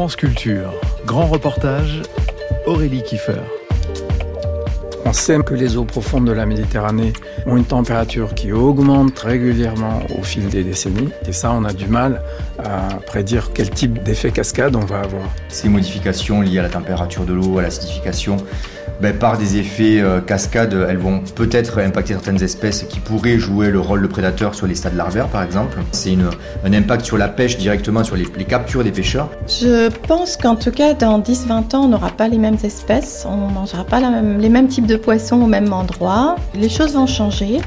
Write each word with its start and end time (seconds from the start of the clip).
France 0.00 0.16
Culture, 0.16 0.72
grand 1.04 1.26
reportage, 1.26 2.00
Aurélie 2.64 3.02
Kiefer. 3.02 3.42
On 5.04 5.12
sait 5.12 5.38
que 5.40 5.52
les 5.52 5.76
eaux 5.76 5.84
profondes 5.84 6.24
de 6.24 6.32
la 6.32 6.46
Méditerranée 6.46 7.12
ont 7.44 7.58
une 7.58 7.66
température 7.66 8.34
qui 8.34 8.50
augmente 8.50 9.18
régulièrement 9.18 10.00
au 10.18 10.22
fil 10.22 10.48
des 10.48 10.64
décennies. 10.64 11.10
Et 11.28 11.34
ça, 11.34 11.52
on 11.52 11.64
a 11.64 11.74
du 11.74 11.86
mal 11.86 12.22
à 12.64 12.96
prédire 13.04 13.50
quel 13.52 13.68
type 13.68 14.02
d'effet 14.02 14.30
cascade 14.30 14.74
on 14.74 14.86
va 14.86 15.00
avoir. 15.00 15.24
Ces 15.50 15.68
modifications 15.68 16.40
liées 16.40 16.60
à 16.60 16.62
la 16.62 16.70
température 16.70 17.26
de 17.26 17.34
l'eau, 17.34 17.58
à 17.58 17.62
l'acidification, 17.62 18.38
ben, 19.00 19.16
par 19.16 19.38
des 19.38 19.56
effets 19.56 20.00
euh, 20.00 20.20
cascades, 20.20 20.74
elles 20.88 20.98
vont 20.98 21.20
peut-être 21.34 21.78
impacter 21.78 22.12
certaines 22.12 22.42
espèces 22.42 22.84
qui 22.88 23.00
pourraient 23.00 23.38
jouer 23.38 23.70
le 23.70 23.80
rôle 23.80 24.02
de 24.02 24.06
prédateurs 24.06 24.54
sur 24.54 24.66
les 24.66 24.74
stades 24.74 24.96
larvaires, 24.96 25.28
par 25.28 25.42
exemple. 25.42 25.78
C'est 25.92 26.16
un 26.64 26.72
impact 26.72 27.04
sur 27.04 27.16
la 27.16 27.28
pêche 27.28 27.56
directement, 27.56 28.04
sur 28.04 28.16
les, 28.16 28.26
captures 28.44 28.84
des 28.84 28.90
pêcheurs. 28.90 29.30
Je 29.46 29.88
pense 30.06 30.36
qu'en 30.36 30.56
tout 30.56 30.70
cas, 30.70 30.94
dans 30.94 31.20
10-20 31.20 31.76
ans, 31.76 31.84
on 31.84 31.88
n'aura 31.88 32.10
pas 32.10 32.28
les 32.28 32.38
mêmes 32.38 32.58
espèces, 32.62 33.26
on 33.28 33.48
ne 33.48 33.52
mangera 33.52 33.84
pas 33.84 34.00
les 34.00 34.48
mêmes 34.48 34.68
types 34.68 34.86
de 34.86 34.96
poissons 34.96 35.40
au 35.42 35.46
même 35.46 35.72
endroit. 35.72 36.36
Les 36.54 36.68
choses 36.68 36.94
vont 36.94 37.06
changer. 37.06 37.60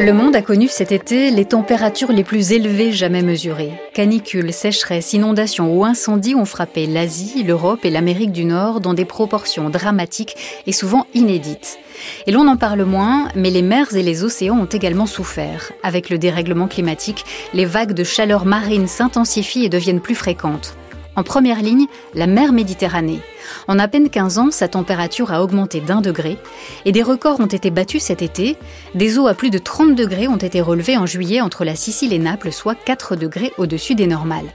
Le 0.00 0.12
monde 0.12 0.36
a 0.36 0.42
connu 0.42 0.68
cet 0.68 0.92
été 0.92 1.32
les 1.32 1.44
températures 1.44 2.12
les 2.12 2.22
plus 2.22 2.52
élevées 2.52 2.92
jamais 2.92 3.22
mesurées. 3.22 3.72
Canicules, 3.94 4.52
sécheresses, 4.52 5.12
inondations 5.12 5.76
ou 5.76 5.84
incendies 5.84 6.36
ont 6.36 6.44
frappé 6.44 6.86
l'Asie, 6.86 7.42
l'Europe 7.42 7.84
et 7.84 7.90
l'Amérique 7.90 8.30
du 8.30 8.44
Nord 8.44 8.80
dans 8.80 8.94
des 8.94 9.04
proportions 9.04 9.70
dramatiques 9.70 10.36
et 10.68 10.72
souvent 10.72 11.08
inédites. 11.14 11.80
Et 12.28 12.30
l'on 12.30 12.46
en 12.46 12.56
parle 12.56 12.84
moins, 12.84 13.26
mais 13.34 13.50
les 13.50 13.62
mers 13.62 13.96
et 13.96 14.04
les 14.04 14.22
océans 14.22 14.60
ont 14.60 14.66
également 14.66 15.06
souffert. 15.06 15.72
Avec 15.82 16.10
le 16.10 16.18
dérèglement 16.18 16.68
climatique, 16.68 17.24
les 17.52 17.64
vagues 17.64 17.92
de 17.92 18.04
chaleur 18.04 18.44
marine 18.44 18.86
s'intensifient 18.86 19.64
et 19.64 19.68
deviennent 19.68 20.00
plus 20.00 20.14
fréquentes. 20.14 20.76
En 21.18 21.24
première 21.24 21.62
ligne, 21.62 21.86
la 22.14 22.28
mer 22.28 22.52
Méditerranée. 22.52 23.18
En 23.66 23.80
à 23.80 23.88
peine 23.88 24.08
15 24.08 24.38
ans, 24.38 24.50
sa 24.52 24.68
température 24.68 25.32
a 25.32 25.42
augmenté 25.42 25.80
d'un 25.80 26.00
degré 26.00 26.38
et 26.84 26.92
des 26.92 27.02
records 27.02 27.40
ont 27.40 27.46
été 27.46 27.72
battus 27.72 28.04
cet 28.04 28.22
été. 28.22 28.56
Des 28.94 29.18
eaux 29.18 29.26
à 29.26 29.34
plus 29.34 29.50
de 29.50 29.58
30 29.58 29.96
degrés 29.96 30.28
ont 30.28 30.36
été 30.36 30.60
relevées 30.60 30.96
en 30.96 31.06
juillet 31.06 31.40
entre 31.40 31.64
la 31.64 31.74
Sicile 31.74 32.12
et 32.12 32.20
Naples, 32.20 32.52
soit 32.52 32.76
4 32.76 33.16
degrés 33.16 33.52
au-dessus 33.58 33.96
des 33.96 34.06
normales. 34.06 34.46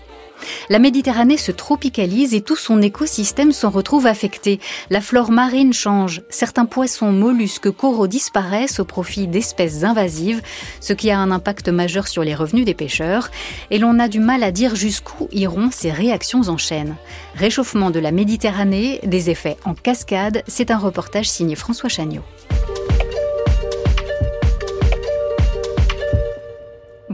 La 0.69 0.79
Méditerranée 0.79 1.37
se 1.37 1.51
tropicalise 1.51 2.33
et 2.33 2.41
tout 2.41 2.55
son 2.55 2.81
écosystème 2.81 3.51
s'en 3.51 3.69
retrouve 3.69 4.07
affecté. 4.07 4.59
La 4.89 5.01
flore 5.01 5.31
marine 5.31 5.73
change, 5.73 6.21
certains 6.29 6.65
poissons, 6.65 7.11
mollusques, 7.11 7.71
coraux 7.71 8.07
disparaissent 8.07 8.79
au 8.79 8.85
profit 8.85 9.27
d'espèces 9.27 9.83
invasives, 9.83 10.41
ce 10.79 10.93
qui 10.93 11.11
a 11.11 11.19
un 11.19 11.31
impact 11.31 11.69
majeur 11.69 12.07
sur 12.07 12.23
les 12.23 12.35
revenus 12.35 12.65
des 12.65 12.73
pêcheurs, 12.73 13.29
et 13.71 13.79
l'on 13.79 13.99
a 13.99 14.07
du 14.07 14.19
mal 14.19 14.43
à 14.43 14.51
dire 14.51 14.75
jusqu'où 14.75 15.27
iront 15.31 15.69
ces 15.71 15.91
réactions 15.91 16.41
en 16.47 16.57
chaîne. 16.57 16.95
Réchauffement 17.35 17.91
de 17.91 17.99
la 17.99 18.11
Méditerranée, 18.11 18.99
des 19.03 19.29
effets 19.29 19.57
en 19.65 19.73
cascade, 19.73 20.43
c'est 20.47 20.71
un 20.71 20.77
reportage 20.77 21.29
signé 21.29 21.55
François 21.55 21.89
Chagnot. 21.89 22.23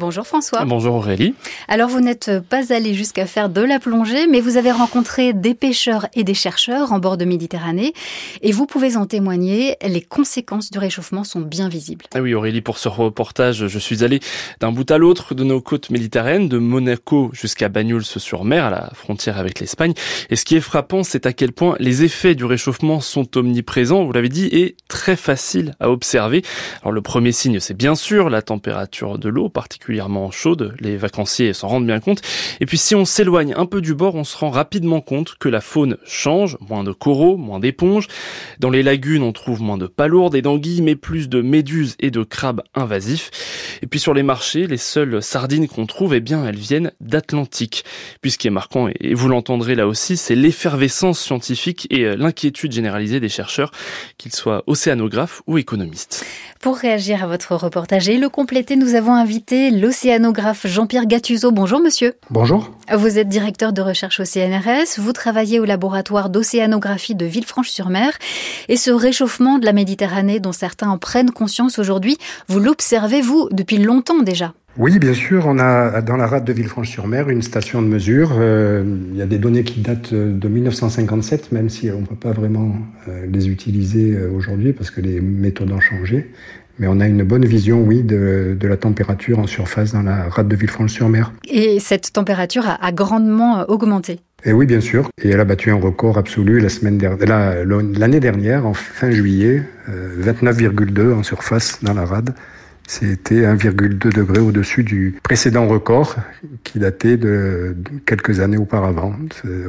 Bonjour 0.09 0.25
François. 0.25 0.65
Bonjour 0.65 0.95
Aurélie. 0.95 1.35
Alors 1.67 1.87
vous 1.87 1.99
n'êtes 1.99 2.31
pas 2.49 2.73
allé 2.73 2.95
jusqu'à 2.95 3.27
faire 3.27 3.47
de 3.47 3.61
la 3.61 3.77
plongée, 3.77 4.25
mais 4.25 4.41
vous 4.41 4.57
avez 4.57 4.71
rencontré 4.71 5.33
des 5.33 5.53
pêcheurs 5.53 6.07
et 6.15 6.23
des 6.23 6.33
chercheurs 6.33 6.93
en 6.93 6.97
bord 6.97 7.15
de 7.15 7.25
Méditerranée 7.25 7.93
et 8.41 8.51
vous 8.51 8.65
pouvez 8.65 8.97
en 8.97 9.05
témoigner, 9.05 9.77
les 9.85 10.01
conséquences 10.01 10.71
du 10.71 10.79
réchauffement 10.79 11.23
sont 11.23 11.41
bien 11.41 11.69
visibles. 11.69 12.05
Ah 12.15 12.21
oui 12.21 12.33
Aurélie, 12.33 12.61
pour 12.61 12.79
ce 12.79 12.87
reportage, 12.87 13.67
je 13.67 13.77
suis 13.77 14.03
allé 14.03 14.19
d'un 14.59 14.71
bout 14.71 14.89
à 14.89 14.97
l'autre 14.97 15.35
de 15.35 15.43
nos 15.43 15.61
côtes 15.61 15.91
méditerranéennes, 15.91 16.49
de 16.49 16.57
Monaco 16.57 17.29
jusqu'à 17.31 17.69
Banyuls-sur-Mer, 17.69 18.65
à 18.65 18.71
la 18.71 18.89
frontière 18.95 19.37
avec 19.37 19.59
l'Espagne. 19.59 19.93
Et 20.31 20.35
ce 20.35 20.43
qui 20.43 20.55
est 20.55 20.59
frappant, 20.59 21.03
c'est 21.03 21.27
à 21.27 21.33
quel 21.33 21.51
point 21.51 21.75
les 21.79 22.01
effets 22.01 22.33
du 22.33 22.45
réchauffement 22.45 22.99
sont 22.99 23.37
omniprésents, 23.37 24.05
vous 24.05 24.11
l'avez 24.11 24.29
dit, 24.29 24.47
et 24.47 24.75
très 24.87 25.15
faciles 25.15 25.75
à 25.79 25.91
observer. 25.91 26.41
Alors 26.81 26.93
le 26.93 27.01
premier 27.01 27.31
signe, 27.31 27.59
c'est 27.59 27.77
bien 27.77 27.93
sûr 27.93 28.31
la 28.31 28.41
température 28.41 29.19
de 29.19 29.29
l'eau, 29.29 29.49
particulièrement 29.49 29.98
chaude, 30.31 30.75
les 30.79 30.97
vacanciers 30.97 31.53
s'en 31.53 31.67
rendent 31.67 31.85
bien 31.85 31.99
compte. 31.99 32.21
Et 32.59 32.65
puis 32.65 32.77
si 32.77 32.95
on 32.95 33.05
s'éloigne 33.05 33.53
un 33.55 33.65
peu 33.65 33.81
du 33.81 33.93
bord, 33.93 34.15
on 34.15 34.23
se 34.23 34.37
rend 34.37 34.49
rapidement 34.49 35.01
compte 35.01 35.35
que 35.39 35.49
la 35.49 35.61
faune 35.61 35.97
change, 36.05 36.57
moins 36.67 36.83
de 36.83 36.91
coraux, 36.91 37.37
moins 37.37 37.59
d'éponges. 37.59 38.07
Dans 38.59 38.69
les 38.69 38.83
lagunes, 38.83 39.23
on 39.23 39.31
trouve 39.31 39.61
moins 39.61 39.77
de 39.77 39.87
palourdes 39.87 40.35
et 40.35 40.41
d'anguilles, 40.41 40.81
mais 40.81 40.95
plus 40.95 41.29
de 41.29 41.41
méduses 41.41 41.95
et 41.99 42.11
de 42.11 42.23
crabes 42.23 42.61
invasifs. 42.75 43.31
Et 43.81 43.87
puis 43.87 43.99
sur 43.99 44.13
les 44.13 44.23
marchés, 44.23 44.67
les 44.67 44.77
seules 44.77 45.21
sardines 45.21 45.67
qu'on 45.67 45.85
trouve, 45.85 46.13
eh 46.13 46.19
bien, 46.19 46.45
elles 46.45 46.55
viennent 46.55 46.91
d'Atlantique. 46.99 47.83
Puis 48.21 48.31
ce 48.31 48.37
qui 48.37 48.47
est 48.47 48.51
marquant, 48.51 48.89
et 48.99 49.13
vous 49.13 49.27
l'entendrez 49.27 49.75
là 49.75 49.87
aussi, 49.87 50.17
c'est 50.17 50.35
l'effervescence 50.35 51.19
scientifique 51.19 51.87
et 51.89 52.05
euh, 52.05 52.15
l'inquiétude 52.15 52.71
généralisée 52.71 53.19
des 53.19 53.29
chercheurs, 53.29 53.71
qu'ils 54.17 54.33
soient 54.33 54.63
océanographes 54.67 55.41
ou 55.47 55.57
économistes. 55.57 56.25
Pour 56.59 56.77
réagir 56.77 57.23
à 57.23 57.27
votre 57.27 57.55
reportage 57.55 58.09
et 58.09 58.17
le 58.17 58.27
compléter, 58.27 58.75
nous 58.75 58.95
avons 58.95 59.13
invité 59.13 59.71
l'océanographe 59.89 60.67
Jean-Pierre 60.67 61.07
Gattuso. 61.07 61.51
Bonjour 61.51 61.81
monsieur. 61.81 62.13
Bonjour. 62.29 62.71
Vous 62.95 63.17
êtes 63.17 63.27
directeur 63.27 63.73
de 63.73 63.81
recherche 63.81 64.19
au 64.19 64.23
CNRS, 64.23 64.99
vous 64.99 65.13
travaillez 65.13 65.59
au 65.59 65.65
laboratoire 65.65 66.29
d'océanographie 66.29 67.15
de 67.15 67.25
Villefranche-sur-Mer 67.25 68.11
et 68.67 68.77
ce 68.77 68.91
réchauffement 68.91 69.57
de 69.57 69.65
la 69.65 69.73
Méditerranée 69.73 70.39
dont 70.39 70.51
certains 70.51 70.89
en 70.89 70.99
prennent 70.99 71.31
conscience 71.31 71.79
aujourd'hui, 71.79 72.19
vous 72.47 72.59
l'observez 72.59 73.21
vous 73.21 73.49
depuis 73.51 73.79
longtemps 73.79 74.21
déjà? 74.21 74.53
Oui, 74.77 74.97
bien 74.99 75.13
sûr. 75.13 75.45
On 75.47 75.57
a 75.59 76.01
dans 76.01 76.15
la 76.15 76.27
rade 76.27 76.45
de 76.45 76.53
Villefranche-sur-Mer 76.53 77.29
une 77.29 77.41
station 77.41 77.81
de 77.81 77.87
mesure. 77.87 78.31
Euh, 78.37 78.83
il 79.11 79.17
y 79.17 79.21
a 79.21 79.25
des 79.25 79.39
données 79.39 79.63
qui 79.63 79.81
datent 79.81 80.13
de 80.13 80.47
1957, 80.47 81.51
même 81.51 81.69
si 81.69 81.89
on 81.91 82.01
ne 82.01 82.05
peut 82.05 82.15
pas 82.15 82.31
vraiment 82.31 82.75
euh, 83.07 83.25
les 83.25 83.49
utiliser 83.49 84.13
euh, 84.13 84.31
aujourd'hui 84.31 84.71
parce 84.71 84.91
que 84.91 85.01
les 85.01 85.19
méthodes 85.19 85.71
ont 85.71 85.81
changé. 85.81 86.31
Mais 86.79 86.87
on 86.87 86.99
a 86.99 87.07
une 87.07 87.23
bonne 87.23 87.45
vision, 87.45 87.81
oui, 87.81 88.03
de, 88.03 88.57
la 88.61 88.77
température 88.77 89.39
en 89.39 89.47
surface 89.47 89.93
dans 89.93 90.01
la 90.01 90.29
rade 90.29 90.47
de 90.47 90.55
Villefranche-sur-Mer. 90.55 91.33
Et 91.49 91.79
cette 91.79 92.13
température 92.13 92.63
a, 92.67 92.91
grandement 92.91 93.65
augmenté 93.69 94.19
et 94.45 94.53
oui, 94.53 94.65
bien 94.65 94.79
sûr. 94.79 95.09
Et 95.21 95.31
elle 95.31 95.39
a 95.41 95.43
battu 95.43 95.69
un 95.69 95.75
record 95.75 96.17
absolu 96.17 96.61
la 96.61 96.69
semaine 96.69 96.97
dernière, 96.97 97.65
l'année 97.65 98.21
dernière, 98.21 98.65
en 98.65 98.73
fin 98.73 99.11
juillet, 99.11 99.63
29,2 99.89 101.13
en 101.13 101.23
surface 101.23 101.83
dans 101.83 101.93
la 101.93 102.05
rade. 102.05 102.33
C'était 102.87 103.41
1,2 103.41 104.13
degré 104.13 104.39
au-dessus 104.39 104.83
du 104.83 105.19
précédent 105.21 105.67
record 105.67 106.15
qui 106.63 106.79
datait 106.79 107.17
de 107.17 107.75
quelques 108.05 108.39
années 108.39 108.57
auparavant. 108.57 109.13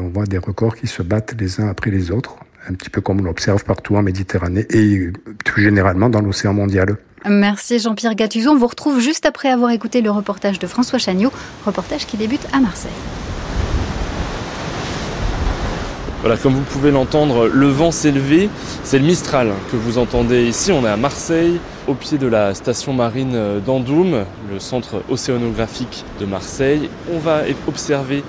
On 0.01 0.09
voit 0.09 0.25
des 0.25 0.39
records 0.39 0.75
qui 0.77 0.87
se 0.87 1.03
battent 1.03 1.35
les 1.39 1.61
uns 1.61 1.69
après 1.69 1.91
les 1.91 2.13
autres, 2.13 2.37
un 2.69 2.75
petit 2.75 2.91
peu 2.91 3.01
comme 3.01 3.21
on 3.21 3.25
l'observe 3.25 3.65
partout 3.65 3.97
en 3.97 4.03
Méditerranée 4.03 4.67
et 4.71 5.11
plus 5.45 5.65
généralement 5.65 6.09
dans 6.09 6.21
l'océan 6.21 6.53
mondial. 6.53 6.97
Merci 7.27 7.79
Jean-Pierre 7.79 8.15
Gatuzon. 8.15 8.53
On 8.53 8.57
vous 8.57 8.67
retrouve 8.67 9.01
juste 9.01 9.27
après 9.27 9.51
avoir 9.51 9.71
écouté 9.71 10.01
le 10.01 10.11
reportage 10.11 10.59
de 10.59 10.67
François 10.67 10.99
Chagnot, 10.99 11.31
reportage 11.67 12.07
qui 12.07 12.17
débute 12.17 12.47
à 12.53 12.61
Marseille. 12.61 12.91
Voilà, 16.21 16.37
comme 16.37 16.55
vous 16.55 16.63
pouvez 16.63 16.91
l'entendre, 16.91 17.49
le 17.49 17.67
vent 17.69 17.91
s'est 17.91 18.11
levé. 18.11 18.51
C'est 18.85 18.99
le 18.99 19.07
Mistral 19.07 19.53
que 19.73 19.77
vous 19.77 19.97
entendez 19.97 20.45
ici. 20.45 20.71
On 20.71 20.85
est 20.85 20.91
à 20.91 20.99
Marseille, 20.99 21.59
au 21.89 21.95
pied 21.95 22.19
de 22.19 22.27
la 22.27 22.53
station 22.53 22.93
marine 22.93 23.61
d'Andoum, 23.65 24.25
le 24.53 24.59
centre 24.59 25.03
océanographique 25.09 26.05
de 26.21 26.27
Marseille. 26.27 26.91
On 27.11 27.19
va 27.19 27.41
observer 27.67 28.23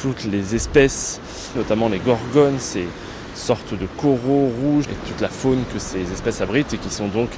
toutes 0.00 0.24
les 0.24 0.54
espèces, 0.54 1.20
notamment 1.56 1.88
les 1.88 1.98
gorgones, 1.98 2.58
ces 2.58 2.86
sortes 3.34 3.74
de 3.74 3.86
coraux 4.00 4.50
rouges 4.60 4.84
et 4.84 5.08
toute 5.08 5.20
la 5.20 5.28
faune 5.28 5.64
que 5.72 5.78
ces 5.78 6.10
espèces 6.12 6.40
abritent 6.40 6.72
et 6.74 6.78
qui 6.78 6.90
sont 6.90 7.08
donc 7.08 7.28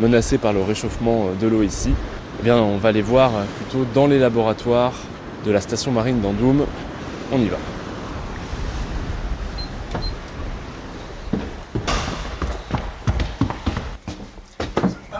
menacées 0.00 0.38
par 0.38 0.52
le 0.52 0.62
réchauffement 0.62 1.28
de 1.40 1.46
l'eau 1.46 1.62
ici. 1.62 1.90
Eh 2.40 2.42
bien, 2.42 2.56
on 2.56 2.78
va 2.78 2.92
les 2.92 3.02
voir 3.02 3.32
plutôt 3.56 3.84
dans 3.94 4.06
les 4.06 4.18
laboratoires 4.18 4.94
de 5.44 5.50
la 5.50 5.60
station 5.60 5.92
marine 5.92 6.20
d'Andoum. 6.20 6.64
On 7.32 7.38
y 7.38 7.48
va. 7.48 7.56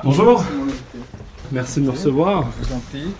Bonjour. 0.03 0.43
Merci 1.53 1.81
de 1.81 1.87
nous 1.87 1.93
recevoir. 1.93 2.47
Je 2.61 2.67
vous 2.67 2.75
en 2.75 2.79
prie. 2.79 3.13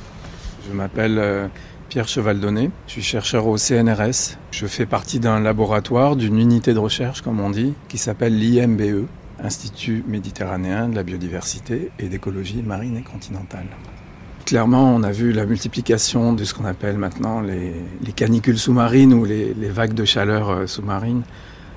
Je 0.67 0.73
m'appelle 0.73 1.19
euh, 1.19 1.47
Pierre 1.91 2.07
Chevaldonné. 2.07 2.71
Je 2.87 2.93
suis 2.93 3.03
chercheur 3.03 3.49
au 3.49 3.59
CNRS. 3.59 4.39
Je 4.53 4.67
fais 4.69 4.87
partie 4.87 5.19
d'un 5.19 5.41
laboratoire, 5.41 6.15
d'une 6.15 6.39
unité 6.39 6.73
de 6.73 6.79
recherche, 6.79 7.21
comme 7.21 7.41
on 7.41 7.51
dit, 7.51 7.75
qui 7.89 7.99
s'appelle 7.99 8.39
l'IMBE, 8.39 9.07
Institut 9.43 10.05
méditerranéen 10.07 10.91
de 10.91 10.95
la 10.95 11.03
biodiversité 11.03 11.91
et 11.99 12.09
d'écologie 12.09 12.63
marine 12.63 12.99
et 12.99 13.03
continentale. 13.03 13.67
Clairement, 14.45 14.95
on 14.95 15.03
a 15.03 15.11
vu 15.11 15.33
la 15.33 15.47
multiplication 15.47 16.35
de 16.35 16.45
ce 16.45 16.53
qu'on 16.55 16.67
appelle 16.67 16.99
maintenant 16.99 17.41
les, 17.41 17.73
canicules 18.15 18.59
sous-marines 18.59 19.15
ou 19.15 19.25
les, 19.25 19.55
les 19.55 19.71
vagues 19.71 19.95
de 19.95 20.05
chaleur 20.05 20.51
euh, 20.51 20.67
sous-marines 20.67 21.23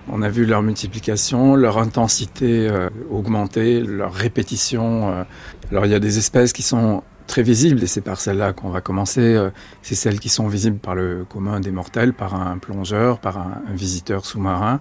on 0.10 0.22
a 0.22 0.30
vu 0.30 0.46
leur 0.46 0.62
multiplication, 0.62 1.56
leur 1.56 1.78
intensité 1.78 2.68
euh, 2.68 2.90
augmenter, 3.10 3.82
leur 3.82 4.14
répétition. 4.14 5.10
Euh. 5.10 5.24
Alors 5.72 5.86
il 5.86 5.92
y 5.92 5.96
a 5.96 6.00
des 6.00 6.18
espèces 6.18 6.54
qui 6.54 6.62
sont 6.62 7.04
très 7.28 7.44
visibles, 7.44 7.84
et 7.84 7.88
c'est 7.88 8.02
par 8.02 8.20
celles-là 8.20 8.54
qu'on 8.54 8.70
va 8.70 8.82
commencer. 8.82 9.50
C'est 9.82 9.96
celles 9.96 10.20
qui 10.20 10.30
sont 10.30 10.48
visibles 10.48 10.78
par 10.78 10.96
le 10.96 11.26
commun 11.28 11.60
des 11.60 11.72
mortels, 11.72 12.14
par 12.14 12.36
un 12.36 12.58
plongeur, 12.58 13.20
par 13.20 13.38
un, 13.38 13.62
visiteur 13.74 14.26
sous-marin. 14.26 14.80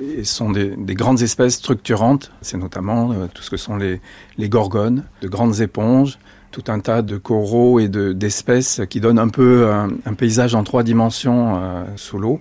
Et 0.00 0.24
sont 0.24 0.50
des, 0.50 0.74
grandes 0.94 1.22
espèces 1.22 1.54
structurantes. 1.54 2.32
C'est 2.40 2.56
notamment 2.56 3.14
tout 3.34 3.42
ce 3.42 3.50
que 3.50 3.56
sont 3.56 3.76
les, 3.76 4.00
gorgones, 4.48 5.04
de 5.20 5.28
grandes 5.28 5.60
éponges, 5.60 6.18
tout 6.50 6.64
un 6.68 6.80
tas 6.80 7.02
de 7.02 7.16
coraux 7.16 7.78
et 7.78 7.88
d'espèces 7.88 8.80
qui 8.88 9.00
donnent 9.00 9.18
un 9.18 9.28
peu 9.28 9.70
un, 9.70 10.14
paysage 10.14 10.54
en 10.54 10.64
trois 10.64 10.82
dimensions 10.82 11.86
sous 11.96 12.18
l'eau 12.18 12.40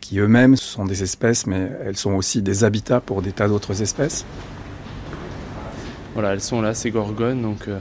qui 0.00 0.18
eux-mêmes 0.18 0.56
sont 0.56 0.84
des 0.84 1.02
espèces, 1.02 1.46
mais 1.46 1.70
elles 1.84 1.96
sont 1.96 2.14
aussi 2.14 2.42
des 2.42 2.64
habitats 2.64 3.00
pour 3.00 3.22
des 3.22 3.32
tas 3.32 3.48
d'autres 3.48 3.82
espèces. 3.82 4.24
Voilà, 6.14 6.32
elles 6.32 6.40
sont 6.40 6.60
là, 6.60 6.74
ces 6.74 6.90
gorgones, 6.90 7.42
donc 7.42 7.68
euh, 7.68 7.78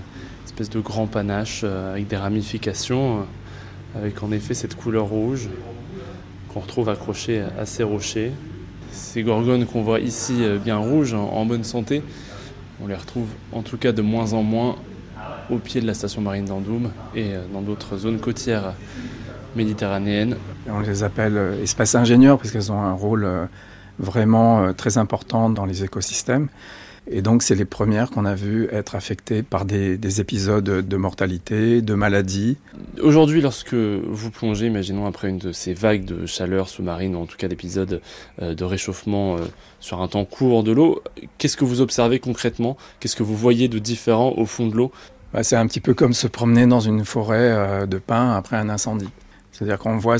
de 0.67 0.79
grand 0.79 1.07
panache 1.07 1.61
euh, 1.63 1.93
avec 1.93 2.07
des 2.07 2.17
ramifications, 2.17 3.19
euh, 3.19 3.99
avec 3.99 4.21
en 4.23 4.31
effet 4.31 4.53
cette 4.53 4.75
couleur 4.75 5.05
rouge 5.05 5.47
qu'on 6.53 6.59
retrouve 6.59 6.89
accrochée 6.89 7.41
à 7.57 7.65
ces 7.65 7.83
rochers. 7.83 8.31
Ces 8.91 9.23
gorgones 9.23 9.65
qu'on 9.65 9.83
voit 9.83 9.99
ici 9.99 10.43
bien 10.63 10.77
rouges, 10.77 11.13
en, 11.13 11.45
bonne 11.45 11.63
santé, 11.63 12.01
on 12.81 12.87
les 12.87 12.95
retrouve 12.95 13.27
en 13.51 13.61
tout 13.61 13.77
cas 13.77 13.91
de 13.91 14.01
moins 14.01 14.33
en 14.33 14.41
moins 14.41 14.75
au 15.51 15.57
pied 15.57 15.79
de 15.79 15.85
la 15.85 15.93
station 15.93 16.21
marine 16.21 16.45
d'Andoum 16.45 16.89
et 17.15 17.33
dans 17.53 17.61
d'autres 17.61 17.97
zones 17.97 18.19
côtières 18.19 18.73
méditerranéennes. 19.55 20.35
On 20.67 20.79
les 20.79 21.03
appelle 21.03 21.37
euh, 21.37 21.63
espèces 21.63 21.95
ingénieurs 21.95 22.37
parce 22.37 22.51
qu'elles 22.51 22.71
ont 22.71 22.81
un 22.81 22.93
rôle 22.93 23.25
euh, 23.25 23.45
vraiment 23.97 24.61
euh, 24.61 24.73
très 24.73 24.97
important 24.97 25.49
dans 25.49 25.65
les 25.65 25.83
écosystèmes. 25.83 26.49
Et 27.11 27.23
donc, 27.23 27.41
c'est 27.41 27.55
les 27.55 27.65
premières 27.65 28.11
qu'on 28.11 28.23
a 28.23 28.35
vues 28.35 28.67
être 28.71 28.93
affectées 28.95 29.41
par 29.41 29.65
des, 29.65 30.21
épisodes 30.21 30.63
de 30.63 30.97
mortalité, 30.97 31.81
de 31.81 31.93
maladie. 31.95 32.57
Aujourd'hui, 33.01 33.41
lorsque 33.41 33.73
vous 33.73 34.29
plongez, 34.29 34.67
imaginons 34.67 35.07
après 35.07 35.29
une 35.29 35.39
de 35.39 35.51
ces 35.51 35.73
vagues 35.73 36.05
de 36.05 36.27
chaleur 36.27 36.69
sous-marine, 36.69 37.15
ou 37.15 37.19
en 37.19 37.25
tout 37.25 37.37
cas 37.37 37.47
d'épisodes 37.47 38.01
de 38.39 38.63
réchauffement 38.63 39.37
sur 39.79 40.01
un 40.01 40.07
temps 40.07 40.25
court 40.25 40.63
de 40.63 40.71
l'eau, 40.71 41.01
qu'est-ce 41.39 41.57
que 41.57 41.65
vous 41.65 41.81
observez 41.81 42.19
concrètement? 42.19 42.77
Qu'est-ce 42.99 43.15
que 43.15 43.23
vous 43.23 43.35
voyez 43.35 43.67
de 43.67 43.79
différent 43.79 44.33
au 44.37 44.45
fond 44.45 44.67
de 44.67 44.75
l'eau? 44.75 44.91
Bah, 45.33 45.41
C'est 45.41 45.55
un 45.55 45.65
petit 45.65 45.81
peu 45.81 45.95
comme 45.95 46.13
se 46.13 46.27
promener 46.27 46.67
dans 46.67 46.79
une 46.79 47.05
forêt 47.05 47.87
de 47.87 47.97
pins 47.97 48.35
après 48.35 48.57
un 48.57 48.69
incendie. 48.69 49.09
C'est-à-dire 49.51 49.79
qu'on 49.79 49.97
voit 49.97 50.19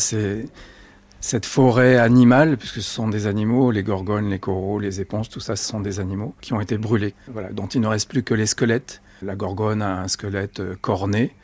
cette 1.22 1.46
forêt 1.46 1.98
animale, 1.98 2.58
puisque 2.58 2.76
ce 2.76 2.82
sont 2.82 3.10
des 3.10 3.28
animaux, 3.28 3.72
les 3.72 3.84
gorgones, 3.84 4.30
les 4.30 4.40
coraux, 4.40 4.80
les 4.80 5.02
éponges, 5.02 5.30
tout 5.30 5.40
ça, 5.40 5.56
ce 5.56 5.66
sont 5.66 5.82
des 5.82 6.00
animaux 6.00 6.34
qui 6.42 6.54
ont 6.54 6.62
été 6.62 6.78
brûlés, 6.78 7.14
voilà, 7.32 7.52
dont 7.52 7.68
il 7.68 7.82
ne 7.82 7.88
reste 7.88 8.10
plus 8.10 8.24
que 8.24 8.34
les 8.34 8.46
squelettes. 8.46 9.02
La 9.22 9.36
gorgone 9.36 9.82
a 9.82 10.02
un 10.02 10.08
squelette 10.08 10.62
euh, 10.62 10.76
corné, 10.80 11.36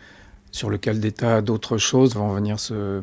sur 0.52 0.70
lequel 0.70 1.00
des 1.00 1.12
tas 1.12 1.42
d'autres 1.42 1.78
choses 1.78 2.16
vont 2.16 2.34
venir 2.34 2.60
se, 2.60 3.02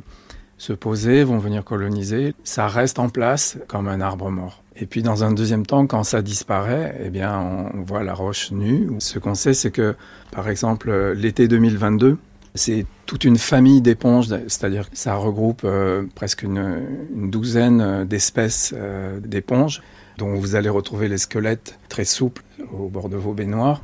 se 0.57 0.73
poser, 0.73 1.25
vont 1.25 1.39
venir 1.39 1.65
coloniser. 1.65 2.35
Ça 2.45 2.69
reste 2.69 2.99
en 2.99 3.11
place 3.11 3.59
comme 3.69 3.89
un 3.89 4.01
arbre 4.01 4.31
mort. 4.31 4.63
Et 4.77 4.87
puis 4.87 5.03
dans 5.03 5.25
un 5.25 5.33
deuxième 5.33 5.67
temps, 5.67 5.87
quand 5.87 6.05
ça 6.05 6.23
disparaît, 6.23 6.99
eh 7.05 7.11
bien 7.11 7.39
on 7.39 7.83
voit 7.83 8.03
la 8.03 8.15
roche 8.15 8.53
nue. 8.53 8.89
Ce 8.99 9.19
qu'on 9.19 9.35
sait, 9.35 9.53
c'est 9.53 9.71
que 9.71 9.95
par 10.31 10.49
exemple 10.49 11.13
l'été 11.13 11.49
2022, 11.49 12.17
c'est 12.54 12.87
toute 13.06 13.25
une 13.25 13.38
famille 13.38 13.81
d'éponges, 13.81 14.28
c'est-à-dire 14.28 14.90
que 14.90 14.96
ça 14.96 15.14
regroupe 15.14 15.62
euh, 15.64 16.04
presque 16.14 16.43
une, 16.43 16.82
douzaine 17.31 17.81
euh, 17.81 18.04
d'espèces 18.04 18.75
euh, 18.76 19.20
d'éponges, 19.20 19.82
dont 20.19 20.34
vous 20.34 20.54
allez 20.54 20.69
retrouver 20.69 21.08
les 21.08 21.19
squelettes 21.19 21.78
très 21.88 22.04
souples 22.04 22.43
au 22.72 22.88
bord 22.88 23.08
de 23.08 23.16
vos 23.16 23.32
baignoires. 23.32 23.82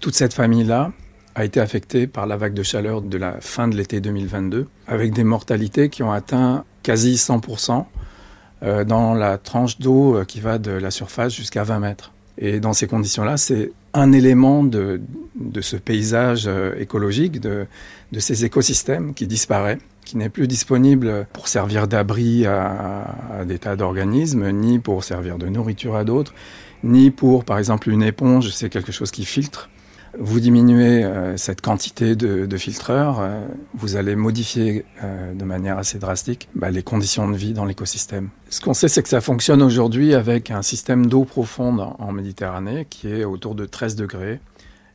toute 0.00 0.14
cette 0.14 0.34
famille-là 0.34 0.92
a 1.34 1.44
été 1.44 1.60
affectée 1.60 2.06
par 2.06 2.26
la 2.26 2.36
vague 2.36 2.54
de 2.54 2.62
chaleur 2.62 3.02
de 3.02 3.18
la 3.18 3.40
fin 3.40 3.66
de 3.66 3.76
l'été 3.76 4.00
2022, 4.00 4.68
avec 4.86 5.12
des 5.12 5.24
mortalités 5.24 5.88
qui 5.88 6.02
ont 6.02 6.12
atteint 6.12 6.64
quasi 6.82 7.14
100% 7.14 7.84
dans 8.86 9.14
la 9.14 9.38
tranche 9.38 9.78
d'eau 9.78 10.24
qui 10.26 10.40
va 10.40 10.58
de 10.58 10.70
la 10.70 10.90
surface 10.90 11.34
jusqu'à 11.34 11.64
20 11.64 11.80
mètres. 11.80 12.12
Et 12.38 12.60
dans 12.60 12.72
ces 12.72 12.86
conditions-là, 12.86 13.36
c'est 13.36 13.72
un 13.94 14.12
élément 14.12 14.64
de, 14.64 15.00
ce 15.60 15.76
paysage 15.76 16.44
euh, 16.46 16.74
écologique, 16.78 17.40
de, 17.40 17.66
de, 18.12 18.20
ces 18.20 18.44
écosystèmes 18.44 19.14
qui 19.14 19.26
disparaît, 19.26 19.78
qui 20.04 20.16
n'est 20.16 20.28
plus 20.28 20.48
disponible 20.48 21.26
pour 21.32 21.48
servir 21.48 21.88
d'abri 21.88 22.46
à, 22.46 23.04
à, 23.40 23.44
des 23.44 23.58
tas 23.58 23.76
d'organismes, 23.76 24.50
ni 24.50 24.78
pour 24.78 25.04
servir 25.04 25.38
de 25.38 25.48
nourriture 25.48 25.96
à 25.96 26.04
d'autres, 26.04 26.34
ni 26.84 27.10
pour, 27.10 27.44
par 27.44 27.58
exemple, 27.58 27.90
une 27.90 28.02
éponge, 28.02 28.50
c'est 28.50 28.68
quelque 28.68 28.92
chose 28.92 29.10
qui 29.10 29.24
filtre 29.24 29.68
vous 30.18 30.40
diminuez 30.40 31.04
euh, 31.04 31.36
cette 31.36 31.60
quantité 31.60 32.16
de, 32.16 32.56
filtreurs, 32.56 33.20
euh, 33.20 33.46
vous 33.74 33.96
allez 33.96 34.14
modifier 34.14 34.84
euh, 35.02 35.32
de 35.32 35.44
manière 35.44 35.78
assez 35.78 35.98
drastique 35.98 36.48
bah, 36.54 36.70
les 36.70 36.82
conditions 36.82 37.28
de 37.30 37.36
vie 37.36 37.54
dans 37.54 37.64
l'écosystème. 37.64 38.28
Ce 38.50 38.60
qu'on 38.60 38.74
sait, 38.74 38.88
c'est 38.88 39.02
que 39.02 39.08
ça 39.08 39.20
fonctionne 39.20 39.62
aujourd'hui 39.62 40.14
avec 40.14 40.50
un 40.50 40.62
système 40.62 41.06
d'eau 41.06 41.24
profonde 41.24 41.80
en, 41.80 42.12
Méditerranée 42.12 42.86
qui 42.90 43.08
est 43.08 43.24
autour 43.24 43.54
de 43.54 43.64
13 43.64 43.96
degrés 43.96 44.38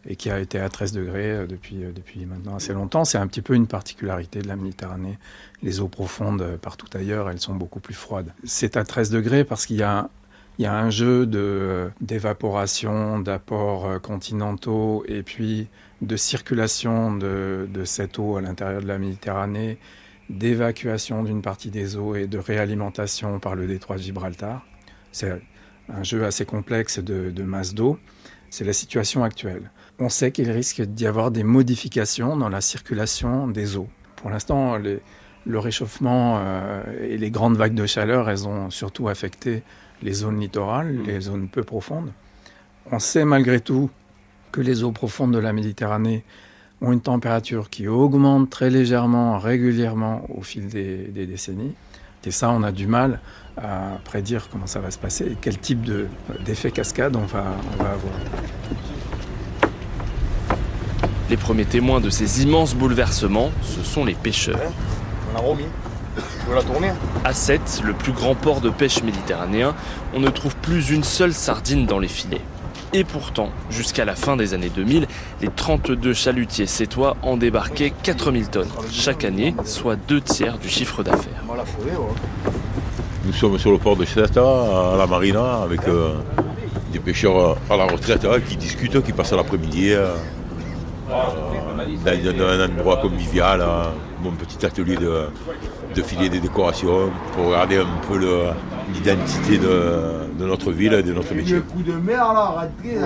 et 0.08 0.16
qui 0.16 0.30
a 0.30 0.40
été 0.40 0.60
à 0.60 0.70
13 0.70 0.92
degrés 0.92 1.48
depuis, 1.48 1.80
depuis 1.96 2.26
maintenant 2.28 2.56
assez 2.56 2.74
longtemps. 2.74 3.04
C'est 3.04 3.18
un 3.18 3.26
petit 3.26 3.42
peu 3.42 3.56
une 3.56 3.66
particularité 3.66 4.40
de 4.40 4.48
la 4.48 4.56
Méditerranée. 4.56 5.18
Les 5.64 5.80
eaux 5.80 5.88
profondes 5.88 6.58
partout 6.62 6.86
ailleurs, 6.94 7.30
elles 7.32 7.40
sont 7.40 7.56
beaucoup 7.56 7.80
plus 7.80 7.96
froides. 7.96 8.32
C'est 8.44 8.78
à 8.78 8.84
13 8.84 9.10
degrés 9.10 9.44
parce 9.44 9.66
qu'il 9.66 9.78
y 9.78 9.84
a 9.84 10.10
il 10.58 10.64
y 10.64 10.66
a 10.66 10.74
un 10.74 10.90
jeu 10.90 11.26
d'évaporation, 12.02 13.20
d'apports 13.20 13.86
euh, 13.86 14.00
continentaux 14.00 15.04
et 15.08 15.22
puis 15.22 15.68
de 16.02 16.16
circulation 16.16 17.16
de, 17.16 17.68
de 17.72 17.86
cette 17.86 18.18
eau 18.18 18.38
à 18.38 18.42
l'intérieur 18.42 18.82
de 18.82 18.88
la 18.88 18.98
Méditerranée, 18.98 19.78
d'évacuation 20.30 21.24
d'une 21.24 21.42
partie 21.42 21.70
des 21.70 21.96
eaux 21.96 22.16
et 22.16 22.28
de 22.28 22.40
réalimentation 22.40 23.40
par 23.40 23.56
le 23.56 23.68
détroit 23.68 23.98
de 23.98 24.02
Gibraltar. 24.02 24.66
C'est 25.12 25.42
un 25.90 26.04
jeu 26.04 26.26
assez 26.26 26.46
complexe 26.46 27.00
de, 27.00 27.30
de 27.30 27.44
masse 27.44 27.74
d'eau. 27.74 28.00
C'est 28.50 28.66
la 28.66 28.74
situation 28.74 29.24
actuelle. 29.24 29.72
On 30.00 30.10
sait 30.10 30.32
qu'il 30.32 30.50
risque 30.50 30.82
d'y 30.82 31.06
avoir 31.06 31.32
des 31.32 31.44
modifications 31.44 32.36
dans 32.36 32.50
la 32.50 32.62
circulation 32.62 33.48
des 33.48 33.78
eaux. 33.78 33.90
Pour 34.16 34.30
l'instant, 34.30 34.78
le 34.78 35.60
réchauffement 35.60 36.40
euh, 36.40 36.84
et 37.02 37.18
les 37.18 37.32
grandes 37.32 37.58
vagues 37.58 37.74
de 37.74 37.86
chaleur, 37.86 38.30
elles 38.30 38.48
ont 38.48 38.70
surtout 38.70 39.08
affecté 39.08 39.64
les 40.04 40.14
zones 40.14 40.40
littorales, 40.40 40.94
mm. 40.94 41.04
les 41.06 41.22
zones 41.22 41.48
peu 41.48 41.64
profondes. 41.64 42.12
On 42.92 43.00
sait 43.00 43.26
malgré 43.26 43.60
tout 43.60 43.90
que 44.52 44.62
les 44.62 44.84
eaux 44.84 44.92
profondes 44.92 45.34
de 45.34 45.40
la 45.40 45.54
Méditerranée 45.54 46.24
ont 46.82 46.92
une 46.92 47.02
température 47.02 47.70
qui 47.70 47.88
augmente 47.88 48.50
très 48.50 48.70
légèrement, 48.70 49.40
régulièrement 49.40 50.26
au 50.36 50.42
fil 50.42 50.68
des, 50.68 51.08
décennies. 51.26 51.74
Et 52.26 52.32
ça, 52.32 52.50
on 52.50 52.62
a 52.62 52.74
du 52.74 52.88
mal 52.88 53.22
à 53.56 54.00
prédire 54.04 54.50
comment 54.52 54.68
ça 54.68 54.82
va 54.82 54.92
se 54.92 54.98
passer 54.98 55.26
et 55.26 55.38
quel 55.40 55.58
type 55.58 55.90
d'effet 56.44 56.72
cascade 56.72 57.16
on 57.16 57.26
va, 57.26 57.46
on 57.74 57.84
va 57.84 57.92
avoir. 57.92 58.14
Les 61.30 61.38
premiers 61.38 61.66
témoins 61.66 62.02
de 62.02 62.10
ces 62.10 62.44
immenses 62.44 62.76
bouleversements, 62.76 63.52
ce 63.62 63.82
sont 63.82 64.04
les 64.04 64.14
pêcheurs. 64.14 64.60
La 66.56 66.64
tourner 66.64 66.92
À 67.26 67.34
7, 67.34 67.82
le 67.84 67.94
plus 67.94 68.14
grand 68.14 68.34
port 68.34 68.62
de 68.62 68.70
pêche 68.70 69.04
méditerranéen, 69.04 69.76
on 70.14 70.20
ne 70.20 70.30
trouve 70.30 70.56
plus 70.56 70.92
une 70.92 71.04
seule 71.04 71.34
sardine 71.34 71.86
dans 71.86 72.00
les 72.00 72.08
filets. 72.08 72.42
Et 72.94 73.04
pourtant, 73.04 73.50
jusqu'à 73.70 74.06
la 74.06 74.16
fin 74.16 74.38
des 74.38 74.54
années 74.54 74.72
2000, 74.74 75.08
les 75.42 75.50
32 75.50 76.14
chalutiers 76.14 76.66
sétois 76.66 77.18
en 77.22 77.36
débarquaient 77.36 77.92
4000 78.02 78.48
tonnes 78.50 78.70
chaque 78.92 79.26
année, 79.26 79.56
soit 79.66 79.98
deux 79.98 80.22
tiers 80.22 80.58
du 80.58 80.70
chiffre 80.70 81.04
d'affaires. 81.04 81.44
Nous 83.26 83.34
sommes 83.34 83.58
sur 83.60 83.72
le 83.72 83.78
port 83.78 83.98
de 83.98 84.06
Ceta, 84.06 84.42
à 84.42 84.96
la 84.98 85.06
marina, 85.06 85.58
avec 85.64 85.86
euh, 85.90 86.14
des 86.94 87.00
pêcheurs 87.00 87.58
à 87.70 87.76
la 87.76 87.86
retraite 87.86 88.24
hein, 88.24 88.40
qui 88.48 88.56
discutent, 88.56 89.04
qui 89.04 89.12
passent 89.12 89.34
l'après-midi 89.34 89.92
euh, 89.92 90.14
dans, 91.10 92.46
un 92.46 92.70
endroit 92.70 92.98
convivial, 92.98 93.62
hein, 93.62 93.92
mon 94.24 94.32
petit 94.32 94.66
atelier 94.66 94.96
de, 94.96 95.28
de 95.98 96.04
filer 96.04 96.30
des 96.30 96.40
décorations 96.40 97.10
pour 97.34 97.48
regarder 97.48 97.78
un 97.78 97.88
peu 98.08 98.20
l'identité 98.94 99.58
de, 99.58 100.46
notre 100.46 100.72
ville 100.72 100.94
et 100.94 101.02
de 101.02 101.12
notre 101.12 101.34
métier. 101.34 101.56
Le 101.56 101.62
coup 101.62 101.82
de 101.82 101.94
mer 101.94 102.34
là, 102.34 102.46
rentré, 102.46 102.98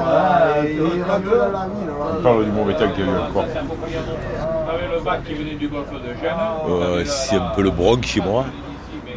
On 2.19 2.21
parle 2.21 2.45
du 2.45 2.51
mauvais 2.51 2.74
temps 2.75 2.91
qu'il 2.91 3.05
y 3.05 3.07
a 3.07 3.12
eu 3.12 3.17
encore. 3.17 3.45
Euh, 6.69 7.03
c'est 7.05 7.38
un 7.38 7.51
peu 7.55 7.62
le 7.62 7.71
bronc 7.71 8.01
chez 8.01 8.19
moi, 8.19 8.45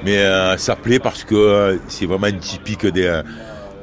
mais 0.05 0.19
euh, 0.19 0.57
ça 0.57 0.77
plaît 0.77 1.01
parce 1.01 1.25
que 1.25 1.81
c'est 1.89 2.07
vraiment 2.07 2.31
typique 2.39 2.87
des, 2.87 3.23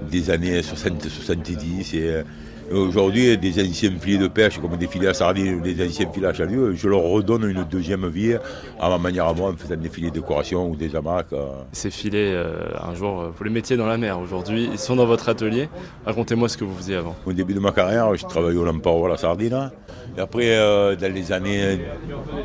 des 0.10 0.30
années 0.30 0.62
60-70. 0.62 2.24
Aujourd'hui, 2.74 3.38
des 3.38 3.62
anciens 3.62 3.92
filets 4.00 4.18
de 4.18 4.28
pêche, 4.28 4.58
comme 4.60 4.78
des 4.78 4.88
filets 4.88 5.08
à 5.08 5.14
sardines 5.14 5.56
ou 5.56 5.62
des 5.62 5.86
anciens 5.86 6.10
filets 6.10 6.28
à 6.28 6.34
chalut, 6.34 6.76
je 6.76 6.88
leur 6.88 7.02
redonne 7.02 7.50
une 7.50 7.64
deuxième 7.64 8.08
vie 8.08 8.36
à 8.80 8.90
ma 8.90 8.98
manière 8.98 9.28
à 9.28 9.34
moi, 9.34 9.52
en 9.52 9.58
faisant 9.58 9.76
des 9.76 9.90
filets 9.90 10.10
de 10.10 10.16
décoration 10.16 10.70
ou 10.70 10.76
des 10.76 10.96
hamacs. 10.96 11.34
Euh. 11.34 11.48
Ces 11.74 11.90
filets, 11.90 12.34
euh, 12.34 12.70
un 12.82 12.94
jour, 12.94 13.32
vous 13.36 13.44
les 13.44 13.50
mettiez 13.50 13.76
dans 13.76 13.88
la 13.88 13.98
mer. 13.98 14.20
Aujourd'hui, 14.20 14.70
ils 14.72 14.80
sont 14.80 14.96
dans 14.96 15.06
votre 15.06 15.28
atelier. 15.28 15.68
Racontez-moi 16.06 16.48
ce 16.48 16.58
que 16.58 16.64
vous 16.64 16.76
faisiez 16.76 16.96
avant. 16.96 17.16
Au 17.26 17.34
début 17.34 17.54
de 17.54 17.60
ma 17.60 17.72
carrière, 17.72 18.16
je 18.16 18.26
travaillais 18.26 18.58
au 18.58 18.64
Lamparo 18.64 19.06
à 19.06 19.10
la 19.10 19.18
sardine. 19.18 19.72
Et 20.18 20.22
après, 20.22 20.58
euh, 20.58 20.96
dans 20.96 21.14
les 21.14 21.32
années 21.32 21.80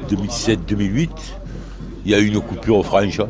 2007-2008, 0.08 1.10
il 2.04 2.10
y 2.10 2.14
a 2.14 2.18
eu 2.18 2.26
une 2.26 2.40
coupure 2.40 2.84
franche. 2.84 3.20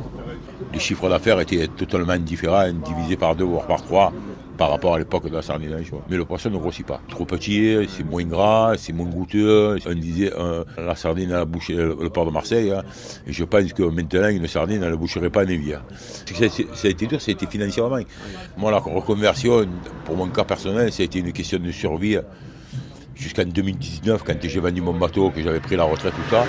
Les 0.73 0.79
chiffres 0.79 1.09
d'affaires 1.09 1.41
étaient 1.41 1.69
totalement 1.69 2.17
différents, 2.17 2.71
divisés 2.73 3.17
par 3.17 3.37
deux 3.37 3.45
voire 3.45 3.67
par 3.67 3.83
trois 3.83 4.13
par 4.57 4.71
rapport 4.71 4.95
à 4.95 4.99
l'époque 4.99 5.29
de 5.29 5.35
la 5.35 5.43
sardine 5.43 5.77
Mais 6.09 6.17
le 6.17 6.25
poisson 6.25 6.51
ne 6.51 6.59
grossit 6.59 6.87
pas. 6.87 7.01
Trop 7.09 7.25
petit, 7.25 7.77
c'est 7.89 8.05
moins 8.05 8.25
gras, 8.25 8.75
c'est 8.77 8.93
moins 8.93 9.07
goûteux. 9.07 9.79
On 9.87 9.95
disait 9.95 10.33
euh, 10.37 10.65
la 10.79 10.95
sardine 10.97 11.33
à 11.33 11.39
la 11.39 11.45
bouche, 11.45 11.69
le, 11.69 12.09
port 12.11 12.27
de 12.27 12.31
Marseille. 12.31 12.71
Hein. 12.71 12.83
et 13.27 13.33
je 13.33 13.45
pense 13.45 13.73
que 13.73 13.83
maintenant, 13.83 14.29
une 14.29 14.47
sardine, 14.47 14.81
ne 14.81 14.97
boucherait 14.97 15.31
pas 15.31 15.43
à 15.43 15.45
Névia. 15.45 15.83
Ça, 16.27 16.49
ça, 16.49 16.89
a 16.89 16.91
été 16.91 17.07
dur, 17.07 17.21
ça 17.21 17.31
a 17.31 17.33
été 17.33 17.47
financièrement. 17.47 17.99
Moi, 18.57 18.71
la 18.71 18.79
reconversion, 18.79 19.67
pour 20.05 20.17
mon 20.17 20.29
cas 20.29 20.45
personnel, 20.45 20.93
ça 20.93 21.03
a 21.03 21.07
été 21.07 21.19
une 21.19 21.33
question 21.33 21.59
de 21.59 21.71
survie. 21.71 22.19
Jusqu'en 23.15 23.45
2019, 23.45 24.23
quand 24.25 24.35
j'ai 24.43 24.61
vendu 24.61 24.83
mon 24.83 24.93
bateau, 24.93 25.31
que 25.31 25.43
j'avais 25.43 25.61
pris 25.61 25.77
la 25.77 25.85
retraite, 25.85 26.13
tout 26.15 26.31
ça, 26.31 26.45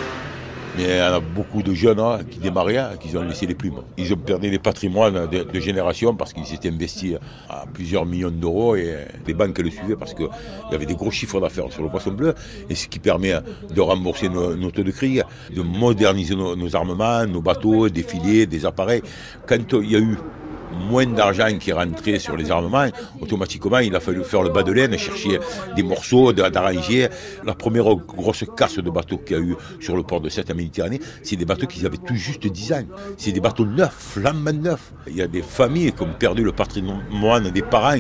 mais 0.78 0.84
il 0.84 0.98
y 0.98 1.02
en 1.02 1.14
a 1.16 1.20
beaucoup 1.20 1.64
de 1.64 1.74
jeunes 1.74 2.00
hein, 2.00 2.20
qui 2.30 2.40
démarraient, 2.40 2.78
hein, 2.78 2.92
qui 3.00 3.16
ont 3.18 3.24
laissé 3.24 3.48
les 3.48 3.56
plumes. 3.56 3.82
Ils 3.98 4.14
ont 4.14 4.18
perdu 4.18 4.50
des 4.50 4.60
patrimoines 4.60 5.28
de, 5.28 5.60
génération 5.60 6.16
parce 6.16 6.34
qu'ils 6.34 6.46
s'étaient 6.46 6.70
investis 6.70 7.16
à 7.50 7.66
plusieurs 7.74 8.06
millions 8.06 8.30
d'euros 8.30 8.76
et 8.76 8.96
les 9.26 9.34
banques 9.34 9.58
le 9.58 9.72
suivaient 9.72 9.96
parce 9.96 10.14
qu'il 10.14 10.28
y 10.72 10.76
avait 10.76 10.86
des 10.86 10.96
gros 10.96 11.10
chiffres 11.10 11.42
d'affaires 11.42 11.72
sur 11.72 11.82
le 11.82 11.90
poisson 11.90 12.12
bleu 12.12 12.36
et 12.70 12.76
ce 12.76 12.88
qui 12.88 13.00
permet 13.00 13.34
de 13.74 13.82
rembourser 13.82 14.30
nos, 14.30 14.72
taux 14.72 14.84
de 14.84 14.92
crise, 14.92 15.24
de 15.54 15.62
moderniser 15.62 16.36
nos, 16.36 16.56
nos 16.56 16.76
armements, 16.76 17.26
nos 17.26 17.42
bateaux, 17.42 17.90
des 17.90 18.04
filets, 18.04 18.46
des 18.46 18.66
appareils. 18.66 19.02
Quand 19.48 19.74
il 19.74 19.92
y 19.92 19.96
a 19.96 20.00
eu 20.00 20.18
moins 20.90 21.06
d'argent 21.06 21.48
qui 21.60 21.72
rentrait 21.72 22.20
sur 22.20 22.36
les 22.36 22.52
armements, 22.52 22.88
automatiquement, 23.22 23.80
il 23.80 23.96
a 23.96 24.00
fallu 24.00 24.24
faire 24.24 24.42
le 24.42 24.50
bas 24.50 24.64
de 24.64 24.72
laine, 24.72 24.98
chercher 24.98 25.40
des 25.76 25.84
morceaux, 25.84 26.34
d'arranger. 26.34 27.08
La 27.46 27.54
première 27.54 27.96
grosse 27.96 28.44
casse 28.56 28.78
de 28.78 28.90
bateaux 28.90 29.18
qu'il 29.18 29.38
y 29.38 29.40
a 29.40 29.44
eu 29.44 29.56
sur 29.80 29.96
le 29.96 30.04
port 30.04 30.22
de 30.22 30.30
Sète 30.30 30.52
en 30.52 30.56
Méditerranée, 30.56 31.00
c'est 31.24 31.36
des 31.36 31.46
bateaux 31.46 31.68
qui 31.68 31.86
avaient 31.86 31.98
tout 31.98 32.16
juste 32.16 32.48
10 32.48 32.74
ans. 32.74 32.84
C'est 33.18 33.32
des 33.32 33.40
bateaux 33.40 33.66
neufs, 33.66 33.96
flambant 33.98 34.54
neufs. 34.54 34.94
Il 35.08 35.16
y 35.16 35.22
a 35.22 35.28
des 35.28 35.42
familles 35.42 35.92
qui 35.94 36.04
ont 36.04 36.14
perdu 36.18 36.44
le 36.44 36.52
patrimoine 36.52 37.50
des 37.52 37.62
parents 37.62 37.98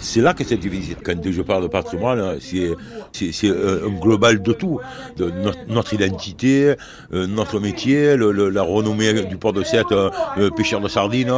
c'est 0.00 0.20
là 0.20 0.34
que 0.34 0.44
c'est 0.44 0.56
divisé. 0.56 0.96
Quand 1.02 1.14
je 1.24 1.42
parle 1.42 1.64
de 1.64 1.68
patrimoine, 1.68 2.38
c'est 2.40 3.48
un 3.48 3.88
global 4.00 4.42
de 4.42 4.52
tout. 4.52 4.80
De 5.16 5.32
notre, 5.68 5.94
identité, 5.94 6.74
euh, 7.12 7.26
notre 7.26 7.60
métier, 7.60 8.16
la 8.16 8.62
renommée 8.62 9.24
du 9.24 9.36
port 9.36 9.52
de 9.52 9.62
Sète, 9.62 9.92
euh, 9.92 10.10
euh, 10.38 10.50
pêcheur 10.50 10.80
de 10.80 10.88
sardines, 10.88 11.32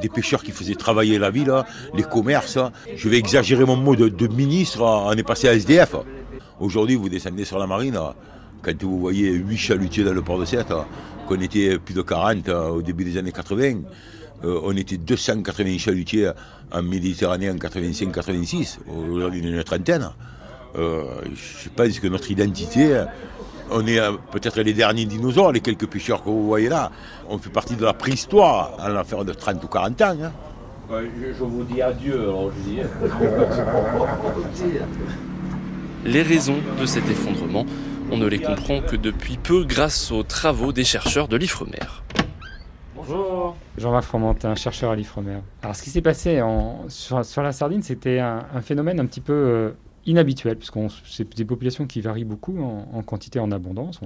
des 0.00 0.08
pêcheurs 0.08 0.42
qui 0.42 0.52
faisaient 0.52 0.74
travailler 0.74 1.18
la 1.18 1.30
ville, 1.30 1.52
les 1.94 2.02
commerces. 2.02 2.58
Je 2.96 3.08
vais 3.08 3.18
exagérer 3.18 3.64
mon 3.64 3.76
mot 3.76 3.96
de, 3.96 4.26
ministre, 4.28 4.82
on 4.82 5.12
est 5.12 5.22
passé 5.22 5.48
à 5.48 5.54
SDF. 5.54 5.96
Aujourd'hui, 6.60 6.96
vous 6.96 7.08
descendez 7.08 7.44
sur 7.44 7.58
la 7.58 7.66
marine, 7.66 7.98
quand 8.62 8.82
vous 8.82 8.98
voyez 8.98 9.30
8 9.30 9.56
chalutiers 9.56 10.04
dans 10.04 10.12
le 10.12 10.22
port 10.22 10.38
de 10.38 10.44
Sète, 10.44 10.72
qu'on 11.26 11.40
était 11.40 11.78
plus 11.78 11.94
de 11.94 12.02
40 12.02 12.48
au 12.48 12.82
début 12.82 13.04
des 13.04 13.16
années 13.16 13.32
80, 13.32 13.80
euh, 14.44 14.60
on 14.62 14.76
était 14.76 14.96
280 14.96 15.78
chalutiers 15.78 16.30
en 16.72 16.82
Méditerranée 16.82 17.50
en 17.50 17.56
85-86, 17.56 18.78
aujourd'hui 19.10 19.40
une 19.40 19.64
trentaine. 19.64 20.10
Euh, 20.76 21.04
je 21.34 21.68
pense 21.70 21.98
que 21.98 22.06
notre 22.06 22.30
identité, 22.30 23.04
on 23.70 23.86
est 23.86 23.98
euh, 23.98 24.12
peut-être 24.30 24.60
les 24.60 24.74
derniers 24.74 25.06
dinosaures, 25.06 25.52
les 25.52 25.60
quelques 25.60 25.86
pêcheurs 25.86 26.22
que 26.22 26.28
vous 26.28 26.46
voyez 26.46 26.68
là. 26.68 26.92
On 27.28 27.38
fait 27.38 27.50
partie 27.50 27.74
de 27.74 27.84
la 27.84 27.94
préhistoire, 27.94 28.76
en 28.80 28.88
l'affaire 28.88 29.24
de 29.24 29.32
30 29.32 29.64
ou 29.64 29.68
40 29.68 30.02
ans. 30.02 30.16
Hein. 30.22 30.32
Je, 30.90 31.42
vous 31.44 31.64
dis 31.64 31.82
adieu, 31.82 32.20
alors 32.20 32.50
je 32.52 32.70
dis. 32.70 32.78
Les 36.04 36.22
raisons 36.22 36.58
de 36.80 36.86
cet 36.86 37.08
effondrement, 37.10 37.66
on 38.10 38.16
ne 38.16 38.26
les 38.26 38.38
comprend 38.38 38.80
que 38.80 38.96
depuis 38.96 39.36
peu 39.36 39.64
grâce 39.64 40.12
aux 40.12 40.22
travaux 40.22 40.72
des 40.72 40.84
chercheurs 40.84 41.28
de 41.28 41.36
l'Ifremer. 41.36 41.80
Jean-Marc 43.76 44.04
Fromentin, 44.04 44.54
chercheur 44.54 44.90
à 44.90 44.96
l'Ifremer. 44.96 45.38
Alors, 45.62 45.76
ce 45.76 45.82
qui 45.82 45.90
s'est 45.90 46.02
passé 46.02 46.40
sur, 46.88 47.42
la 47.42 47.52
sardine, 47.52 47.82
c'était 47.82 48.18
un, 48.18 48.60
phénomène 48.60 49.00
un 49.00 49.06
petit 49.06 49.20
peu 49.20 49.32
euh, 49.32 49.70
inhabituel, 50.06 50.56
puisque 50.56 50.78
c'est 51.04 51.36
des 51.36 51.44
populations 51.44 51.86
qui 51.86 52.00
varient 52.00 52.24
beaucoup 52.24 52.58
en, 52.60 53.02
quantité 53.02 53.38
et 53.38 53.42
en 53.42 53.50
abondance. 53.50 54.00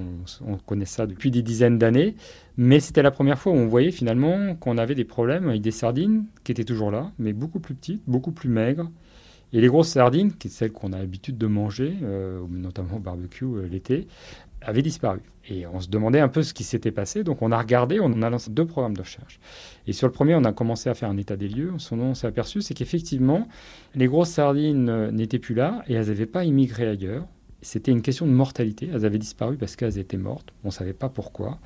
On, 0.46 0.56
connaît 0.56 0.84
ça 0.84 1.06
depuis 1.06 1.30
des 1.30 1.42
dizaines 1.42 1.78
d'années. 1.78 2.16
Mais 2.56 2.80
c'était 2.80 3.02
la 3.02 3.10
première 3.10 3.38
fois 3.38 3.52
où 3.52 3.56
on 3.56 3.66
voyait 3.66 3.92
finalement 3.92 4.54
qu'on 4.56 4.78
avait 4.78 4.94
des 4.94 5.04
problèmes 5.04 5.48
avec 5.48 5.62
des 5.62 5.70
sardines 5.70 6.26
qui 6.44 6.52
étaient 6.52 6.64
toujours 6.64 6.90
là, 6.90 7.12
mais 7.18 7.32
beaucoup 7.32 7.60
plus 7.60 7.74
petites, 7.74 8.02
beaucoup 8.06 8.32
plus 8.32 8.48
maigres. 8.48 8.90
Et 9.54 9.60
les 9.60 9.68
grosses 9.68 9.88
sardines, 9.88 10.32
qui 10.32 10.48
sont 10.48 10.56
celles 10.56 10.72
qu'on 10.72 10.92
a 10.92 10.98
l'habitude 10.98 11.36
de 11.36 11.46
manger, 11.46 11.94
euh, 12.02 12.40
notamment 12.50 12.96
au 12.96 13.00
barbecue 13.00 13.44
euh, 13.44 13.68
l'été, 13.70 14.06
avait 14.64 14.82
disparu. 14.82 15.20
Et 15.48 15.66
on 15.66 15.80
se 15.80 15.88
demandait 15.88 16.20
un 16.20 16.28
peu 16.28 16.42
ce 16.42 16.54
qui 16.54 16.64
s'était 16.64 16.92
passé. 16.92 17.24
Donc 17.24 17.42
on 17.42 17.50
a 17.52 17.58
regardé, 17.58 18.00
on 18.00 18.22
a 18.22 18.30
lancé 18.30 18.50
deux 18.50 18.66
programmes 18.66 18.96
de 18.96 19.02
recherche. 19.02 19.40
Et 19.86 19.92
sur 19.92 20.06
le 20.06 20.12
premier, 20.12 20.34
on 20.34 20.44
a 20.44 20.52
commencé 20.52 20.88
à 20.88 20.94
faire 20.94 21.08
un 21.08 21.16
état 21.16 21.36
des 21.36 21.48
lieux. 21.48 21.72
On 21.90 22.14
s'est 22.14 22.26
aperçu, 22.26 22.62
c'est 22.62 22.74
qu'effectivement, 22.74 23.48
les 23.94 24.06
grosses 24.06 24.30
sardines 24.30 25.10
n'étaient 25.10 25.38
plus 25.38 25.54
là 25.54 25.82
et 25.88 25.94
elles 25.94 26.06
n'avaient 26.06 26.26
pas 26.26 26.44
immigré 26.44 26.86
ailleurs. 26.86 27.26
C'était 27.60 27.92
une 27.92 28.02
question 28.02 28.26
de 28.26 28.32
mortalité. 28.32 28.90
Elles 28.92 29.04
avaient 29.04 29.18
disparu 29.18 29.56
parce 29.56 29.76
qu'elles 29.76 29.98
étaient 29.98 30.16
mortes. 30.16 30.52
On 30.64 30.68
ne 30.68 30.72
savait 30.72 30.92
pas 30.92 31.08
pourquoi. 31.08 31.58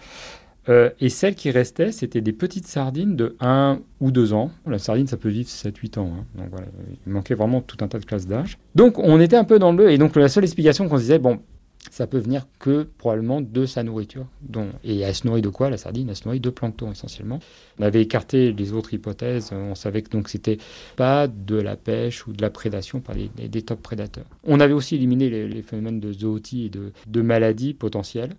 Euh, 0.68 0.90
et 1.00 1.08
celles 1.08 1.34
qui 1.34 1.50
restaient, 1.50 1.92
c'était 1.92 2.20
des 2.20 2.32
petites 2.32 2.66
sardines 2.66 3.14
de 3.14 3.36
1 3.40 3.78
ou 4.00 4.10
2 4.10 4.32
ans. 4.32 4.50
La 4.66 4.78
sardine, 4.78 5.06
ça 5.06 5.16
peut 5.16 5.28
vivre 5.28 5.48
7-8 5.48 5.98
ans. 5.98 6.12
Hein. 6.18 6.24
Donc 6.36 6.60
il 7.06 7.12
manquait 7.12 7.34
vraiment 7.34 7.60
tout 7.60 7.76
un 7.82 7.88
tas 7.88 7.98
de 7.98 8.04
classes 8.04 8.26
d'âge. 8.26 8.58
Donc 8.74 8.98
on 8.98 9.20
était 9.20 9.36
un 9.36 9.44
peu 9.44 9.58
dans 9.58 9.72
le... 9.72 9.90
Et 9.90 9.98
donc 9.98 10.16
la 10.16 10.28
seule 10.28 10.44
explication 10.44 10.88
qu'on 10.88 10.96
se 10.96 11.02
disait, 11.02 11.18
bon, 11.18 11.40
ça 11.96 12.06
peut 12.06 12.18
venir 12.18 12.46
que 12.58 12.82
probablement 12.98 13.40
de 13.40 13.64
sa 13.64 13.82
nourriture. 13.82 14.26
Dont, 14.42 14.68
et 14.84 15.00
elle 15.00 15.14
se 15.14 15.26
nourrit 15.26 15.40
de 15.40 15.48
quoi 15.48 15.70
la 15.70 15.78
sardine? 15.78 16.10
Elle 16.10 16.16
se 16.16 16.26
nourrit 16.26 16.40
de 16.40 16.50
plancton 16.50 16.92
essentiellement. 16.92 17.38
On 17.78 17.84
avait 17.84 18.02
écarté 18.02 18.52
les 18.52 18.74
autres 18.74 18.92
hypothèses. 18.92 19.50
On 19.52 19.74
savait 19.74 20.02
que 20.02 20.10
donc 20.10 20.28
c'était 20.28 20.58
pas 20.96 21.26
de 21.26 21.56
la 21.56 21.74
pêche 21.74 22.26
ou 22.26 22.34
de 22.34 22.42
la 22.42 22.50
prédation 22.50 23.00
par 23.00 23.16
des 23.16 23.62
top 23.62 23.80
prédateurs. 23.80 24.26
On 24.44 24.60
avait 24.60 24.74
aussi 24.74 24.96
éliminé 24.96 25.30
les, 25.30 25.62
phénomènes 25.62 25.98
de 25.98 26.12
zootie 26.12 26.66
et 26.66 26.68
de, 26.68 26.92
de 27.06 27.22
maladies 27.22 27.72
potentielles. 27.72 28.34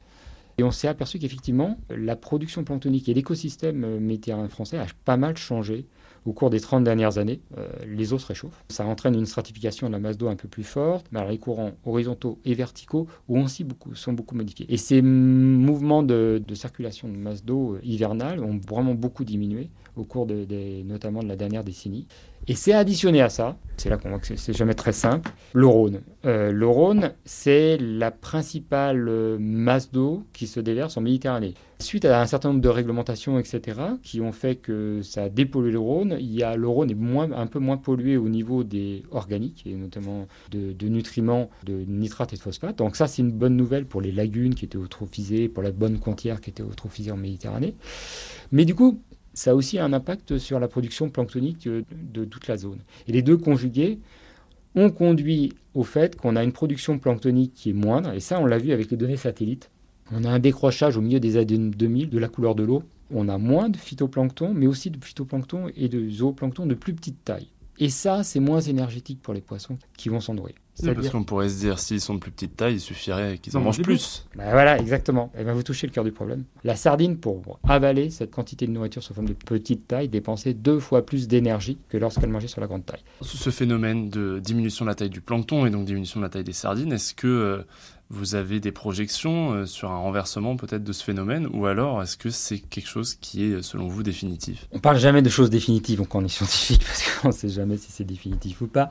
Et 0.59 0.63
on 0.63 0.69
s'est 0.69 0.87
aperçu 0.87 1.17
qu'effectivement, 1.17 1.79
la 1.89 2.15
production 2.15 2.63
planctonique 2.63 3.09
et 3.09 3.15
l'écosystème 3.15 3.97
méditerranéen 3.97 4.49
français 4.49 4.77
a 4.77 4.85
pas 5.03 5.17
mal 5.17 5.35
changé 5.35 5.87
au 6.27 6.33
cours 6.33 6.49
des 6.49 6.59
30 6.59 6.83
dernières 6.83 7.17
années, 7.17 7.39
euh, 7.57 7.65
les 7.87 8.11
eaux 8.11 8.19
se 8.19 8.27
réchauffent. 8.27 8.65
Ça 8.67 8.85
entraîne 8.85 9.15
une 9.15 9.25
stratification 9.25 9.87
de 9.87 9.93
la 9.93 9.99
masse 9.99 10.17
d'eau 10.17 10.27
un 10.27 10.35
peu 10.35 10.49
plus 10.49 10.65
forte, 10.65 11.05
mais 11.11 11.25
les 11.29 11.37
courants 11.37 11.71
horizontaux 11.85 12.37
et 12.43 12.53
verticaux 12.53 13.07
aussi 13.29 13.63
beaucoup, 13.63 13.95
sont 13.95 14.11
beaucoup 14.11 14.35
modifiés. 14.35 14.65
Et 14.67 14.75
ces 14.75 15.01
mouvements 15.01 16.03
de, 16.03 16.43
circulation 16.53 17.07
de 17.07 17.15
masse 17.15 17.45
d'eau 17.45 17.77
hivernale 17.81 18.43
ont 18.43 18.59
vraiment 18.67 18.93
beaucoup 18.93 19.23
diminué 19.23 19.69
au 19.97 20.03
cours 20.03 20.25
de, 20.25 20.45
notamment 20.83 21.21
de 21.21 21.27
la 21.27 21.35
dernière 21.35 21.63
décennie. 21.63 22.07
Et 22.49 22.55
c'est 22.55 22.73
additionné 22.73 23.21
à 23.21 23.29
ça, 23.29 23.57
c'est 23.75 23.89
là 23.89 23.97
qu'on 23.97 24.09
voit 24.09 24.19
que 24.19 24.35
c'est 24.35 24.53
jamais 24.53 24.73
très 24.73 24.93
simple, 24.93 25.31
le 25.53 25.67
Rhône. 25.67 26.01
Euh, 26.25 26.51
le 26.51 26.67
Rhône, 26.67 27.11
c'est 27.25 27.77
la 27.77 28.09
principale 28.09 29.09
euh, 29.09 29.37
masse 29.37 29.91
d'eau 29.91 30.23
qui 30.31 30.47
se 30.47 30.61
déverse 30.61 30.95
en 30.95 31.01
Méditerranée. 31.01 31.55
Suite 31.79 32.05
à 32.05 32.21
un 32.21 32.25
certain 32.25 32.49
nombre 32.49 32.61
de 32.61 32.69
réglementations, 32.69 33.37
etc., 33.37 33.79
qui 34.01 34.21
ont 34.21 34.31
fait 34.31 34.55
que 34.55 35.01
ça 35.03 35.23
a 35.23 35.29
dépollué 35.29 35.71
le 35.71 35.79
Rhône, 35.79 36.15
il 36.19 36.33
y 36.33 36.41
a, 36.41 36.55
le 36.55 36.67
Rhône 36.69 36.89
est 36.89 36.95
moins, 36.95 37.31
un 37.33 37.47
peu 37.47 37.59
moins 37.59 37.77
pollué 37.77 38.15
au 38.15 38.29
niveau 38.29 38.63
des 38.63 39.03
organiques, 39.11 39.63
et 39.67 39.75
notamment 39.75 40.27
de, 40.51 40.71
de 40.71 40.87
nutriments, 40.87 41.49
de 41.65 41.83
nitrates 41.85 42.31
et 42.31 42.37
de 42.37 42.41
phosphates. 42.41 42.77
Donc 42.77 42.95
ça, 42.95 43.07
c'est 43.07 43.21
une 43.21 43.31
bonne 43.31 43.57
nouvelle 43.57 43.85
pour 43.85 43.99
les 43.99 44.13
lagunes 44.13 44.55
qui 44.55 44.63
étaient 44.63 44.77
eutrophisées, 44.77 45.49
pour 45.49 45.63
la 45.63 45.71
bonne 45.71 45.99
contière 45.99 46.39
qui 46.39 46.49
était 46.49 46.63
eutrophisée 46.63 47.11
en 47.11 47.17
Méditerranée. 47.17 47.75
Mais 48.51 48.63
du 48.63 48.73
coup, 48.73 49.01
ça 49.37 49.51
a 49.51 49.53
aussi 49.53 49.77
un 49.77 49.93
impact 49.93 50.39
sur 50.39 50.59
la 50.59 50.67
production 50.67 51.09
planctonique 51.09 51.69
de, 51.69 52.25
toute 52.25 52.47
la 52.47 52.57
zone. 52.57 52.79
Et 53.07 53.11
les 53.11 53.21
deux 53.21 53.37
conjugués 53.37 53.99
ont 54.73 54.89
conduit 54.89 55.53
au 55.75 55.83
fait 55.83 56.15
qu'on 56.15 56.35
a 56.35 56.43
une 56.43 56.51
production 56.51 56.97
planctonique 56.97 57.53
qui 57.53 57.69
est 57.69 57.73
moindre, 57.73 58.13
et 58.13 58.19
ça 58.19 58.39
on 58.39 58.47
l'a 58.47 58.57
vu 58.57 58.71
avec 58.71 58.89
les 58.89 58.97
données 58.97 59.15
satellites. 59.15 59.69
On 60.11 60.23
a 60.23 60.29
un 60.29 60.39
décrochage 60.39 60.97
au 60.97 61.01
milieu 61.01 61.19
des 61.19 61.37
années 61.37 61.57
2000 61.57 62.09
de 62.09 62.17
la 62.17 62.29
couleur 62.29 62.55
de 62.55 62.63
l'eau. 62.63 62.81
On 63.11 63.29
a 63.29 63.37
moins 63.37 63.69
de 63.69 63.77
phytoplancton, 63.77 64.53
mais 64.55 64.65
aussi 64.65 64.89
de 64.89 64.97
phytoplancton 65.03 65.69
et 65.75 65.87
de 65.87 66.09
zooplancton 66.09 66.65
de 66.65 66.73
plus 66.73 66.93
petite 66.93 67.23
taille. 67.23 67.47
Et 67.79 67.89
ça, 67.89 68.23
c'est 68.23 68.39
moins 68.39 68.61
énergétique 68.61 69.21
pour 69.21 69.33
les 69.33 69.41
poissons 69.41 69.77
qui 69.97 70.09
vont 70.09 70.19
s'en 70.19 70.33
nourrir. 70.33 70.55
Oui, 70.83 70.93
parce 70.93 71.09
qu'on 71.09 71.23
pourrait 71.23 71.49
se 71.49 71.59
dire, 71.59 71.79
s'ils 71.79 72.01
sont 72.01 72.13
de 72.13 72.19
plus 72.19 72.29
petite 72.29 72.55
taille, 72.55 72.75
il 72.75 72.79
suffirait 72.79 73.39
qu'ils 73.39 73.57
en 73.57 73.61
mangent 73.61 73.81
plus. 73.81 74.27
Ben 74.35 74.51
voilà, 74.51 74.77
exactement. 74.77 75.31
Et 75.37 75.43
ben 75.43 75.53
vous 75.53 75.63
touchez 75.63 75.87
le 75.87 75.93
cœur 75.93 76.03
du 76.03 76.11
problème. 76.11 76.43
La 76.63 76.75
sardine, 76.75 77.17
pour 77.17 77.59
avaler 77.67 78.11
cette 78.11 78.29
quantité 78.29 78.67
de 78.67 78.71
nourriture 78.71 79.01
sous 79.01 79.13
forme 79.13 79.27
de 79.27 79.33
petite 79.33 79.87
taille, 79.87 80.07
dépensait 80.07 80.53
deux 80.53 80.79
fois 80.79 81.03
plus 81.03 81.27
d'énergie 81.27 81.79
que 81.89 81.97
lorsqu'elle 81.97 82.29
mangeait 82.29 82.47
sur 82.47 82.61
la 82.61 82.67
grande 82.67 82.85
taille. 82.85 83.01
Ce 83.21 83.49
phénomène 83.49 84.09
de 84.09 84.39
diminution 84.39 84.85
de 84.85 84.89
la 84.89 84.95
taille 84.95 85.09
du 85.09 85.21
plancton 85.21 85.65
et 85.65 85.71
donc 85.71 85.85
diminution 85.85 86.19
de 86.19 86.25
la 86.25 86.29
taille 86.29 86.43
des 86.43 86.53
sardines, 86.53 86.93
est-ce 86.93 87.15
que 87.15 87.27
euh, 87.27 87.63
vous 88.09 88.35
avez 88.35 88.59
des 88.59 88.71
projections 88.71 89.51
euh, 89.51 89.65
sur 89.65 89.91
un 89.91 89.97
renversement 89.97 90.55
peut-être 90.55 90.83
de 90.83 90.93
ce 90.93 91.03
phénomène 91.03 91.47
ou 91.51 91.65
alors 91.65 92.01
est-ce 92.01 92.15
que 92.15 92.29
c'est 92.29 92.59
quelque 92.59 92.87
chose 92.87 93.15
qui 93.15 93.43
est 93.43 93.61
selon 93.61 93.87
vous 93.87 94.03
définitif? 94.03 94.67
On 94.71 94.79
parle 94.79 94.97
jamais 94.97 95.21
de 95.21 95.29
choses 95.29 95.49
définitives 95.49 96.01
quand 96.07 96.19
on 96.19 96.25
est 96.25 96.29
scientifique 96.29 96.83
parce 96.85 97.03
qu'on 97.03 97.27
ne 97.29 97.33
sait 97.33 97.49
jamais 97.49 97.77
si 97.77 97.91
c'est 97.91 98.05
définitif 98.05 98.61
ou 98.61 98.67
pas. 98.67 98.89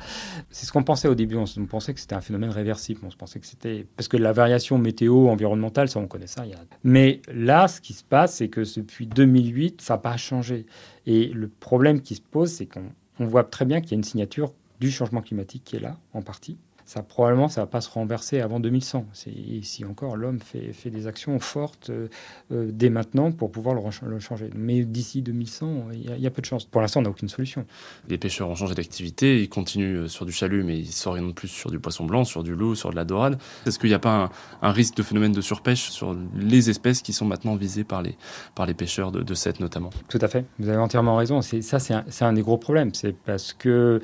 C'est 0.50 0.66
ce 0.66 0.72
qu'on 0.72 0.82
pensait 0.82 1.08
au 1.08 1.14
début, 1.14 1.36
on, 1.36 1.46
pensait 1.66 1.94
que 1.94 2.00
c'était 2.00 2.14
un 2.14 2.20
phénomène 2.20 2.50
réversible, 2.50 3.00
on 3.04 3.10
se 3.10 3.16
pensait 3.16 3.40
que 3.40 3.46
c'était 3.46 3.86
parce 3.96 4.08
que 4.08 4.16
la 4.16 4.32
variation 4.32 4.78
météo 4.78 5.28
environnementale, 5.28 5.88
ça 5.88 5.98
on 5.98 6.06
connaît 6.06 6.26
ça. 6.26 6.44
Mais 6.84 7.22
là, 7.32 7.68
ce 7.68 7.80
qui 7.80 7.94
se 7.94 8.04
passe, 8.04 8.36
c'est 8.36 8.48
que 8.48 8.62
depuis 8.76 9.06
2008, 9.06 9.80
ça 9.80 9.94
n'a 9.94 9.98
pas 9.98 10.16
changé. 10.16 10.66
Et 11.06 11.28
le 11.28 11.48
problème 11.48 12.00
qui 12.00 12.16
se 12.16 12.20
pose, 12.20 12.50
c'est 12.50 12.66
qu'on 12.66 13.26
voit 13.26 13.44
très 13.44 13.64
bien 13.64 13.80
qu'il 13.80 13.92
y 13.92 13.94
a 13.94 13.96
une 13.96 14.04
signature 14.04 14.52
du 14.80 14.90
changement 14.90 15.22
climatique 15.22 15.62
qui 15.64 15.76
est 15.76 15.80
là, 15.80 15.96
en 16.12 16.20
partie 16.20 16.58
ça 16.86 17.02
probablement 17.02 17.48
ça 17.48 17.62
va 17.62 17.66
pas 17.66 17.80
se 17.80 17.90
renverser 17.90 18.40
avant 18.40 18.60
2100. 18.60 19.06
Si 19.12 19.84
encore 19.84 20.16
l'homme 20.16 20.38
fait, 20.38 20.72
fait, 20.72 20.90
des 20.90 21.08
actions 21.08 21.38
fortes 21.40 21.90
euh, 21.90 22.08
euh, 22.52 22.70
dès 22.72 22.90
maintenant 22.90 23.32
pour 23.32 23.50
pouvoir 23.50 23.74
le, 23.74 24.18
changer. 24.20 24.50
Mais 24.54 24.84
d'ici 24.84 25.20
2100, 25.20 25.88
il 25.92 26.18
y, 26.18 26.26
a 26.26 26.30
peu 26.30 26.40
de 26.40 26.46
chance. 26.46 26.64
Pour 26.64 26.80
l'instant, 26.80 27.00
on 27.00 27.02
n'a 27.02 27.10
aucune 27.10 27.28
solution. 27.28 27.66
Les 28.08 28.18
pêcheurs 28.18 28.48
ont 28.48 28.54
changé 28.54 28.74
d'activité, 28.74 29.42
ils 29.42 29.48
continuent 29.48 30.04
euh, 30.04 30.08
sur 30.08 30.24
du 30.24 30.32
chalut, 30.32 30.62
mais 30.62 30.78
ils 30.78 30.92
s'orientent 30.92 31.34
plus 31.34 31.48
sur 31.48 31.70
du 31.70 31.80
poisson 31.80 32.04
blanc, 32.04 32.24
sur 32.24 32.44
du 32.44 32.54
loup, 32.54 32.76
sur 32.76 32.90
de 32.90 32.96
la 32.96 33.04
dorade. 33.04 33.38
Est-ce 33.66 33.80
qu'il 33.80 33.88
n'y 33.88 33.94
a 33.94 33.98
pas 33.98 34.30
un, 34.62 34.70
risque 34.70 34.96
de 34.96 35.02
phénomène 35.02 35.32
de 35.32 35.40
surpêche 35.40 35.90
sur 35.90 36.16
les 36.36 36.70
espèces 36.70 37.02
qui 37.02 37.12
sont 37.12 37.24
maintenant 37.24 37.56
visées 37.56 37.84
par 37.84 38.02
les, 38.02 38.16
par 38.54 38.66
les 38.66 38.74
pêcheurs 38.74 39.10
de, 39.10 39.22
de 39.22 39.34
cette 39.34 39.58
notamment? 39.58 39.90
Tout 40.08 40.18
à 40.20 40.28
fait. 40.28 40.44
Vous 40.60 40.68
avez 40.68 40.78
entièrement 40.78 41.16
raison. 41.16 41.42
Ça, 41.42 41.80
c'est 41.80 41.94
un, 41.94 42.04
un 42.20 42.32
des 42.32 42.42
gros 42.42 42.58
problèmes. 42.58 42.94
C'est 42.94 43.12
parce 43.12 43.52
que 43.52 44.00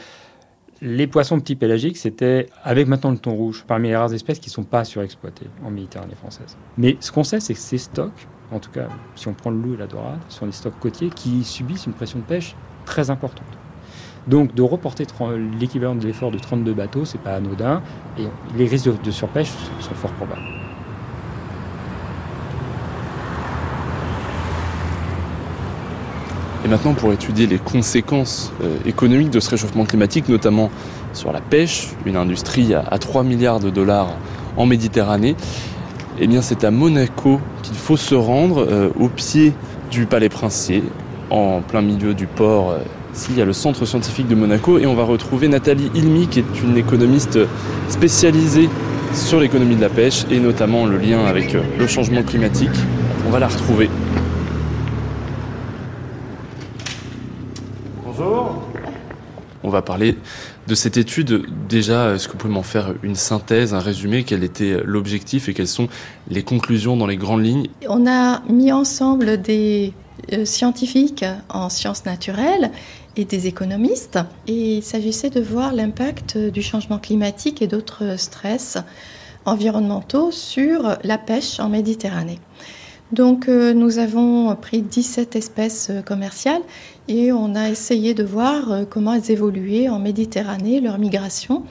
les 0.85 1.07
poissons 1.07 1.39
petits 1.39 1.55
pélagiques, 1.55 1.97
c'était, 1.97 2.49
avec 2.65 2.89
maintenant 2.89 3.12
le 3.12 3.17
thon 3.17 3.35
rouge, 3.35 3.65
parmi 3.69 3.89
les 3.89 3.97
rares 3.97 4.12
espèces 4.12 4.41
qui 4.41 4.49
ne 4.49 4.55
sont 4.55 4.65
pas 4.65 4.85
surexploitées 4.85 5.47
en 5.65 5.71
Méditerranée 5.71 6.17
française. 6.17 6.57
Mais 6.77 6.97
ce 6.99 7.12
qu'on 7.12 7.23
sait, 7.23 7.39
c'est 7.39 7.55
que 7.55 7.61
ces 7.61 7.79
stocks, 7.79 8.27
en 8.51 8.59
tout 8.59 8.73
cas, 8.73 8.89
si 9.15 9.29
on 9.29 9.33
prend 9.33 9.51
le 9.51 9.59
loup 9.59 9.75
et 9.75 9.77
la 9.77 9.87
dorade, 9.87 10.19
sont 10.29 10.45
des 10.45 10.53
stocks 10.53 10.79
côtiers 10.81 11.11
qui 11.11 11.45
subissent 11.45 11.87
une 11.87 11.93
pression 11.93 12.19
de 12.19 12.25
pêche 12.25 12.57
très 12.85 13.11
importante. 13.11 13.47
Donc 14.27 14.57
de 14.57 14.62
reporter 14.62 15.07
l'équivalent 15.61 15.95
de 15.95 16.05
l'effort 16.05 16.33
de 16.33 16.39
32 16.39 16.75
bateaux, 16.75 17.05
c'est 17.05 17.21
pas 17.21 17.37
anodin, 17.37 17.81
et 18.19 18.25
les 18.59 18.67
risques 18.67 19.01
de 19.03 19.11
surpêche 19.12 19.53
sont 19.79 19.95
fort 19.95 20.12
probables. 20.12 20.43
Maintenant, 26.73 26.95
pour 26.95 27.12
étudier 27.12 27.47
les 27.47 27.59
conséquences 27.59 28.50
euh, 28.64 28.76
économiques 28.87 29.29
de 29.29 29.41
ce 29.41 29.50
réchauffement 29.50 29.85
climatique, 29.85 30.31
notamment 30.31 30.71
sur 31.12 31.31
la 31.31 31.43
pêche, 31.43 31.91
une 32.07 32.17
industrie 32.17 32.73
à, 32.73 32.99
3 32.99 33.25
milliards 33.25 33.61
de 33.61 33.69
dollars 33.69 34.17
en 34.57 34.64
Méditerranée, 34.64 35.37
eh 36.19 36.26
bien 36.26 36.41
c'est 36.41 36.64
à 36.64 36.71
Monaco 36.71 37.41
qu'il 37.62 37.76
faut 37.76 37.99
se 37.99 38.14
rendre, 38.14 38.67
euh, 38.67 38.88
au 38.99 39.09
pied 39.09 39.52
du 39.91 40.07
Palais 40.07 40.31
Princier, 40.31 40.83
en 41.29 41.61
plein 41.61 41.83
milieu 41.83 42.14
du 42.14 42.26
port. 42.26 42.71
Euh, 42.71 42.79
ici, 43.14 43.26
il 43.33 43.38
y 43.38 43.43
a 43.43 43.45
le 43.45 43.52
centre 43.52 43.85
scientifique 43.85 44.29
de 44.29 44.35
Monaco 44.35 44.79
et 44.79 44.87
on 44.87 44.95
va 44.95 45.05
retrouver 45.05 45.49
Nathalie 45.49 45.91
Ilmi, 45.95 46.26
qui 46.29 46.38
est 46.38 46.62
une 46.64 46.79
économiste 46.79 47.38
spécialisée 47.91 48.71
sur 49.12 49.41
l'économie 49.41 49.76
de 49.76 49.83
la 49.83 49.91
pêche 49.91 50.25
et 50.31 50.41
notamment 50.41 50.87
le 50.87 50.97
lien 50.97 51.23
avec 51.26 51.52
le 51.52 51.87
changement 51.87 52.23
climatique. 52.23 52.71
On 53.29 53.31
va 53.31 53.41
la 53.41 53.49
retrouver 53.49 53.91
va 59.73 59.83
parler 59.83 60.17
de 60.69 60.75
cette 60.75 60.97
étude. 60.97 61.47
Déjà, 61.69 62.14
est-ce 62.14 62.29
que 62.29 62.33
vous 62.33 62.38
pouvez 62.38 62.55
m'en 62.55 62.62
faire 62.62 62.95
une 63.02 63.17
synthèse, 63.17 63.75
un 63.75 63.81
résumé? 63.81 64.23
Quel 64.25 64.45
était 64.45 64.81
l'objectif 64.85 65.49
et 65.49 65.55
quelles 65.55 65.69
sont 65.69 65.88
les 66.29 66.43
conclusions 66.43 66.97
dans 66.97 67.07
les 67.07 67.17
grandes 67.17 67.45
lignes? 67.45 67.69
On 67.88 68.07
a 68.07 68.41
mis 68.49 68.71
ensemble 68.71 69.43
des 69.43 69.93
euh, 70.33 70.45
scientifiques 70.45 71.25
en 71.49 71.69
sciences 71.69 72.05
naturelles 72.05 72.71
et 73.17 73.25
des 73.25 73.47
économistes. 73.47 74.19
Et 74.47 74.76
il 74.76 74.83
s'agissait 74.83 75.31
de 75.31 75.41
voir 75.41 75.73
l'impact 75.73 76.38
du 76.38 76.62
changement 76.62 76.99
climatique 76.99 77.61
et 77.61 77.67
d'autres 77.67 78.19
stress 78.19 78.78
environnementaux 79.45 80.30
sur 80.30 80.97
la 81.02 81.19
pêche 81.19 81.58
en 81.58 81.69
Méditerranée. 81.69 82.39
Donc 83.13 83.49
euh, 83.49 83.75
nous 83.75 83.99
avons 83.99 84.56
pris 84.56 84.80
17 84.80 85.37
espèces 85.37 85.89
euh, 85.91 86.00
commerciales 86.00 86.63
et 87.08 87.32
on 87.32 87.54
a 87.54 87.69
essayé 87.69 88.15
de 88.15 88.25
voir 88.25 88.71
euh, 88.71 88.84
comment 88.88 89.15
elles 89.15 89.30
évoluaient 89.30 89.88
en 89.88 89.99
Méditerranée, 89.99 90.80
leur 90.80 90.99
migration. 90.99 91.65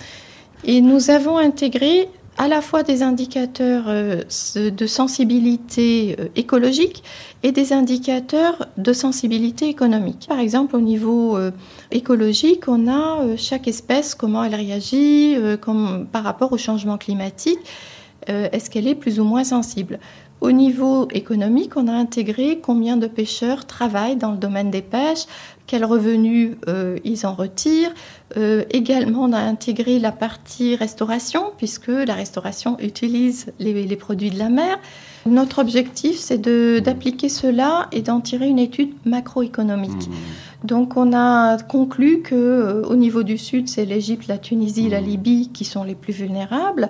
Et 0.63 0.81
nous 0.81 1.09
avons 1.09 1.37
intégré 1.37 2.09
à 2.37 2.47
la 2.47 2.61
fois 2.61 2.83
des 2.83 3.03
indicateurs 3.03 3.85
de 3.87 4.87
sensibilité 4.87 6.15
écologique 6.35 7.03
et 7.43 7.51
des 7.51 7.73
indicateurs 7.73 8.67
de 8.77 8.93
sensibilité 8.93 9.67
économique. 9.67 10.27
Par 10.29 10.39
exemple, 10.39 10.75
au 10.75 10.81
niveau 10.81 11.37
écologique, 11.91 12.67
on 12.67 12.87
a 12.87 13.35
chaque 13.35 13.67
espèce, 13.67 14.15
comment 14.15 14.43
elle 14.43 14.55
réagit 14.55 15.35
par 16.11 16.23
rapport 16.23 16.51
au 16.53 16.57
changement 16.57 16.97
climatique. 16.97 17.59
Est-ce 18.27 18.69
qu'elle 18.69 18.87
est 18.87 18.95
plus 18.95 19.19
ou 19.19 19.25
moins 19.25 19.43
sensible? 19.43 19.99
Au 20.41 20.51
niveau 20.51 21.07
économique, 21.11 21.77
on 21.77 21.87
a 21.87 21.93
intégré 21.93 22.59
combien 22.59 22.97
de 22.97 23.05
pêcheurs 23.05 23.67
travaillent 23.67 24.15
dans 24.15 24.31
le 24.31 24.37
domaine 24.37 24.71
des 24.71 24.81
pêches, 24.81 25.25
quels 25.67 25.85
revenus 25.85 26.57
euh, 26.67 26.97
ils 27.03 27.27
en 27.27 27.35
retirent. 27.35 27.93
Euh, 28.37 28.63
également, 28.71 29.25
on 29.25 29.33
a 29.33 29.39
intégré 29.39 29.99
la 29.99 30.11
partie 30.11 30.75
restauration, 30.75 31.51
puisque 31.57 31.89
la 31.89 32.15
restauration 32.15 32.75
utilise 32.79 33.53
les, 33.59 33.95
produits 33.95 34.31
de 34.31 34.39
la 34.39 34.49
mer. 34.49 34.79
Notre 35.27 35.59
objectif, 35.59 36.17
c'est 36.17 36.41
d'appliquer 36.81 37.29
cela 37.29 37.87
et 37.91 38.01
d'en 38.01 38.19
tirer 38.19 38.47
une 38.47 38.57
étude 38.57 38.93
macroéconomique. 39.05 40.07
Mmh. 40.07 40.67
Donc, 40.67 40.97
on 40.97 41.13
a 41.13 41.57
conclu 41.59 42.21
que 42.21 42.33
euh, 42.33 42.81
au 42.87 42.95
niveau 42.95 43.21
du 43.21 43.37
Sud, 43.37 43.69
c'est 43.69 43.85
l'Égypte, 43.85 44.27
la 44.27 44.39
Tunisie, 44.39 44.89
la 44.89 45.01
mmh. 45.01 45.05
Libye 45.05 45.49
qui 45.53 45.65
sont 45.65 45.83
les 45.83 45.95
plus 45.95 46.13
vulnérables 46.13 46.89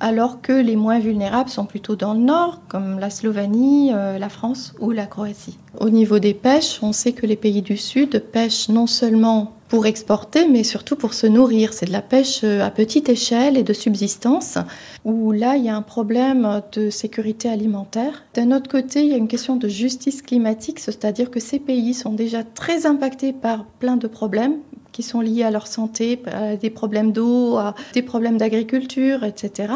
alors 0.00 0.40
que 0.40 0.52
les 0.52 0.76
moins 0.76 0.98
vulnérables 0.98 1.50
sont 1.50 1.66
plutôt 1.66 1.96
dans 1.96 2.14
le 2.14 2.20
nord, 2.20 2.60
comme 2.68 2.98
la 2.98 3.10
Slovénie, 3.10 3.92
euh, 3.92 4.18
la 4.18 4.28
France 4.28 4.74
ou 4.80 4.90
la 4.90 5.06
Croatie. 5.06 5.58
Au 5.78 5.90
niveau 5.90 6.18
des 6.18 6.34
pêches, 6.34 6.78
on 6.82 6.92
sait 6.92 7.12
que 7.12 7.26
les 7.26 7.36
pays 7.36 7.62
du 7.62 7.76
Sud 7.76 8.22
pêchent 8.32 8.68
non 8.68 8.86
seulement 8.86 9.52
pour 9.68 9.86
exporter, 9.86 10.48
mais 10.48 10.64
surtout 10.64 10.96
pour 10.96 11.14
se 11.14 11.26
nourrir. 11.26 11.72
C'est 11.72 11.86
de 11.86 11.92
la 11.92 12.02
pêche 12.02 12.40
euh, 12.42 12.64
à 12.64 12.70
petite 12.70 13.08
échelle 13.08 13.56
et 13.56 13.62
de 13.62 13.72
subsistance, 13.72 14.58
où 15.04 15.30
là, 15.32 15.56
il 15.56 15.64
y 15.64 15.68
a 15.68 15.76
un 15.76 15.82
problème 15.82 16.62
de 16.72 16.90
sécurité 16.90 17.48
alimentaire. 17.48 18.24
D'un 18.34 18.52
autre 18.52 18.70
côté, 18.70 19.02
il 19.02 19.08
y 19.08 19.14
a 19.14 19.18
une 19.18 19.28
question 19.28 19.56
de 19.56 19.68
justice 19.68 20.22
climatique, 20.22 20.80
c'est-à-dire 20.80 21.30
que 21.30 21.40
ces 21.40 21.58
pays 21.58 21.94
sont 21.94 22.12
déjà 22.12 22.42
très 22.42 22.86
impactés 22.86 23.32
par 23.32 23.64
plein 23.64 23.96
de 23.96 24.06
problèmes 24.06 24.56
qui 24.92 25.02
sont 25.02 25.20
liés 25.20 25.44
à 25.44 25.50
leur 25.50 25.66
santé, 25.66 26.20
à 26.26 26.56
des 26.56 26.70
problèmes 26.70 27.12
d'eau, 27.12 27.56
à 27.56 27.74
des 27.94 28.02
problèmes 28.02 28.38
d'agriculture, 28.38 29.24
etc. 29.24 29.72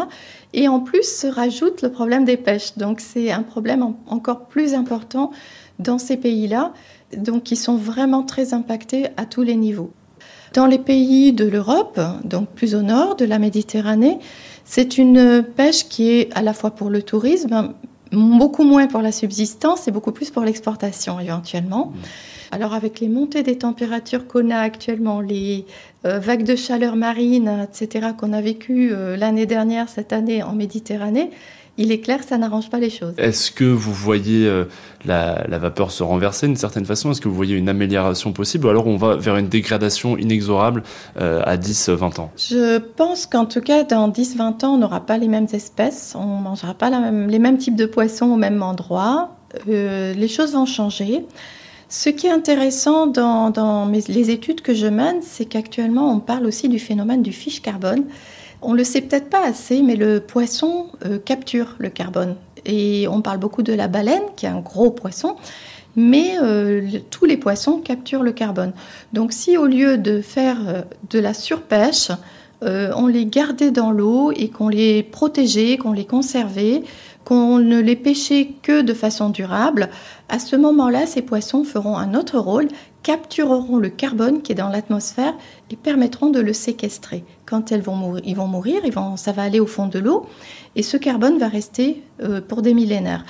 Et 0.52 0.68
en 0.68 0.80
plus 0.80 1.04
se 1.04 1.26
rajoute 1.26 1.82
le 1.82 1.90
problème 1.90 2.24
des 2.24 2.36
pêches. 2.36 2.76
Donc 2.76 3.00
c'est 3.00 3.30
un 3.30 3.42
problème 3.42 3.94
encore 4.06 4.46
plus 4.46 4.74
important 4.74 5.30
dans 5.78 5.98
ces 5.98 6.16
pays-là, 6.16 6.72
donc 7.16 7.44
qui 7.44 7.56
sont 7.56 7.76
vraiment 7.76 8.22
très 8.22 8.54
impactés 8.54 9.06
à 9.16 9.26
tous 9.26 9.42
les 9.42 9.56
niveaux. 9.56 9.90
Dans 10.54 10.66
les 10.66 10.78
pays 10.78 11.32
de 11.32 11.46
l'Europe, 11.46 11.98
donc 12.24 12.48
plus 12.50 12.74
au 12.74 12.82
nord 12.82 13.16
de 13.16 13.24
la 13.24 13.38
Méditerranée, 13.38 14.18
c'est 14.64 14.98
une 14.98 15.42
pêche 15.42 15.88
qui 15.88 16.10
est 16.10 16.32
à 16.34 16.42
la 16.42 16.52
fois 16.52 16.70
pour 16.70 16.90
le 16.90 17.02
tourisme, 17.02 17.72
beaucoup 18.12 18.64
moins 18.64 18.86
pour 18.86 19.00
la 19.00 19.12
subsistance 19.12 19.88
et 19.88 19.90
beaucoup 19.90 20.12
plus 20.12 20.30
pour 20.30 20.42
l'exportation 20.42 21.18
éventuellement. 21.18 21.92
Alors 22.50 22.74
avec 22.74 23.00
les 23.00 23.08
montées 23.08 23.42
des 23.42 23.56
températures 23.56 24.26
qu'on 24.26 24.50
a 24.50 24.58
actuellement, 24.58 25.22
les 25.22 25.64
euh, 26.04 26.18
vagues 26.18 26.44
de 26.44 26.54
chaleur 26.54 26.96
marine, 26.96 27.66
etc., 27.70 28.08
qu'on 28.18 28.34
a 28.34 28.42
vécues 28.42 28.90
euh, 28.92 29.16
l'année 29.16 29.46
dernière, 29.46 29.88
cette 29.88 30.12
année 30.12 30.42
en 30.42 30.52
Méditerranée, 30.52 31.30
il 31.78 31.92
est 31.92 32.00
clair 32.00 32.18
que 32.18 32.26
ça 32.26 32.38
n'arrange 32.38 32.70
pas 32.70 32.78
les 32.78 32.90
choses. 32.90 33.14
Est-ce 33.18 33.50
que 33.50 33.64
vous 33.64 33.92
voyez 33.92 34.46
euh, 34.46 34.64
la, 35.04 35.46
vapeur 35.58 35.90
se 35.90 36.02
renverser 36.02 36.46
d'une 36.46 36.56
certaine 36.56 36.84
façon? 36.84 37.10
Est-ce 37.10 37.20
que 37.20 37.28
vous 37.28 37.34
voyez 37.34 37.56
une 37.56 37.68
amélioration 37.68 38.32
possible? 38.32 38.66
Ou 38.66 38.70
alors 38.70 38.86
on 38.86 38.96
va 38.96 39.16
vers 39.16 39.36
une 39.36 39.48
dégradation 39.48 40.16
inexorable 40.16 40.82
à 41.16 41.56
10-20 41.56 42.20
ans? 42.20 42.30
Je 42.36 42.78
pense 42.78 43.26
qu'en 43.26 43.46
tout 43.46 43.60
cas, 43.60 43.84
dans 43.84 44.08
10-20 44.08 44.64
ans, 44.64 44.74
on 44.74 44.78
n'aura 44.78 45.04
pas 45.04 45.18
les 45.18 45.28
mêmes 45.28 45.48
espèces, 45.52 46.14
on 46.16 46.38
ne 46.38 46.42
mangera 46.42 46.74
pas 46.74 46.90
les 46.90 47.38
mêmes 47.38 47.58
types 47.58 47.76
de 47.76 47.86
poissons 47.86 48.26
au 48.26 48.36
même 48.36 48.62
endroit. 48.62 49.36
les 49.66 50.28
choses 50.28 50.52
vont 50.52 50.66
changer. 50.66 51.24
Ce 51.92 52.08
qui 52.08 52.26
est 52.26 52.30
intéressant 52.30 53.06
dans, 53.06 53.86
les 54.08 54.30
études 54.30 54.62
que 54.62 54.72
je 54.72 54.86
mène, 54.86 55.20
c'est 55.20 55.44
qu'actuellement, 55.44 56.10
on 56.10 56.20
parle 56.20 56.46
aussi 56.46 56.70
du 56.70 56.78
phénomène 56.78 57.22
du 57.22 57.32
fiche 57.32 57.60
carbone. 57.60 58.04
On 58.62 58.74
le 58.74 58.84
sait 58.84 59.00
peut-être 59.00 59.28
pas 59.28 59.44
assez, 59.44 59.82
mais 59.82 59.96
le 59.96 60.20
poisson 60.20 60.86
euh, 61.04 61.18
capture 61.18 61.74
le 61.78 61.88
carbone. 61.88 62.36
Et 62.64 63.08
on 63.08 63.20
parle 63.20 63.38
beaucoup 63.38 63.62
de 63.62 63.72
la 63.72 63.88
baleine, 63.88 64.22
qui 64.36 64.46
est 64.46 64.50
un 64.50 64.60
gros 64.60 64.92
poisson, 64.92 65.34
mais 65.96 66.36
euh, 66.40 66.88
tous 67.10 67.24
les 67.24 67.36
poissons 67.36 67.78
capturent 67.78 68.22
le 68.22 68.30
carbone. 68.30 68.72
Donc 69.12 69.32
si 69.32 69.56
au 69.58 69.66
lieu 69.66 69.98
de 69.98 70.20
faire 70.20 70.58
euh, 70.68 70.82
de 71.10 71.18
la 71.18 71.34
surpêche, 71.34 72.10
on 72.64 73.08
les 73.08 73.26
gardait 73.26 73.72
dans 73.72 73.90
l'eau 73.90 74.30
et 74.30 74.48
qu'on 74.48 74.68
les 74.68 75.02
protégeait, 75.02 75.76
qu'on 75.78 75.90
les 75.90 76.04
conservait, 76.04 76.84
qu'on 77.24 77.58
ne 77.58 77.80
les 77.80 77.96
pêchait 77.96 78.50
que 78.62 78.82
de 78.82 78.94
façon 78.94 79.30
durable, 79.30 79.88
à 80.28 80.38
ce 80.38 80.54
moment-là, 80.54 81.06
ces 81.06 81.22
poissons 81.22 81.64
feront 81.64 81.96
un 81.96 82.14
autre 82.14 82.38
rôle, 82.38 82.68
captureront 83.02 83.78
le 83.78 83.88
carbone 83.88 84.42
qui 84.42 84.52
est 84.52 84.56
dans 84.56 84.68
l'atmosphère 84.68 85.34
et 85.70 85.76
permettront 85.76 86.30
de 86.30 86.40
le 86.40 86.52
séquestrer. 86.52 87.24
Quand 87.46 87.72
elles 87.72 87.82
vont 87.82 87.96
mourir, 87.96 88.22
ils 88.24 88.36
vont 88.36 88.46
mourir, 88.46 88.82
ça 89.16 89.32
va 89.32 89.42
aller 89.42 89.60
au 89.60 89.66
fond 89.66 89.86
de 89.86 89.98
l'eau 89.98 90.26
et 90.76 90.82
ce 90.82 90.96
carbone 90.96 91.38
va 91.38 91.48
rester 91.48 92.02
euh, 92.22 92.40
pour 92.40 92.62
des 92.62 92.74
millénaires. 92.74 93.24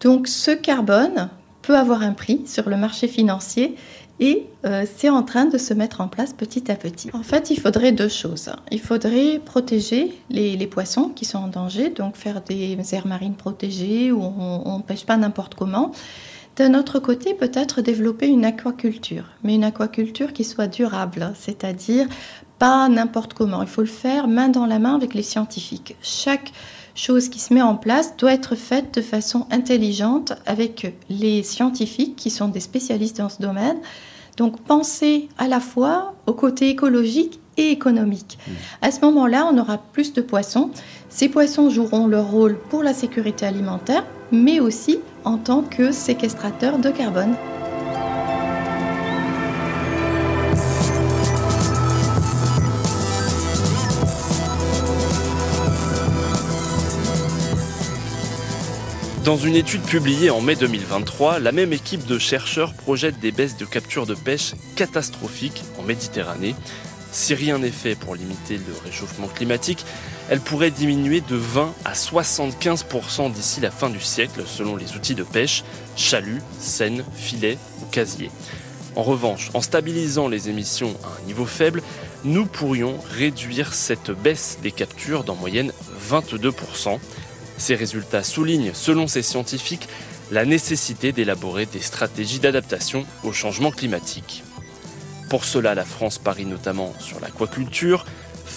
Donc 0.00 0.28
ce 0.28 0.50
carbone 0.50 1.28
peut 1.62 1.76
avoir 1.76 2.02
un 2.02 2.12
prix 2.12 2.42
sur 2.46 2.68
le 2.68 2.76
marché 2.76 3.06
financier 3.06 3.76
et 4.18 4.46
euh, 4.66 4.84
c'est 4.96 5.08
en 5.08 5.22
train 5.22 5.46
de 5.46 5.56
se 5.56 5.72
mettre 5.72 6.02
en 6.02 6.08
place 6.08 6.34
petit 6.34 6.70
à 6.70 6.76
petit. 6.76 7.10
En 7.14 7.22
fait, 7.22 7.50
il 7.50 7.58
faudrait 7.58 7.92
deux 7.92 8.08
choses. 8.08 8.50
Il 8.70 8.80
faudrait 8.80 9.38
protéger 9.42 10.12
les, 10.28 10.66
poissons 10.66 11.08
qui 11.08 11.24
sont 11.24 11.38
en 11.38 11.48
danger, 11.48 11.88
donc 11.88 12.16
faire 12.16 12.42
des 12.42 12.76
aires 12.92 13.06
marines 13.06 13.34
protégées 13.34 14.12
où 14.12 14.20
on 14.22 14.76
ne 14.76 14.82
pêche 14.82 15.06
pas 15.06 15.16
n'importe 15.16 15.54
comment. 15.54 15.92
D'un 16.60 16.74
autre 16.74 16.98
côté, 16.98 17.32
peut-être 17.32 17.80
développer 17.80 18.26
une 18.26 18.44
aquaculture, 18.44 19.24
mais 19.42 19.54
une 19.54 19.64
aquaculture 19.64 20.34
qui 20.34 20.44
soit 20.44 20.66
durable, 20.66 21.32
c'est-à-dire 21.34 22.06
pas 22.58 22.86
n'importe 22.90 23.32
comment. 23.32 23.62
Il 23.62 23.66
faut 23.66 23.80
le 23.80 23.86
faire 23.86 24.28
main 24.28 24.50
dans 24.50 24.66
la 24.66 24.78
main 24.78 24.94
avec 24.94 25.14
les 25.14 25.22
scientifiques. 25.22 25.96
Chaque 26.02 26.52
chose 26.94 27.30
qui 27.30 27.38
se 27.38 27.54
met 27.54 27.62
en 27.62 27.76
place 27.76 28.14
doit 28.18 28.34
être 28.34 28.56
faite 28.56 28.92
de 28.92 29.00
façon 29.00 29.46
intelligente 29.50 30.34
avec 30.44 30.94
les 31.08 31.42
scientifiques 31.42 32.16
qui 32.16 32.28
sont 32.28 32.48
des 32.48 32.60
spécialistes 32.60 33.16
dans 33.16 33.30
ce 33.30 33.40
domaine 33.40 33.78
donc 34.36 34.60
penser 34.60 35.28
à 35.38 35.48
la 35.48 35.60
fois 35.60 36.14
au 36.26 36.32
côté 36.32 36.70
écologique 36.70 37.40
et 37.56 37.70
économique. 37.70 38.38
Mmh. 38.46 38.52
À 38.82 38.90
ce 38.90 39.00
moment-là, 39.02 39.46
on 39.52 39.58
aura 39.58 39.78
plus 39.78 40.12
de 40.12 40.22
poissons. 40.22 40.70
Ces 41.08 41.28
poissons 41.28 41.68
joueront 41.68 42.06
leur 42.06 42.30
rôle 42.30 42.58
pour 42.70 42.82
la 42.82 42.94
sécurité 42.94 43.44
alimentaire, 43.44 44.04
mais 44.32 44.60
aussi 44.60 45.00
en 45.24 45.38
tant 45.38 45.62
que 45.62 45.92
séquestrateurs 45.92 46.78
de 46.78 46.90
carbone. 46.90 47.34
Dans 59.24 59.36
une 59.36 59.54
étude 59.54 59.82
publiée 59.82 60.30
en 60.30 60.40
mai 60.40 60.56
2023, 60.56 61.40
la 61.40 61.52
même 61.52 61.74
équipe 61.74 62.06
de 62.06 62.18
chercheurs 62.18 62.72
projette 62.72 63.20
des 63.20 63.32
baisses 63.32 63.56
de 63.56 63.66
capture 63.66 64.06
de 64.06 64.14
pêche 64.14 64.54
catastrophiques 64.76 65.62
en 65.78 65.82
Méditerranée. 65.82 66.54
Si 67.12 67.34
rien 67.34 67.58
n'est 67.58 67.70
fait 67.70 67.94
pour 67.94 68.14
limiter 68.14 68.56
le 68.56 68.74
réchauffement 68.82 69.28
climatique, 69.28 69.84
elle 70.30 70.40
pourrait 70.40 70.70
diminuer 70.70 71.20
de 71.20 71.34
20 71.34 71.74
à 71.84 71.92
75% 71.92 73.32
d'ici 73.32 73.60
la 73.60 73.72
fin 73.72 73.90
du 73.90 74.00
siècle 74.00 74.44
selon 74.46 74.76
les 74.76 74.94
outils 74.94 75.16
de 75.16 75.24
pêche, 75.24 75.64
chalut, 75.96 76.40
seine, 76.60 77.04
filet 77.16 77.58
ou 77.82 77.86
casier. 77.86 78.30
En 78.94 79.02
revanche, 79.02 79.50
en 79.54 79.60
stabilisant 79.60 80.28
les 80.28 80.48
émissions 80.48 80.96
à 81.02 81.20
un 81.20 81.26
niveau 81.26 81.46
faible, 81.46 81.82
nous 82.22 82.46
pourrions 82.46 82.94
réduire 83.10 83.74
cette 83.74 84.12
baisse 84.12 84.58
des 84.62 84.70
captures 84.70 85.24
d'en 85.24 85.34
moyenne 85.34 85.72
22%. 86.08 87.00
Ces 87.58 87.74
résultats 87.74 88.22
soulignent, 88.22 88.70
selon 88.72 89.08
ces 89.08 89.22
scientifiques, 89.22 89.88
la 90.30 90.44
nécessité 90.44 91.10
d'élaborer 91.10 91.66
des 91.66 91.80
stratégies 91.80 92.38
d'adaptation 92.38 93.04
au 93.24 93.32
changement 93.32 93.72
climatique. 93.72 94.44
Pour 95.28 95.44
cela, 95.44 95.74
la 95.74 95.84
France 95.84 96.18
parie 96.18 96.46
notamment 96.46 96.94
sur 97.00 97.18
l'aquaculture. 97.18 98.04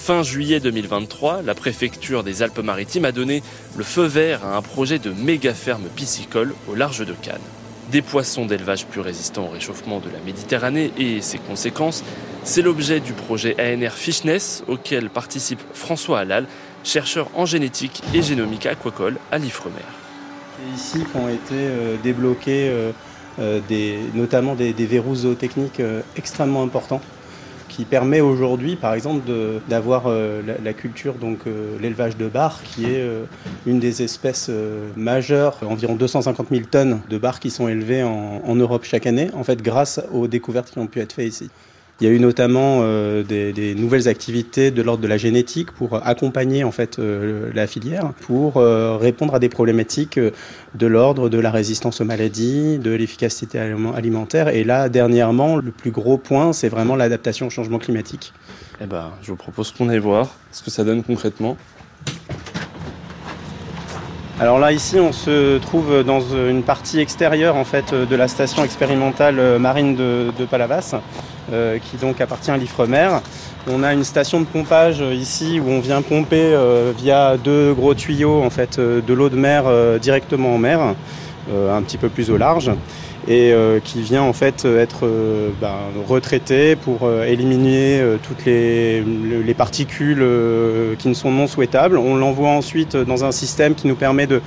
Fin 0.05 0.21
juillet 0.21 0.59
2023, 0.59 1.43
la 1.43 1.55
préfecture 1.55 2.25
des 2.25 2.43
Alpes-Maritimes 2.43 3.05
a 3.05 3.13
donné 3.13 3.41
le 3.77 3.85
feu 3.85 4.03
vert 4.03 4.43
à 4.43 4.57
un 4.57 4.61
projet 4.61 4.99
de 4.99 5.11
méga 5.11 5.53
ferme 5.53 5.85
piscicole 5.95 6.53
au 6.67 6.75
large 6.75 7.05
de 7.05 7.13
Cannes. 7.13 7.39
Des 7.89 8.01
poissons 8.01 8.45
d'élevage 8.45 8.85
plus 8.85 8.99
résistants 8.99 9.45
au 9.45 9.49
réchauffement 9.49 10.01
de 10.01 10.09
la 10.09 10.19
Méditerranée 10.25 10.91
et 10.97 11.21
ses 11.21 11.37
conséquences, 11.37 12.03
c'est 12.43 12.61
l'objet 12.61 12.99
du 12.99 13.13
projet 13.13 13.55
ANR 13.57 13.93
Fishness 13.93 14.65
auquel 14.67 15.09
participe 15.09 15.61
François 15.73 16.19
Halal, 16.19 16.47
chercheur 16.83 17.29
en 17.33 17.45
génétique 17.45 18.01
et 18.13 18.21
génomique 18.21 18.65
aquacole 18.65 19.15
à 19.31 19.37
l'Ifremer. 19.37 19.85
C'est 20.57 20.75
ici 20.75 21.05
qu'ont 21.13 21.29
été 21.29 21.53
euh, 21.53 21.95
débloqués 22.03 22.67
euh, 22.67 22.91
euh, 23.39 23.61
des, 23.69 23.99
notamment 24.13 24.53
des, 24.55 24.73
verrous 24.73 25.15
zootechniques 25.15 25.81
extrêmement 26.17 26.61
importants 26.61 26.99
qui 27.75 27.85
permet 27.85 28.21
aujourd'hui, 28.21 28.75
par 28.75 28.93
exemple, 28.93 29.21
d'avoir 29.67 30.03
la, 30.07 30.73
culture, 30.73 31.15
donc 31.15 31.39
l'élevage 31.81 32.17
de 32.17 32.27
bar, 32.27 32.61
qui 32.63 32.85
est 32.85 33.03
une 33.65 33.79
des 33.79 34.03
espèces 34.03 34.51
majeures, 34.95 35.57
environ 35.65 35.95
250 35.95 36.47
000 36.51 36.61
tonnes 36.69 37.01
de 37.09 37.17
bar 37.17 37.39
qui 37.39 37.49
sont 37.49 37.67
élevées 37.67 38.03
en, 38.03 38.41
en 38.45 38.55
Europe 38.55 38.83
chaque 38.83 39.07
année, 39.07 39.29
en 39.33 39.43
fait, 39.43 39.61
grâce 39.61 40.01
aux 40.11 40.27
découvertes 40.27 40.71
qui 40.71 40.79
ont 40.79 40.87
pu 40.87 40.99
être 40.99 41.13
faites 41.13 41.27
ici. 41.27 41.49
Il 42.01 42.07
y 42.07 42.09
a 42.09 42.13
eu 42.13 42.19
notamment 42.19 42.79
euh, 42.81 43.21
des, 43.23 43.75
nouvelles 43.75 44.07
activités 44.07 44.71
de 44.71 44.81
l'ordre 44.81 45.03
de 45.03 45.07
la 45.07 45.17
génétique 45.17 45.71
pour 45.71 46.05
accompagner 46.05 46.63
en 46.63 46.71
fait 46.71 46.97
euh, 46.97 47.51
la 47.53 47.67
filière, 47.67 48.13
pour 48.21 48.57
euh, 48.57 48.97
répondre 48.97 49.35
à 49.35 49.39
des 49.39 49.47
problématiques 49.47 50.19
de 50.19 50.87
l'ordre 50.87 51.29
de 51.29 51.37
la 51.37 51.51
résistance 51.51 52.01
aux 52.01 52.05
maladies, 52.05 52.79
de 52.79 52.91
l'efficacité 52.91 53.59
alimentaire. 53.59 54.47
Et 54.47 54.63
là, 54.63 54.89
dernièrement, 54.89 55.57
le 55.57 55.71
plus 55.71 55.91
gros 55.91 56.17
point, 56.17 56.51
c'est 56.51 56.67
vraiment 56.67 56.95
l'adaptation 56.95 57.47
au 57.47 57.49
changement 57.51 57.77
climatique. 57.77 58.33
Eh 58.81 58.87
ben, 58.87 59.11
je 59.21 59.29
vous 59.29 59.37
propose 59.37 59.71
qu'on 59.71 59.87
aille 59.87 59.99
voir 59.99 60.29
ce 60.51 60.63
que 60.63 60.71
ça 60.71 60.83
donne 60.83 61.03
concrètement. 61.03 61.57
Alors 64.39 64.57
là, 64.57 64.71
ici, 64.71 64.99
on 64.99 65.13
se 65.13 65.59
trouve 65.59 66.03
dans 66.03 66.21
une 66.21 66.63
partie 66.63 66.99
extérieure 66.99 67.55
en 67.55 67.65
fait 67.65 67.93
de 67.93 68.15
la 68.15 68.27
station 68.27 68.63
expérimentale 68.63 69.59
marine 69.59 69.95
de, 69.95 70.31
de 70.37 70.45
Palavas. 70.45 70.95
Euh, 71.51 71.77
qui 71.77 71.97
donc 71.97 72.21
appartient 72.21 72.51
à 72.51 72.55
l'Ifremer. 72.55 73.09
On 73.69 73.83
a 73.83 73.91
une 73.91 74.05
station 74.05 74.39
de 74.39 74.45
pompage 74.45 75.01
euh, 75.01 75.13
ici 75.13 75.59
où 75.59 75.69
on 75.69 75.81
vient 75.81 76.01
pomper 76.01 76.37
euh, 76.39 76.93
via 76.97 77.35
deux 77.35 77.73
gros 77.73 77.93
tuyaux 77.93 78.41
en 78.41 78.49
fait 78.49 78.79
de 78.79 79.13
l'eau 79.13 79.27
de 79.27 79.35
mer 79.35 79.65
directement 79.99 80.55
en 80.55 80.57
mer, 80.57 80.79
un 81.51 81.81
petit 81.81 81.97
peu 81.97 82.07
plus 82.07 82.31
au 82.31 82.37
large 82.37 82.71
et 83.27 83.53
qui 83.85 84.01
vient 84.01 84.21
en 84.21 84.33
fait 84.33 84.65
être 84.65 85.09
ben, 85.61 85.75
retraité 86.07 86.75
pour 86.75 87.09
éliminer 87.25 88.01
toutes 88.21 88.43
les, 88.45 89.01
les 89.01 89.53
particules 89.53 90.25
qui 90.99 91.07
ne 91.07 91.13
sont 91.13 91.31
non 91.31 91.47
souhaitables. 91.47 91.97
On 91.97 92.15
l'envoie 92.15 92.49
ensuite 92.49 92.97
dans 92.97 93.23
un 93.23 93.31
système 93.31 93.75
qui 93.75 93.87
nous 93.87 93.95
permet 93.95 94.27
de 94.27 94.41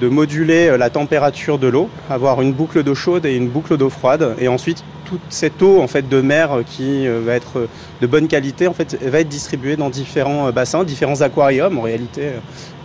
de 0.00 0.08
moduler 0.08 0.68
euh, 0.68 0.78
la 0.78 0.90
température 0.90 1.58
de 1.58 1.68
l'eau, 1.68 1.88
avoir 2.08 2.42
une 2.42 2.52
boucle 2.52 2.82
d'eau 2.82 2.94
chaude 2.94 3.26
et 3.26 3.36
une 3.36 3.48
boucle 3.48 3.76
d'eau 3.76 3.90
froide, 3.90 4.34
et 4.40 4.48
ensuite 4.48 4.82
toute 5.04 5.20
cette 5.28 5.60
eau 5.62 5.80
en 5.80 5.86
fait 5.86 6.08
de 6.08 6.20
mer 6.20 6.52
euh, 6.52 6.62
qui 6.62 7.06
euh, 7.06 7.20
va 7.24 7.34
être 7.34 7.68
de 8.00 8.06
bonne 8.06 8.26
qualité 8.26 8.68
va 8.68 9.20
être 9.20 9.28
distribuée 9.28 9.76
dans 9.76 9.90
différents 9.90 10.50
bassins, 10.50 10.84
différents 10.84 11.20
aquariums 11.20 11.78
en 11.78 11.82
réalité 11.82 12.30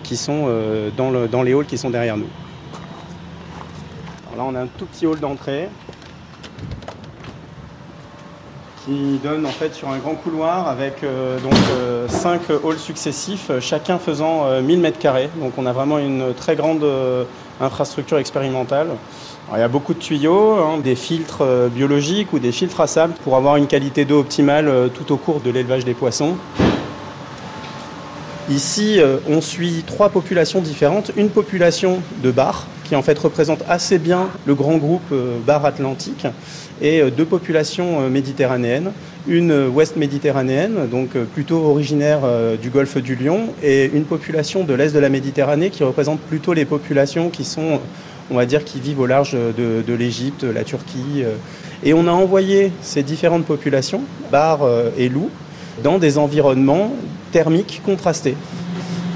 qui 0.04 0.18
sont 0.18 0.50
dans, 0.98 1.12
dans 1.28 1.42
les 1.42 1.54
halls 1.54 1.66
qui 1.66 1.78
sont 1.78 1.90
derrière 1.90 2.18
nous. 2.18 2.28
Là 4.38 4.44
on 4.46 4.54
a 4.54 4.62
un 4.62 4.68
tout 4.68 4.86
petit 4.86 5.08
hall 5.08 5.20
d'entrée 5.20 5.70
qui 8.86 9.20
donne 9.24 9.46
en 9.46 9.52
fait 9.52 9.74
sur 9.74 9.90
un 9.90 9.98
grand 9.98 10.16
couloir 10.16 10.68
avec 10.68 11.04
euh, 11.04 11.40
donc 11.40 11.54
euh, 11.72 12.08
cinq 12.08 12.42
halls 12.50 12.78
successifs, 12.78 13.52
chacun 13.60 13.98
faisant 13.98 14.62
1000 14.62 14.78
euh, 14.78 14.82
mètres 14.82 15.00
carrés. 15.00 15.30
Donc 15.38 15.54
on 15.58 15.66
a 15.66 15.74
vraiment 15.74 15.98
une 15.98 16.34
très 16.34 16.56
grande 16.56 16.86
infrastructure 17.60 18.18
expérimentale. 18.18 18.88
il 19.54 19.60
y 19.60 19.62
a 19.62 19.68
beaucoup 19.68 19.94
de 19.94 20.00
tuyaux, 20.00 20.56
hein, 20.56 20.80
des 20.84 20.96
filtres 20.96 21.44
biologiques 21.72 22.34
ou 22.34 22.40
des 22.40 22.52
filtres 22.52 22.82
à 22.82 22.88
sable 22.88 23.14
pour 23.24 23.36
avoir 23.36 23.56
une 23.56 23.68
qualité 23.68 24.06
d'eau 24.06 24.20
optimale 24.20 24.90
tout 24.94 25.12
au 25.14 25.18
cours 25.18 25.40
de 25.40 25.50
l'élevage 25.50 25.86
des 25.86 25.94
poissons. 25.94 26.36
Ici, 28.50 29.00
on 29.28 29.42
suit 29.42 29.84
trois 29.88 30.10
populations 30.10 30.62
différentes. 30.62 31.12
Une 31.18 31.30
population 31.30 32.02
de 32.22 32.30
bar, 32.30 32.68
qui 32.84 32.96
en 32.96 33.02
fait 33.02 33.18
représente 33.18 33.64
assez 33.68 33.98
bien 33.98 34.30
le 34.46 34.54
grand 34.54 34.78
groupe 34.78 35.14
bar 35.46 35.66
atlantique, 35.66 36.28
et 36.82 37.02
euh, 37.02 37.10
deux 37.10 37.26
populations 37.26 38.02
euh, 38.02 38.10
méditerranéennes, 38.10 38.92
une 39.28 39.52
euh, 39.52 39.70
ouest 39.70 39.96
méditerranéenne, 39.96 40.88
donc 40.90 41.18
plutôt 41.34 41.58
originaire 41.58 42.22
du 42.62 42.70
golfe 42.70 42.98
du 42.98 43.16
Lion, 43.16 43.50
et 43.64 43.90
une 43.94 44.04
population 44.04 44.64
de 44.64 44.74
l'est 44.74 44.94
de 44.94 45.00
la 45.00 45.10
Méditerranée 45.10 45.70
qui 45.70 45.84
représente 45.84 46.20
plutôt 46.20 46.54
les 46.54 46.66
populations 46.66 47.30
qui 47.30 47.44
sont, 47.44 47.80
on 48.30 48.36
va 48.36 48.46
dire, 48.46 48.64
qui 48.64 48.80
vivent 48.80 49.00
au 49.00 49.06
large 49.06 49.34
de, 49.34 49.94
l'Égypte, 49.94 50.44
la 50.44 50.64
Turquie 50.64 51.24
Et 51.84 51.94
on 51.94 52.08
a 52.08 52.12
envoyé 52.12 52.72
ces 52.82 53.04
différentes 53.04 53.46
populations, 53.46 54.02
bar 54.32 54.60
et 54.98 55.10
loups, 55.10 55.32
dans 55.84 55.98
des 55.98 56.18
environnements 56.18 56.94
thermiques 57.36 57.82
contrastés. 57.86 58.38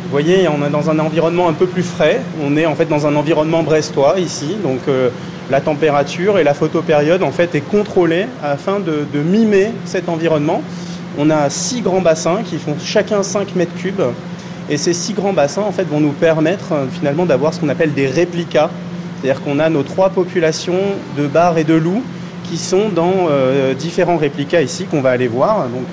Vous 0.04 0.12
voyez, 0.12 0.50
on 0.50 0.66
est 0.66 0.70
dans 0.70 0.90
un 0.90 1.00
environnement 1.00 1.48
un 1.48 1.54
peu 1.54 1.68
plus 1.68 1.84
frais. 1.84 2.20
On 2.44 2.58
est 2.58 2.66
en 2.66 2.76
fait 2.76 2.88
dans 2.88 3.08
un 3.08 3.16
environnement 3.16 3.64
brestois 3.64 4.20
ici. 4.20 4.58
Donc 4.62 4.80
euh, 4.90 5.10
la 5.50 5.62
température 5.62 6.38
et 6.38 6.44
la 6.44 6.54
photopériode 6.54 7.24
en 7.24 7.32
fait 7.32 7.56
est 7.56 7.62
contrôlée 7.62 8.26
afin 8.44 8.82
de, 8.82 9.06
mimer 9.22 9.72
cet 9.86 10.10
environnement. 10.10 10.62
On 11.18 11.30
a 11.30 11.50
six 11.50 11.80
grands 11.80 12.02
bassins 12.02 12.40
qui 12.44 12.58
font 12.58 12.76
chacun 12.84 13.24
5 13.24 13.56
mètres 13.56 13.76
cubes. 13.78 14.02
Et 14.70 14.76
ces 14.76 14.92
six 14.92 15.14
grands 15.14 15.32
bassins 15.32 15.62
en 15.62 15.72
fait 15.72 15.86
vont 15.86 16.02
nous 16.02 16.12
permettre 16.12 16.74
euh, 16.74 16.86
finalement 16.92 17.26
d'avoir 17.26 17.54
ce 17.54 17.62
qu'on 17.62 17.70
appelle 17.70 17.94
des 17.94 18.08
réplicas. 18.08 18.70
C'est-à-dire 19.22 19.42
qu'on 19.42 19.60
a 19.60 19.70
nos 19.70 19.84
trois 19.84 20.10
populations 20.10 20.82
de 21.18 21.26
bars 21.26 21.58
et 21.58 21.64
de 21.64 21.74
loups 21.74 22.04
qui 22.44 22.58
sont 22.58 22.90
dans 22.90 23.30
euh, 23.30 23.74
différents 23.76 24.18
réplicas 24.18 24.60
ici 24.60 24.88
qu'on 24.92 25.00
va 25.00 25.12
aller 25.12 25.30
voir. 25.30 25.70
Donc 25.70 25.88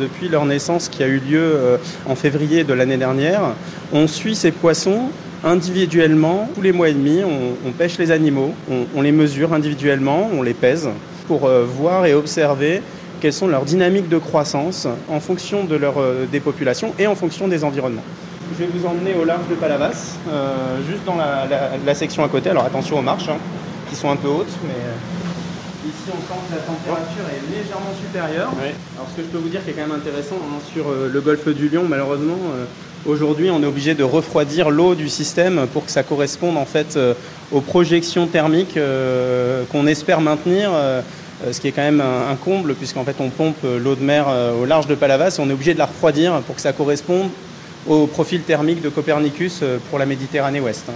depuis 0.00 0.28
leur 0.28 0.46
naissance 0.46 0.88
qui 0.88 1.02
a 1.02 1.06
eu 1.06 1.18
lieu 1.18 1.40
euh, 1.40 1.76
en 2.06 2.16
février 2.16 2.64
de 2.64 2.72
l'année 2.72 2.96
dernière. 2.96 3.40
On 3.92 4.06
suit 4.08 4.34
ces 4.34 4.50
poissons 4.50 5.10
individuellement, 5.44 6.48
tous 6.54 6.62
les 6.62 6.72
mois 6.72 6.88
et 6.88 6.92
demi, 6.92 7.22
on, 7.24 7.70
pêche 7.70 7.96
les 7.98 8.10
animaux, 8.10 8.54
on, 8.94 9.00
les 9.00 9.12
mesure 9.12 9.54
individuellement, 9.54 10.28
on 10.36 10.42
les 10.42 10.52
pèse 10.52 10.90
pour 11.28 11.46
euh, 11.46 11.64
voir 11.64 12.04
et 12.04 12.12
observer 12.12 12.82
quelles 13.20 13.32
sont 13.32 13.48
leurs 13.48 13.64
dynamiques 13.64 14.08
de 14.08 14.18
croissance 14.18 14.86
en 15.08 15.20
fonction 15.20 15.64
de 15.64 15.76
leur, 15.76 15.98
euh, 15.98 16.26
des 16.30 16.40
populations 16.40 16.92
et 16.98 17.06
en 17.06 17.14
fonction 17.14 17.48
des 17.48 17.64
environnements. 17.64 18.04
Je 18.58 18.64
vais 18.64 18.70
vous 18.74 18.86
emmener 18.86 19.14
au 19.14 19.24
large 19.24 19.48
de 19.48 19.54
Palavas, 19.54 20.16
juste 20.90 21.04
dans 21.06 21.16
la, 21.16 21.94
section 21.94 22.24
à 22.24 22.28
côté. 22.28 22.50
Alors 22.50 22.64
attention 22.64 22.98
aux 22.98 23.02
marches, 23.02 23.28
hein, 23.28 23.38
qui 23.88 23.96
sont 23.96 24.10
un 24.10 24.16
peu 24.16 24.28
hautes, 24.28 24.52
mais 24.66 24.74
Ici, 26.10 26.16
on 26.16 26.34
sent 26.34 26.40
que 26.48 26.54
la 26.54 26.62
température 26.62 27.24
est 27.28 27.56
légèrement 27.56 27.92
supérieure. 28.00 28.52
Alors, 28.96 29.08
ce 29.10 29.16
que 29.16 29.22
je 29.22 29.28
peux 29.28 29.38
vous 29.38 29.48
dire 29.48 29.62
qui 29.64 29.70
est 29.70 29.72
quand 29.74 29.86
même 29.86 29.96
intéressant 29.96 30.36
hein, 30.36 30.58
sur 30.72 30.88
euh, 30.88 31.10
le 31.12 31.20
golfe 31.20 31.48
du 31.48 31.68
Lion, 31.68 31.84
malheureusement, 31.88 32.38
euh, 32.54 32.64
aujourd'hui, 33.06 33.50
on 33.50 33.62
est 33.62 33.66
obligé 33.66 33.94
de 33.94 34.02
refroidir 34.02 34.70
l'eau 34.70 34.94
du 34.94 35.08
système 35.08 35.66
pour 35.72 35.84
que 35.84 35.90
ça 35.90 36.02
corresponde 36.02 36.56
en 36.56 36.64
fait 36.64 36.96
euh, 36.96 37.14
aux 37.52 37.60
projections 37.60 38.26
thermiques 38.26 38.78
qu'on 39.72 39.86
espère 39.86 40.20
maintenir. 40.20 40.70
ce 41.50 41.58
qui 41.60 41.68
est 41.68 41.72
quand 41.72 41.82
même 41.82 42.00
un, 42.00 42.36
comble, 42.36 42.74
puisqu'en 42.74 43.04
fait 43.04 43.16
on 43.18 43.30
pompe 43.30 43.64
l'eau 43.64 43.94
de 43.94 44.04
mer 44.04 44.26
au 44.60 44.66
large 44.66 44.86
de 44.86 44.94
Palavas 44.94 45.36
et 45.38 45.40
on 45.40 45.48
est 45.48 45.52
obligé 45.52 45.74
de 45.74 45.78
la 45.78 45.86
refroidir 45.86 46.40
pour 46.42 46.54
que 46.54 46.60
ça 46.60 46.72
corresponde 46.72 47.30
au 47.88 48.06
profil 48.06 48.42
thermique 48.42 48.82
de 48.82 48.88
Copernicus 48.88 49.62
pour 49.88 49.98
la 49.98 50.06
Méditerranée 50.06 50.60
ouest. 50.60 50.84
Hein. 50.88 50.92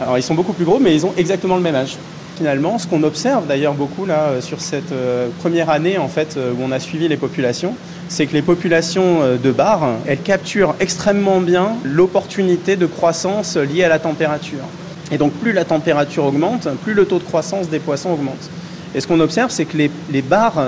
alors 0.00 0.18
ils 0.18 0.22
sont 0.22 0.34
beaucoup 0.34 0.52
plus 0.52 0.66
gros, 0.66 0.78
mais 0.78 0.94
ils 0.94 1.04
ont 1.06 1.14
exactement 1.16 1.56
le 1.56 1.62
même 1.62 1.74
âge 1.74 1.96
finalement, 2.40 2.78
ce 2.78 2.86
qu'on 2.86 3.02
observe 3.02 3.46
d'ailleurs 3.46 3.74
beaucoup 3.74 4.06
là 4.06 4.28
euh, 4.28 4.40
sur 4.40 4.62
cette 4.62 4.92
euh, 4.92 5.28
première 5.40 5.68
année 5.68 5.98
en 5.98 6.08
fait 6.08 6.38
euh, 6.38 6.52
où 6.52 6.62
on 6.64 6.72
a 6.72 6.80
suivi 6.80 7.06
les 7.06 7.18
populations, 7.18 7.74
c'est 8.08 8.24
que 8.24 8.32
les 8.32 8.40
populations 8.40 9.20
de 9.36 9.52
bar, 9.52 9.96
elles 10.06 10.22
capturent 10.22 10.74
extrêmement 10.80 11.42
bien 11.42 11.72
l'opportunité 11.84 12.76
de 12.76 12.86
croissance 12.86 13.58
liée 13.58 13.84
à 13.84 13.90
la 13.90 13.98
température. 13.98 14.64
Et 15.12 15.18
donc 15.18 15.32
plus 15.32 15.52
la 15.52 15.66
température 15.66 16.24
augmente, 16.24 16.66
plus 16.82 16.94
le 16.94 17.04
taux 17.04 17.18
de 17.18 17.24
croissance 17.24 17.68
des 17.68 17.78
poissons 17.78 18.12
augmente. 18.12 18.48
Et 18.94 19.00
ce 19.00 19.06
qu'on 19.06 19.20
observe, 19.20 19.50
c'est 19.50 19.66
que 19.66 19.76
les, 19.76 19.90
les 20.10 20.24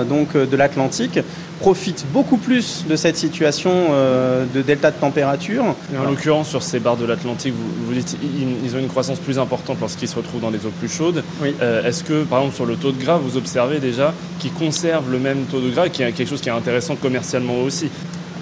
donc, 0.07 0.37
de 0.37 0.55
l'Atlantique 0.55 1.19
profitent 1.63 2.05
beaucoup 2.11 2.35
plus 2.35 2.83
de 2.89 2.97
cette 2.97 3.15
situation 3.15 3.71
euh, 3.91 4.43
de 4.53 4.61
delta 4.61 4.91
de 4.91 4.97
température. 4.97 5.63
en 5.97 6.03
l'occurrence, 6.03 6.49
sur 6.49 6.61
ces 6.61 6.81
bars 6.81 6.97
de 6.97 7.05
l'Atlantique, 7.05 7.53
vous, 7.55 7.93
dites 7.93 8.17
ils 8.21 8.75
ont 8.75 8.79
une 8.79 8.89
croissance 8.89 9.17
plus 9.17 9.39
importante 9.39 9.77
lorsqu'ils 9.79 10.09
se 10.09 10.17
retrouvent 10.17 10.41
dans 10.41 10.51
des 10.51 10.65
eaux 10.65 10.73
plus 10.77 10.89
chaudes. 10.89 11.23
Euh, 11.61 11.87
est-ce 11.87 12.03
que, 12.03 12.25
par 12.25 12.39
exemple, 12.39 12.55
sur 12.55 12.65
le 12.65 12.75
taux 12.75 12.91
de 12.91 13.01
gras, 13.01 13.17
vous 13.17 13.37
observez 13.37 13.79
déjà 13.79 14.13
qu'ils 14.39 14.51
conservent 14.51 15.09
le 15.09 15.19
même 15.19 15.45
taux 15.49 15.61
de 15.61 15.69
gras, 15.69 15.87
qui 15.87 16.03
est 16.03 16.11
quelque 16.11 16.27
chose 16.27 16.41
qui 16.41 16.49
est 16.49 16.51
intéressant 16.51 16.97
commercialement 16.97 17.61
aussi? 17.61 17.89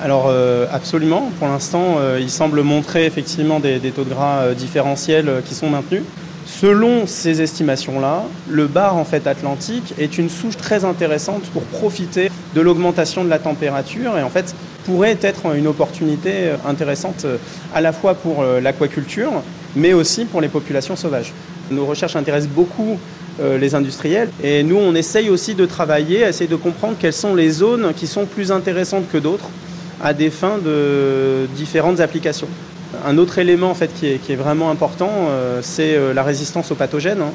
Alors 0.02 0.26
euh, 0.30 0.66
absolument, 0.72 1.30
pour 1.38 1.48
l'instant, 1.48 1.98
il 2.20 2.32
semble 2.32 2.64
montrer 2.64 3.06
effectivement 3.06 3.60
des, 3.60 3.78
des 3.78 3.92
taux 3.92 4.04
de 4.04 4.10
gras 4.10 4.56
différentiels 4.56 5.44
qui 5.46 5.54
sont 5.54 5.70
maintenus. 5.70 6.02
Selon 6.60 7.08
ces 7.08 7.42
estimations-là, 7.42 8.26
le 8.50 8.68
bar 8.68 8.98
en 8.98 9.06
fait 9.06 9.26
atlantique 9.26 9.94
est 9.98 10.18
une 10.18 10.30
souche 10.30 10.58
très 10.58 10.84
intéressante 10.84 11.44
pour 11.54 11.64
profiter 11.64 12.30
de 12.54 12.62
l'augmentation 12.62 13.24
de 13.24 13.30
la 13.30 13.40
température 13.40 14.18
et 14.18 14.22
en 14.22 14.30
fait 14.30 14.54
pourrait 14.86 15.18
être 15.22 15.56
une 15.56 15.66
opportunité 15.66 16.52
intéressante 16.66 17.24
euh, 17.24 17.38
à 17.74 17.80
la 17.80 17.94
fois 17.94 18.16
pour 18.16 18.42
euh, 18.42 18.60
l'aquaculture 18.60 19.32
mais 19.78 19.94
aussi 19.94 20.26
pour 20.26 20.42
les 20.42 20.50
populations 20.50 20.98
sauvages. 20.98 21.32
Nos 21.72 21.86
recherches 21.86 22.18
intéressent 22.18 22.52
beaucoup 22.52 23.00
euh, 23.40 23.58
les 23.58 23.74
industriels 23.74 24.30
et 24.44 24.62
nous 24.62 24.78
on 24.78 24.94
essaye 24.94 25.30
aussi 25.30 25.56
de 25.56 25.66
travailler, 25.66 26.28
essayer 26.28 26.50
de 26.50 26.56
comprendre 26.58 26.96
quelles 27.00 27.14
sont 27.14 27.34
les 27.34 27.50
zones 27.50 27.94
qui 27.96 28.08
sont 28.08 28.26
plus 28.26 28.52
intéressantes 28.52 29.10
que 29.10 29.18
d'autres 29.18 29.50
à 30.04 30.14
des 30.14 30.30
fins 30.30 30.58
de 30.58 31.48
différentes 31.56 32.02
applications. 32.02 32.50
Un 33.06 33.18
autre 33.18 33.40
élément 33.40 33.72
en 33.72 33.76
fait, 33.76 33.92
qui, 33.94 34.08
est, 34.08 34.36
vraiment 34.36 34.70
important, 34.70 35.10
euh, 35.30 35.60
c'est 35.62 35.96
euh, 35.96 36.14
la 36.14 36.24
résistance 36.24 36.72
aux 36.72 36.76
pathogènes. 36.76 37.22
Hein. 37.22 37.32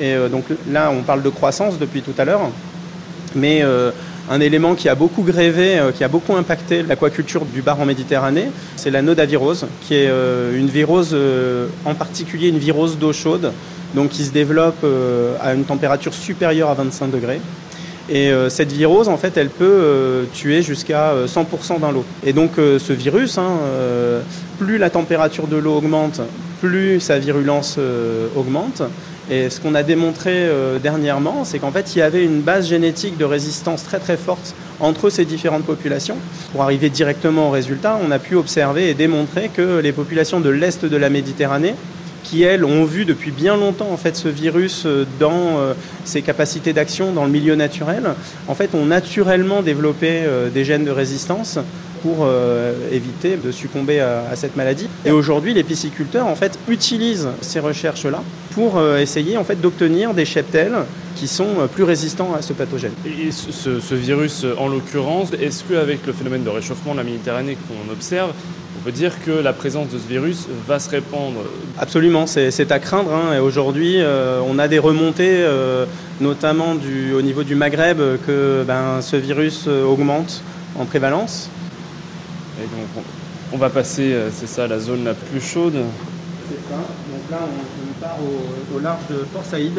Et 0.00 0.14
euh, 0.14 0.28
donc 0.28 0.44
là, 0.70 0.90
on 0.90 1.02
parle 1.02 1.22
de 1.22 1.28
croissance 1.28 1.78
depuis 1.78 2.02
tout 2.02 2.14
à 2.18 2.24
l'heure, 2.24 2.40
mais 3.34 3.62
un 4.28 4.40
élément 4.40 4.74
qui 4.74 4.88
a 4.88 4.94
beaucoup 4.94 5.22
grévé, 5.22 5.80
qui 5.96 6.04
a 6.04 6.08
beaucoup 6.08 6.34
impacté 6.36 6.82
l'aquaculture 6.82 7.44
du 7.44 7.62
bar 7.62 7.80
en 7.80 7.86
Méditerranée, 7.86 8.50
c'est 8.76 8.90
la 8.90 9.02
nodavirose, 9.02 9.66
qui 9.82 9.94
est 9.94 10.08
une 10.54 10.68
virose, 10.68 11.16
en 11.84 11.94
particulier 11.94 12.48
une 12.48 12.58
virose 12.58 12.98
d'eau 12.98 13.12
chaude, 13.12 13.52
donc 13.94 14.10
qui 14.10 14.24
se 14.24 14.30
développe 14.30 14.84
à 15.40 15.54
une 15.54 15.64
température 15.64 16.14
supérieure 16.14 16.70
à 16.70 16.74
25 16.74 17.10
degrés. 17.10 17.40
Et 18.08 18.30
euh, 18.30 18.48
cette 18.48 18.72
virose, 18.72 19.08
en 19.08 19.16
fait, 19.16 19.36
elle 19.36 19.50
peut 19.50 19.64
euh, 19.64 20.24
tuer 20.32 20.62
jusqu'à 20.62 21.14
100% 21.26 21.74
euh, 21.74 21.78
dans 21.78 21.92
l'eau. 21.92 22.04
Et 22.24 22.32
donc, 22.32 22.52
ce 22.56 22.92
virus, 22.92 23.38
hein, 23.38 23.58
plus 24.58 24.78
la 24.78 24.90
température 24.90 25.46
de 25.46 25.56
l'eau 25.56 25.76
augmente, 25.76 26.20
plus 26.60 27.00
sa 27.00 27.18
virulence 27.18 27.78
augmente. 28.36 28.82
Et 29.30 29.48
ce 29.48 29.60
qu'on 29.60 29.76
a 29.76 29.82
démontré 29.82 30.48
dernièrement, 30.82 31.44
c'est 31.44 31.58
qu'en 31.60 31.70
fait, 31.70 31.94
il 31.94 32.00
y 32.00 32.02
avait 32.02 32.24
une 32.24 32.40
base 32.40 32.68
génétique 32.68 33.16
de 33.16 33.24
résistance 33.24 33.84
très 33.84 33.98
très 33.98 34.16
forte 34.16 34.54
entre 34.80 35.08
ces 35.08 35.24
différentes 35.24 35.64
populations. 35.64 36.16
Pour 36.52 36.62
arriver 36.62 36.90
directement 36.90 37.48
au 37.48 37.50
résultat, 37.50 37.98
on 38.04 38.10
a 38.10 38.18
pu 38.18 38.34
observer 38.34 38.90
et 38.90 38.94
démontrer 38.94 39.50
que 39.54 39.78
les 39.78 39.92
populations 39.92 40.40
de 40.40 40.50
l'Est 40.50 40.84
de 40.84 40.96
la 40.96 41.10
Méditerranée 41.10 41.74
qui, 42.22 42.42
elles, 42.42 42.64
ont 42.64 42.84
vu 42.84 43.04
depuis 43.04 43.30
bien 43.30 43.56
longtemps 43.56 43.90
en 43.90 43.96
fait, 43.96 44.16
ce 44.16 44.28
virus 44.28 44.84
euh, 44.86 45.06
dans 45.18 45.58
euh, 45.58 45.74
ses 46.04 46.22
capacités 46.22 46.72
d'action 46.72 47.12
dans 47.12 47.24
le 47.24 47.30
milieu 47.30 47.54
naturel, 47.54 48.14
en 48.48 48.54
fait, 48.54 48.74
ont 48.74 48.86
naturellement 48.86 49.62
développé 49.62 50.22
euh, 50.24 50.50
des 50.50 50.64
gènes 50.64 50.84
de 50.84 50.90
résistance 50.90 51.58
pour 52.02 52.26
éviter 52.90 53.36
de 53.36 53.52
succomber 53.52 54.00
à, 54.00 54.34
cette 54.34 54.56
maladie. 54.56 54.88
Et 55.04 55.10
aujourd'hui, 55.10 55.52
les 55.52 55.62
pisciculteurs 55.62 56.28
en 56.28 56.34
fait 56.34 56.58
utilisent 56.66 57.28
ces 57.42 57.60
recherches-là 57.60 58.22
pour 58.52 58.82
essayer 58.96 59.36
en 59.36 59.44
fait 59.44 59.60
d'obtenir 59.60 60.14
des 60.14 60.24
cheptels 60.24 60.72
qui 61.14 61.28
sont 61.28 61.68
plus 61.70 61.84
résistants 61.84 62.32
à 62.32 62.40
ce 62.40 62.54
pathogène. 62.54 62.94
Et 63.04 63.30
ce, 63.30 63.80
ce 63.80 63.94
virus, 63.94 64.46
en 64.56 64.68
l'occurrence, 64.68 65.28
est-ce 65.38 65.62
qu'avec 65.62 66.06
le 66.06 66.14
phénomène 66.14 66.42
de 66.42 66.48
réchauffement 66.48 66.92
de 66.92 67.00
la 67.00 67.04
Méditerranée 67.04 67.58
qu'on 67.68 67.92
observe, 67.92 68.32
on 68.80 68.82
peut 68.82 68.92
dire 68.92 69.22
que 69.22 69.30
la 69.30 69.52
présence 69.52 69.88
de 69.88 69.98
ce 69.98 70.08
virus 70.08 70.46
va 70.66 70.78
se 70.78 70.88
répandre. 70.88 71.40
Absolument, 71.78 72.26
c'est 72.26 72.72
à 72.72 72.78
craindre. 72.78 73.12
Hein. 73.12 73.34
Et 73.34 73.38
aujourd'hui, 73.38 73.96
euh, 73.98 74.40
on 74.46 74.58
a 74.58 74.68
des 74.68 74.78
remontées, 74.78 75.42
euh, 75.42 75.84
notamment 76.20 76.74
du, 76.74 77.12
au 77.12 77.20
niveau 77.20 77.42
du 77.42 77.54
Maghreb, 77.54 77.98
que 78.26 78.64
ben, 78.66 79.02
ce 79.02 79.16
virus 79.16 79.66
euh, 79.66 79.84
augmente 79.84 80.42
en 80.78 80.86
prévalence. 80.86 81.50
Et 82.58 82.62
donc, 82.62 83.04
on, 83.52 83.58
va 83.58 83.68
passer, 83.68 84.16
c'est 84.32 84.48
ça, 84.48 84.66
la 84.66 84.78
zone 84.78 85.04
la 85.04 85.14
plus 85.14 85.42
chaude. 85.42 85.74
C'est 86.48 86.70
ça. 86.70 86.76
Donc 86.76 87.30
là, 87.30 87.38
on, 87.42 88.00
part 88.00 88.16
au, 88.74 88.78
large 88.78 89.02
de 89.10 89.16
Port 89.32 89.44
Saïd, 89.44 89.78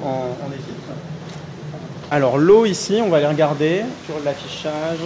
en, 0.00 0.06
en 0.06 0.52
Égypte. 0.52 0.88
Alors 2.12 2.38
l'eau 2.38 2.64
ici, 2.64 3.00
on 3.04 3.08
va 3.08 3.16
aller 3.16 3.26
regarder 3.26 3.82
sur 4.06 4.16
l'affichage. 4.24 4.98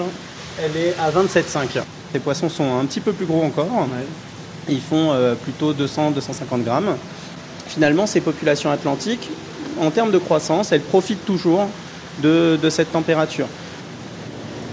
Elle 0.59 0.77
est 0.77 0.95
à 0.99 1.11
27,5. 1.11 1.83
Les 2.15 2.21
poissons 2.21 2.49
sont 2.49 2.79
un 2.79 2.85
petit 2.85 3.01
peu 3.01 3.13
plus 3.13 3.27
gros 3.27 3.43
encore. 3.43 3.89
Ils 4.69 4.81
font 4.81 5.13
euh, 5.13 5.35
plutôt 5.35 5.73
200-250 5.73 6.63
grammes. 6.63 6.97
Finalement, 7.67 8.07
ces 8.07 8.21
populations 8.21 8.71
atlantiques, 8.71 9.29
en 9.81 9.91
termes 9.91 10.11
de 10.11 10.19
croissance, 10.19 10.73
elles 10.73 10.81
profitent 10.81 11.25
toujours 11.25 11.69
de, 12.23 12.59
de 12.61 12.71
cette 12.71 12.93
température. 12.93 13.47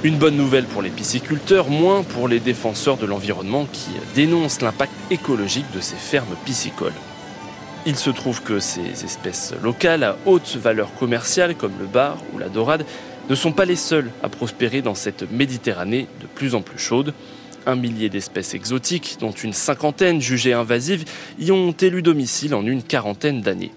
Une 0.04 0.18
bonne 0.18 0.36
nouvelle 0.36 0.66
pour 0.66 0.82
les 0.82 0.90
pisciculteurs, 0.90 1.70
moins 1.70 2.04
pour 2.04 2.28
les 2.28 2.40
défenseurs 2.40 2.98
de 2.98 3.06
l'environnement 3.06 3.66
qui 3.72 3.92
dénoncent 4.16 4.62
l'impact 4.62 4.92
écologique 5.12 5.66
de 5.74 5.80
ces 5.80 5.96
fermes 5.96 6.36
piscicoles. 6.46 6.94
Il 7.86 7.98
se 7.98 8.10
trouve 8.10 8.42
que 8.42 8.60
ces 8.60 9.04
espèces 9.04 9.54
locales 9.62 10.04
à 10.04 10.18
haute 10.26 10.56
valeur 10.56 10.94
commerciale, 10.96 11.56
comme 11.56 11.74
le 11.80 11.86
bar 11.86 12.18
ou 12.34 12.38
la 12.38 12.48
dorade, 12.48 12.86
ne 13.30 13.36
sont 13.36 13.52
pas 13.52 13.66
les 13.66 13.76
seuls 13.76 14.12
à 14.22 14.30
prospérer 14.30 14.82
dans 14.82 14.96
cette 14.96 15.32
Méditerranée 15.32 16.08
de 16.22 16.28
plus 16.28 16.56
en 16.56 16.62
plus 16.62 16.80
chaude. 16.80 17.14
Un 17.66 17.76
millier 17.76 18.10
d'espèces 18.10 18.54
exotiques, 18.54 19.18
dont 19.20 19.32
une 19.32 19.54
cinquantaine 19.54 20.20
jugées 20.20 20.54
invasives, 20.54 21.06
y 21.40 21.52
ont 21.52 21.72
élu 21.72 22.02
domicile 22.02 22.54
en 22.54 22.66
une 22.66 22.84
quarantaine 22.84 23.42
d'années. 23.42 23.72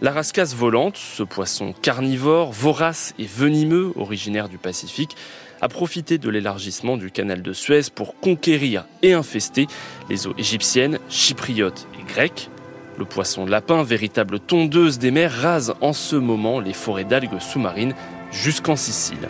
La 0.00 0.12
rascasse 0.12 0.54
volante, 0.54 0.96
ce 0.96 1.22
poisson 1.22 1.74
carnivore, 1.80 2.52
vorace 2.52 3.14
et 3.18 3.26
venimeux, 3.26 3.92
originaire 3.96 4.48
du 4.48 4.58
Pacifique, 4.58 5.16
a 5.60 5.68
profité 5.68 6.18
de 6.18 6.28
l'élargissement 6.28 6.96
du 6.96 7.10
canal 7.10 7.40
de 7.40 7.52
Suez 7.52 7.82
pour 7.94 8.18
conquérir 8.18 8.84
et 9.02 9.12
infester 9.12 9.68
les 10.10 10.26
eaux 10.26 10.34
égyptiennes, 10.38 10.98
chypriotes 11.08 11.86
et 12.00 12.12
grecques. 12.12 12.50
Le 12.98 13.04
poisson 13.04 13.46
lapin, 13.46 13.82
véritable 13.84 14.38
tondeuse 14.40 14.98
des 14.98 15.12
mers, 15.12 15.32
rase 15.32 15.74
en 15.80 15.92
ce 15.92 16.16
moment 16.16 16.60
les 16.60 16.72
forêts 16.72 17.04
d'algues 17.04 17.40
sous-marines 17.40 17.94
jusqu'en 18.32 18.76
Sicile. 18.76 19.28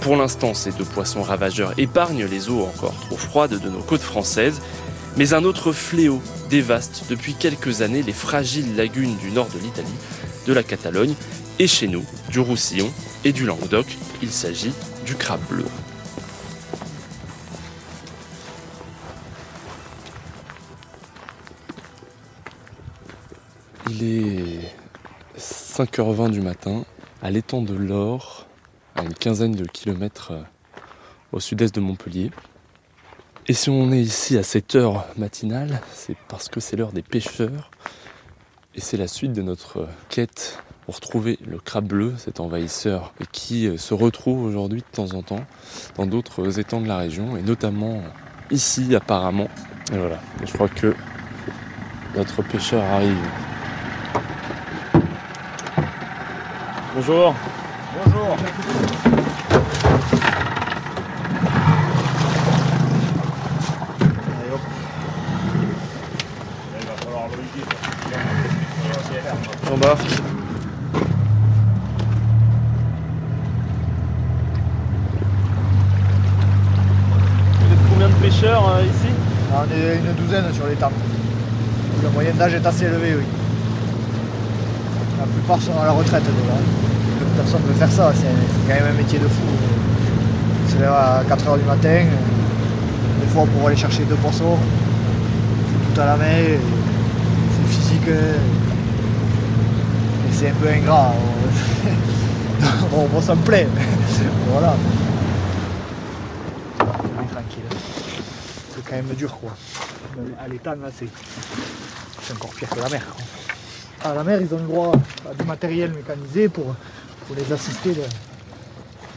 Pour 0.00 0.16
l'instant, 0.16 0.54
ces 0.54 0.72
deux 0.72 0.84
poissons 0.84 1.22
ravageurs 1.22 1.74
épargnent 1.78 2.24
les 2.24 2.48
eaux 2.48 2.62
encore 2.62 2.98
trop 3.00 3.16
froides 3.16 3.60
de 3.60 3.68
nos 3.68 3.82
côtes 3.82 4.00
françaises, 4.00 4.60
mais 5.16 5.34
un 5.34 5.44
autre 5.44 5.72
fléau 5.72 6.22
dévaste 6.48 7.04
depuis 7.08 7.34
quelques 7.34 7.82
années 7.82 8.02
les 8.02 8.12
fragiles 8.12 8.74
lagunes 8.76 9.16
du 9.16 9.30
nord 9.30 9.48
de 9.54 9.58
l'Italie, 9.58 9.88
de 10.46 10.52
la 10.52 10.62
Catalogne 10.62 11.14
et 11.58 11.66
chez 11.66 11.86
nous, 11.86 12.04
du 12.30 12.40
Roussillon 12.40 12.90
et 13.24 13.32
du 13.32 13.44
Languedoc. 13.44 13.86
Il 14.22 14.30
s'agit 14.30 14.72
du 15.04 15.14
crabe 15.14 15.40
bleu. 15.48 15.64
Il 23.90 24.02
est 24.02 24.74
5h20 25.38 26.30
du 26.30 26.40
matin, 26.40 26.84
à 27.22 27.30
l'étang 27.30 27.62
de 27.62 27.74
l'Or, 27.74 28.46
à 28.96 29.02
une 29.02 29.14
quinzaine 29.14 29.52
de 29.52 29.64
kilomètres 29.64 30.32
euh, 30.32 30.42
au 31.30 31.40
sud-est 31.40 31.74
de 31.74 31.80
Montpellier? 31.80 32.30
Et 33.46 33.54
si 33.54 33.70
on 33.70 33.92
est 33.92 34.00
ici 34.00 34.36
à 34.36 34.42
cette 34.42 34.74
heure 34.74 35.06
matinale, 35.16 35.80
c'est 35.92 36.16
parce 36.28 36.48
que 36.48 36.58
c'est 36.58 36.76
l'heure 36.76 36.92
des 36.92 37.02
pêcheurs. 37.02 37.70
Et 38.74 38.80
c'est 38.80 38.96
la 38.96 39.06
suite 39.06 39.32
de 39.32 39.42
notre 39.42 39.88
quête 40.08 40.58
pour 40.86 40.98
trouver 40.98 41.38
le 41.46 41.58
crabe 41.58 41.86
bleu, 41.86 42.14
cet 42.18 42.40
envahisseur, 42.40 43.14
qui 43.30 43.68
euh, 43.68 43.76
se 43.76 43.94
retrouve 43.94 44.44
aujourd'hui 44.44 44.80
de 44.80 44.96
temps 44.96 45.14
en 45.14 45.22
temps 45.22 45.44
dans 45.96 46.06
d'autres 46.06 46.58
étangs 46.58 46.80
de 46.80 46.88
la 46.88 46.96
région, 46.96 47.36
et 47.36 47.42
notamment 47.42 48.02
ici 48.50 48.96
apparemment. 48.96 49.48
Et 49.92 49.96
voilà, 49.96 50.18
je 50.44 50.52
crois 50.52 50.68
que 50.68 50.94
notre 52.16 52.42
pêcheur 52.42 52.82
arrive. 52.82 53.16
Bonjour. 56.94 57.34
Bonjour. 58.04 58.36
J'embarque. 69.66 70.02
Vous 77.58 77.72
êtes 77.72 77.78
combien 77.88 78.08
de 78.08 78.14
pêcheurs 78.14 78.68
euh, 78.68 78.82
ici? 78.82 79.08
On 79.54 79.64
est 79.72 79.96
une 79.96 80.12
douzaine 80.12 80.52
sur 80.52 80.66
les 80.66 80.74
tables. 80.74 80.94
La 82.02 82.10
moyenne 82.10 82.36
d'âge 82.36 82.52
est 82.52 82.66
assez 82.66 82.84
élevée, 82.84 83.14
oui. 83.16 83.24
La 85.22 85.28
plupart 85.28 85.62
sont 85.62 85.78
à 85.80 85.84
la 85.84 85.92
retraite 85.92 86.24
déjà. 86.24 86.56
Personne 87.36 87.62
ne 87.62 87.68
veut 87.68 87.74
faire 87.74 87.92
ça, 87.92 88.12
c'est 88.12 88.26
quand 88.66 88.74
même 88.74 88.92
un 88.92 88.96
métier 88.98 89.20
de 89.20 89.28
fou. 89.28 89.42
Lève 90.80 90.90
à 90.90 91.22
4h 91.28 91.58
du 91.60 91.64
matin, 91.64 92.06
des 93.20 93.26
fois 93.28 93.44
pour 93.46 93.68
aller 93.68 93.76
chercher 93.76 94.02
deux 94.04 94.16
poissons, 94.16 94.56
tout 95.94 96.00
à 96.00 96.06
la 96.06 96.16
main, 96.16 96.58
c'est 97.52 97.68
physique 97.72 98.08
et 98.08 98.40
c'est 100.32 100.48
un 100.48 100.54
peu 100.54 100.68
ingrat. 100.68 101.14
On, 102.92 103.06
on 103.16 103.20
s'en 103.20 103.36
plaît, 103.36 103.68
voilà. 104.50 104.74
Tranquille. 107.30 107.68
C'est 108.74 108.84
quand 108.84 108.96
même 108.96 109.14
dur 109.16 109.38
quoi. 109.40 109.54
À 110.44 110.48
l'étang 110.48 110.74
là 110.82 110.88
c'est 110.98 111.08
c'est 112.22 112.32
encore 112.34 112.50
pire 112.50 112.68
que 112.70 112.80
la 112.80 112.88
mer. 112.88 113.02
À 114.04 114.14
la 114.14 114.24
mer 114.24 114.40
ils 114.40 114.52
ont 114.54 114.58
le 114.58 114.64
droit 114.66 114.92
à 115.30 115.34
du 115.34 115.44
matériel 115.46 115.92
mécanisé 115.92 116.48
pour, 116.48 116.74
pour 117.26 117.36
les 117.36 117.52
assister 117.52 117.90
de- 117.92 118.00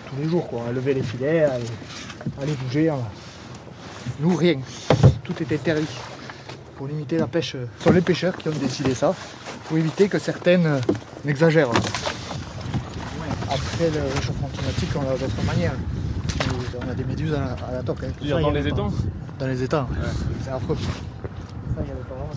tous 0.09 0.15
les 0.21 0.29
jours 0.29 0.47
quoi, 0.47 0.61
à 0.69 0.71
lever 0.71 0.93
les 0.93 1.01
filets, 1.03 1.43
à 1.43 1.57
les, 1.57 1.65
à 2.41 2.45
les 2.45 2.53
bouger. 2.53 2.89
hein. 2.89 2.97
Nous 4.19 4.35
rien, 4.35 4.59
tout 5.23 5.33
est 5.41 5.51
interdit. 5.53 5.87
Pour 6.77 6.87
limiter 6.87 7.17
la 7.17 7.25
pêche, 7.27 7.55
euh, 7.55 7.65
ce 7.79 7.85
sont 7.85 7.91
les 7.93 8.01
pêcheurs 8.01 8.35
qui 8.37 8.47
ont 8.49 8.51
décidé 8.51 8.93
ça, 8.93 9.13
pour 9.67 9.77
éviter 9.77 10.07
que 10.09 10.19
certaines 10.19 10.65
euh, 10.65 10.79
n'exagèrent. 11.23 11.69
Après 13.49 13.89
le 13.89 14.01
réchauffement 14.15 14.49
climatique, 14.55 14.89
on 14.95 15.01
a 15.01 15.17
d'autres 15.17 15.43
manières. 15.47 15.73
On 16.85 16.89
a 16.89 16.93
des 16.93 17.05
méduses 17.05 17.33
à 17.33 17.39
la, 17.39 17.55
à 17.69 17.71
la 17.73 17.81
toque. 17.83 18.03
hein. 18.03 18.07
veux 18.19 18.25
dire 18.25 18.35
Ça, 18.35 18.41
dans 18.41 18.51
les 18.51 18.59
avait 18.59 18.69
pas. 18.69 18.75
étangs 18.75 18.91
Dans 19.39 19.47
les 19.47 19.63
étangs, 19.63 19.87
c'est 20.43 20.51
affreux. 20.51 20.75
Ça, 20.75 21.81
il 21.81 21.87
y 21.87 21.91
avait 21.91 21.99
pas 22.01 22.15
vraiment. 22.15 22.29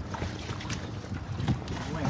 Ouais. 1.94 2.04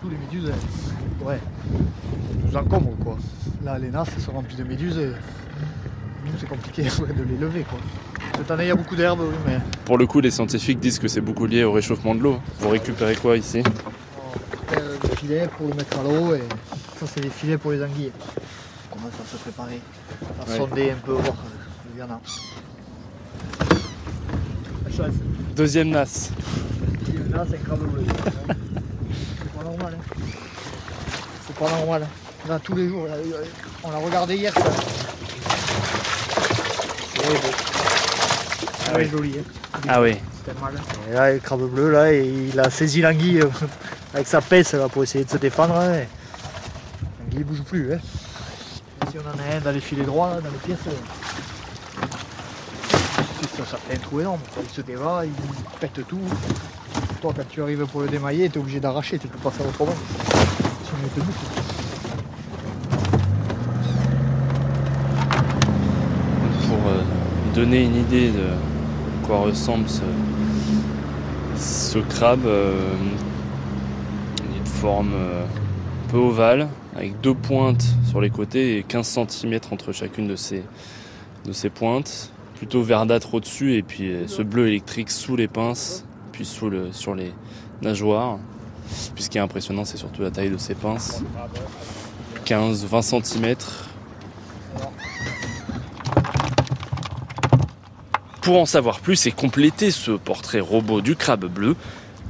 Tous 0.00 0.08
les 0.08 0.16
méduses, 0.16 0.48
elles- 0.50 1.26
ouais, 1.26 1.38
elles 1.38 2.50
nous 2.50 2.56
encombrent 2.56 2.96
quoi. 3.04 3.18
Là, 3.64 3.78
les 3.78 3.90
nasses 3.90 4.08
elles 4.16 4.22
sont 4.22 4.32
remplies 4.32 4.56
de 4.56 4.64
méduses 4.64 4.96
et 4.98 5.08
nous, 5.08 6.32
c'est 6.38 6.48
compliqué 6.48 6.82
ouais, 7.02 7.12
de 7.12 7.22
les 7.22 7.36
lever 7.36 7.62
quoi. 7.68 7.78
Cette 8.36 8.50
année, 8.50 8.64
il 8.64 8.68
y 8.68 8.70
a 8.70 8.74
beaucoup 8.76 8.96
d'herbes, 8.96 9.20
oui, 9.22 9.34
mais 9.46 9.58
Pour 9.84 9.98
le 9.98 10.06
coup, 10.06 10.20
les 10.20 10.30
scientifiques 10.30 10.80
disent 10.80 10.98
que 10.98 11.08
c'est 11.08 11.20
beaucoup 11.20 11.44
lié 11.46 11.64
au 11.64 11.72
réchauffement 11.72 12.14
de 12.14 12.20
l'eau. 12.22 12.38
Vous 12.60 12.68
récupérez 12.70 13.16
quoi 13.16 13.36
ici? 13.36 13.62
On 13.62 14.72
perd 14.72 15.00
des 15.02 15.16
filets 15.16 15.48
pour 15.58 15.68
le 15.68 15.74
mettre 15.74 15.98
à 15.98 16.02
l'eau 16.02 16.34
et 16.34 16.42
ça, 16.98 17.06
c'est 17.06 17.20
des 17.20 17.28
filets 17.28 17.58
pour 17.58 17.72
les 17.72 17.82
anguilles. 17.82 18.12
On 18.90 18.96
commence 18.96 19.12
à 19.14 19.26
se 19.30 19.36
préparer, 19.36 19.80
à 20.40 20.50
Ouais. 20.50 20.56
sonder 20.56 20.90
un 20.92 20.96
peu, 21.04 21.12
voir 21.12 21.26
euh, 21.26 21.92
il 21.94 22.00
y 22.00 22.02
en 22.02 22.10
a. 22.10 22.20
La 24.86 24.90
chance. 24.96 25.14
Deuxième 25.54 25.90
nas. 25.90 26.30
Là, 27.30 27.44
c'est 27.48 27.56
un 27.56 27.58
crabe 27.64 27.80
bleu. 27.80 28.02
C'est 29.80 29.86
pas 29.86 29.90
normal. 29.90 29.94
Hein. 29.94 30.24
C'est 31.46 31.56
pas 31.56 31.70
normal. 31.70 32.06
Là, 32.48 32.58
tous 32.62 32.74
les 32.74 32.88
jours, 32.88 33.06
là, 33.06 33.14
euh, 33.14 33.44
on 33.82 33.90
l'a 33.90 33.98
regardé 33.98 34.36
hier, 34.36 34.52
ça. 34.54 34.62
C'est 37.14 37.26
beau. 37.28 37.34
Ah 38.88 38.96
ouais, 38.96 39.08
joli. 39.08 39.38
Hein. 39.38 39.80
Ah 39.88 40.00
oui. 40.00 40.16
C'était 40.44 40.58
mal. 40.60 40.74
Et 41.08 41.14
là, 41.14 41.32
le 41.32 41.38
crabe 41.38 41.68
bleu, 41.68 41.90
là, 41.92 42.12
il 42.12 42.58
a 42.58 42.70
saisi 42.70 43.00
l'anguille 43.00 43.40
euh, 43.42 43.50
avec 44.14 44.26
sa 44.26 44.40
pèse 44.40 44.72
là, 44.74 44.88
pour 44.88 45.02
essayer 45.02 45.24
de 45.24 45.30
se 45.30 45.36
défendre. 45.36 45.74
hein, 45.76 46.00
L'anguille 47.20 47.44
bouge 47.44 47.62
plus. 47.62 47.92
Hein. 47.94 47.98
Si 49.10 49.16
on 49.18 49.22
en 49.28 49.38
a 49.38 49.56
un 49.56 49.60
dans 49.60 49.70
les 49.72 49.80
filets 49.80 50.04
droits, 50.04 50.30
là, 50.34 50.40
dans 50.40 50.50
les 50.50 50.58
pièces, 50.58 50.78
euh, 50.88 52.06
ça, 53.56 53.64
ça 53.72 53.76
fait 53.76 53.94
un 53.96 53.98
trou 53.98 54.20
énorme. 54.20 54.40
Il 54.62 54.68
se 54.70 54.80
débat, 54.82 55.22
il 55.24 55.32
pète 55.78 56.06
tout. 56.06 56.20
Toi, 57.20 57.34
quand 57.36 57.48
tu 57.50 57.60
arrives 57.60 57.84
pour 57.86 58.00
le 58.00 58.08
démailler, 58.08 58.48
tu 58.48 58.58
es 58.58 58.62
obligé 58.62 58.80
d'arracher, 58.80 59.18
tu 59.18 59.28
peux 59.28 59.36
pas 59.36 59.50
faire 59.50 59.66
autrement. 59.68 59.92
Pour 66.66 66.78
euh, 66.86 67.02
donner 67.54 67.84
une 67.84 67.96
idée 67.96 68.30
de 68.30 68.46
quoi 69.26 69.40
ressemble 69.40 69.84
ce, 71.56 71.98
crabe, 71.98 72.46
euh, 72.46 72.94
il 74.50 74.56
est 74.56 74.64
de 74.64 74.68
forme 74.68 75.12
euh, 75.12 75.44
peu 76.08 76.16
ovale, 76.16 76.68
avec 76.96 77.20
deux 77.20 77.34
pointes 77.34 77.84
sur 78.08 78.22
les 78.22 78.30
côtés 78.30 78.78
et 78.78 78.82
15 78.82 79.26
cm 79.28 79.60
entre 79.72 79.92
chacune 79.92 80.26
de 80.26 80.36
ces, 80.36 80.62
de 81.44 81.52
ces 81.52 81.68
pointes. 81.68 82.32
Plutôt 82.54 82.82
verdâtre 82.82 83.34
au-dessus 83.34 83.74
et 83.74 83.82
puis 83.82 84.10
ce 84.26 84.40
bleu 84.40 84.68
électrique 84.68 85.10
sous 85.10 85.36
les 85.36 85.48
pinces, 85.48 86.04
le, 86.68 86.92
sur 86.92 87.14
les 87.14 87.32
nageoires. 87.82 88.38
Puis 89.14 89.24
ce 89.24 89.30
qui 89.30 89.38
est 89.38 89.40
impressionnant, 89.40 89.84
c'est 89.84 89.96
surtout 89.96 90.22
la 90.22 90.30
taille 90.30 90.50
de 90.50 90.58
ces 90.58 90.74
pinces. 90.74 91.22
15-20 92.44 93.22
cm. 93.22 93.56
Pour 98.42 98.58
en 98.58 98.66
savoir 98.66 99.00
plus 99.00 99.26
et 99.26 99.32
compléter 99.32 99.90
ce 99.90 100.12
portrait 100.12 100.60
robot 100.60 101.02
du 101.02 101.14
crabe 101.14 101.44
bleu, 101.44 101.76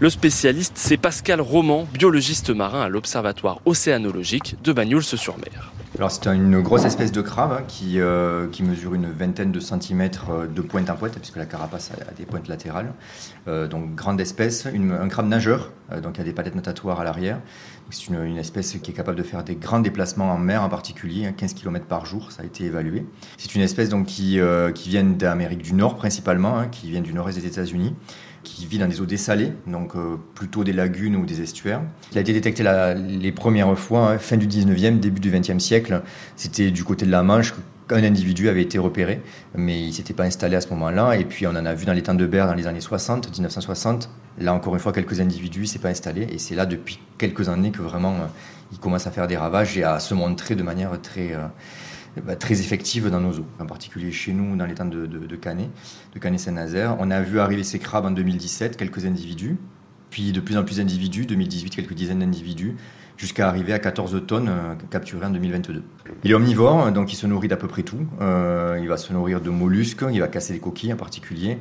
le 0.01 0.11
spécialiste 0.11 0.75
c'est 0.77 0.97
Pascal 0.97 1.41
Roman, 1.41 1.87
biologiste 1.93 2.51
marin 2.51 2.83
à 2.83 2.89
l'Observatoire 2.89 3.61
océanologique 3.65 4.57
de 4.63 4.73
Bagnols-sur-Mer. 4.73 5.73
Alors 6.01 6.11
c'est 6.11 6.29
une 6.29 6.63
grosse 6.63 6.87
espèce 6.87 7.13
de 7.13 7.21
crabe 7.21 7.53
hein, 7.53 7.63
qui, 7.69 8.01
euh, 8.01 8.47
qui 8.47 8.63
mesure 8.63 8.95
une 8.95 9.11
vingtaine 9.11 9.53
de 9.53 9.61
centimètres 9.61 10.31
euh, 10.31 10.47
de 10.47 10.63
pointe 10.63 10.89
en 10.89 10.97
pointe, 10.97 11.13
puisque 11.13 11.37
la 11.37 11.45
carapace 11.45 11.91
a, 11.91 12.15
des 12.15 12.25
pointes 12.25 12.49
latérales. 12.49 12.95
Euh, 13.49 13.69
donc 13.69 13.97
grande 13.97 14.19
espèce, 14.19 14.67
une- 14.73 14.93
un 14.93 15.09
crabe 15.09 15.29
nageur, 15.29 15.73
donc 16.03 16.17
il 16.17 16.23
a 16.23 16.25
des 16.25 16.33
palettes 16.33 16.55
natatoires 16.55 17.01
à 17.01 17.05
l'arrière. 17.05 17.39
C'est 17.91 18.07
une, 18.07 18.39
espèce 18.39 18.79
qui 18.83 18.93
est 18.93 18.95
capable 18.95 19.19
de 19.19 19.23
faire 19.23 19.45
des 19.45 19.57
grands 19.57 19.81
déplacements 19.81 20.33
en 20.33 20.39
mer 20.39 20.63
en 20.63 20.71
particulier, 20.71 21.27
hein, 21.27 21.35
15 21.37 21.53
km 21.53 21.85
par 21.85 22.07
jour, 22.07 22.33
ça 22.33 22.45
a 22.45 22.47
été 22.47 22.65
évalué. 22.65 23.05
C'est 23.37 23.55
une 23.55 23.61
espèce 23.61 23.91
donc 23.91 24.07
qui, 24.07 24.39
qui 24.75 24.89
vient 24.89 25.05
d'Amérique 25.05 25.61
du 25.61 25.75
Nord 25.75 25.97
principalement, 25.97 26.57
hein, 26.57 26.69
qui 26.69 26.91
vient 26.91 27.03
du 27.03 27.13
nord-est 27.13 27.39
des 27.39 27.47
États-Unis. 27.47 27.95
Qui 28.55 28.67
vit 28.67 28.79
dans 28.79 28.89
des 28.89 29.01
eaux 29.01 29.07
dessalées, 29.07 29.53
donc 29.67 29.95
euh, 29.95 30.17
plutôt 30.35 30.65
des 30.65 30.73
lagunes 30.73 31.17
ou 31.17 31.25
des 31.25 31.41
estuaires. 31.41 31.83
Il 32.13 32.19
a 32.19 32.21
été 32.21 32.33
détecté 32.33 32.65
les 32.97 33.33
premières 33.33 33.79
fois, 33.79 34.11
hein, 34.11 34.19
fin 34.19 34.37
du 34.37 34.47
19e, 34.47 34.99
début 34.99 35.21
du 35.21 35.31
20e 35.31 35.59
siècle. 35.59 36.03
C'était 36.37 36.71
du 36.71 36.85
côté 36.85 37.07
de 37.07 37.11
la 37.11 37.23
Manche 37.23 37.55
qu'un 37.89 38.05
individu 38.05 38.49
avait 38.49 38.63
été 38.63 38.79
repéré, 38.79 39.21
mais 39.55 39.81
il 39.81 39.89
ne 39.89 39.93
s'était 39.93 40.15
pas 40.15 40.25
installé 40.25 40.57
à 40.57 40.61
ce 40.61 40.69
moment-là. 40.71 41.17
Et 41.17 41.25
puis 41.25 41.47
on 41.47 41.51
en 41.51 41.67
a 41.67 41.75
vu 41.75 41.87
dans 41.87 41.93
les 41.93 42.03
temps 42.03 42.15
de 42.15 42.27
Berre 42.27 42.47
dans 42.47 42.55
les 42.55 42.67
années 42.67 42.81
60, 42.81 43.31
1960. 43.31 44.11
Là 44.39 44.55
encore 44.55 44.75
une 44.75 44.81
fois, 44.81 44.93
quelques 44.93 45.21
individus, 45.21 45.63
il 45.63 45.69
s'est 45.69 45.79
pas 45.79 45.89
installé. 45.89 46.27
Et 46.31 46.39
c'est 46.39 46.55
là 46.55 46.67
depuis 46.67 47.01
quelques 47.19 47.49
années 47.49 47.71
que 47.71 47.83
vraiment 47.83 48.15
euh, 48.15 48.27
il 48.73 48.79
commence 48.79 49.07
à 49.07 49.11
faire 49.11 49.27
des 49.27 49.37
ravages 49.37 49.77
et 49.77 49.85
à 49.85 49.99
se 50.01 50.15
montrer 50.15 50.55
de 50.55 50.63
manière 50.63 50.91
très... 51.01 51.33
Euh, 51.35 51.47
bah, 52.25 52.37
très 52.37 52.61
effective 52.61 53.09
dans 53.09 53.21
nos 53.21 53.33
eaux, 53.39 53.47
en 53.59 53.67
particulier 53.67 54.11
chez 54.11 54.33
nous 54.33 54.57
dans 54.57 54.67
l'étang 54.67 54.87
de, 54.87 55.07
de, 55.07 55.19
de 55.27 55.37
Canet, 55.37 55.69
de 56.15 56.19
Canet-Saint-Nazaire. 56.19 56.97
On 56.99 57.11
a 57.11 57.23
vu 57.23 57.39
arriver 57.41 57.65
ces 57.65 57.79
crabes 57.79 58.05
en 58.05 58.11
2017, 58.11 58.77
quelques 58.77 59.07
individus, 59.07 59.57
puis 60.11 60.33
de 60.33 60.41
plus 60.41 60.57
en 60.57 60.65
plus 60.65 60.79
d'individus, 60.79 61.27
2018 61.27 61.71
quelques 61.71 61.95
dizaines 61.95 62.19
d'individus, 62.19 62.77
jusqu'à 63.21 63.49
arriver 63.49 63.75
à 63.75 63.79
14 63.79 64.23
tonnes 64.27 64.49
euh, 64.49 64.75
capturées 64.91 65.27
en 65.27 65.31
2022. 65.31 65.83
Il 66.25 66.31
est 66.31 66.35
omnivore, 66.35 66.91
donc 66.91 67.13
il 67.13 67.17
se 67.17 67.27
nourrit 67.27 67.49
d'à 67.49 67.59
peu 67.59 67.69
près 67.69 67.83
tout. 67.83 68.07
Euh, 68.21 68.79
il 68.81 68.89
va 68.89 68.97
se 68.97 69.13
nourrir 69.13 69.43
de 69.43 69.51
mollusques, 69.51 70.05
il 70.11 70.21
va 70.21 70.29
casser 70.29 70.55
des 70.55 70.59
coquilles 70.59 70.93
en 70.93 70.97
particulier. 70.97 71.59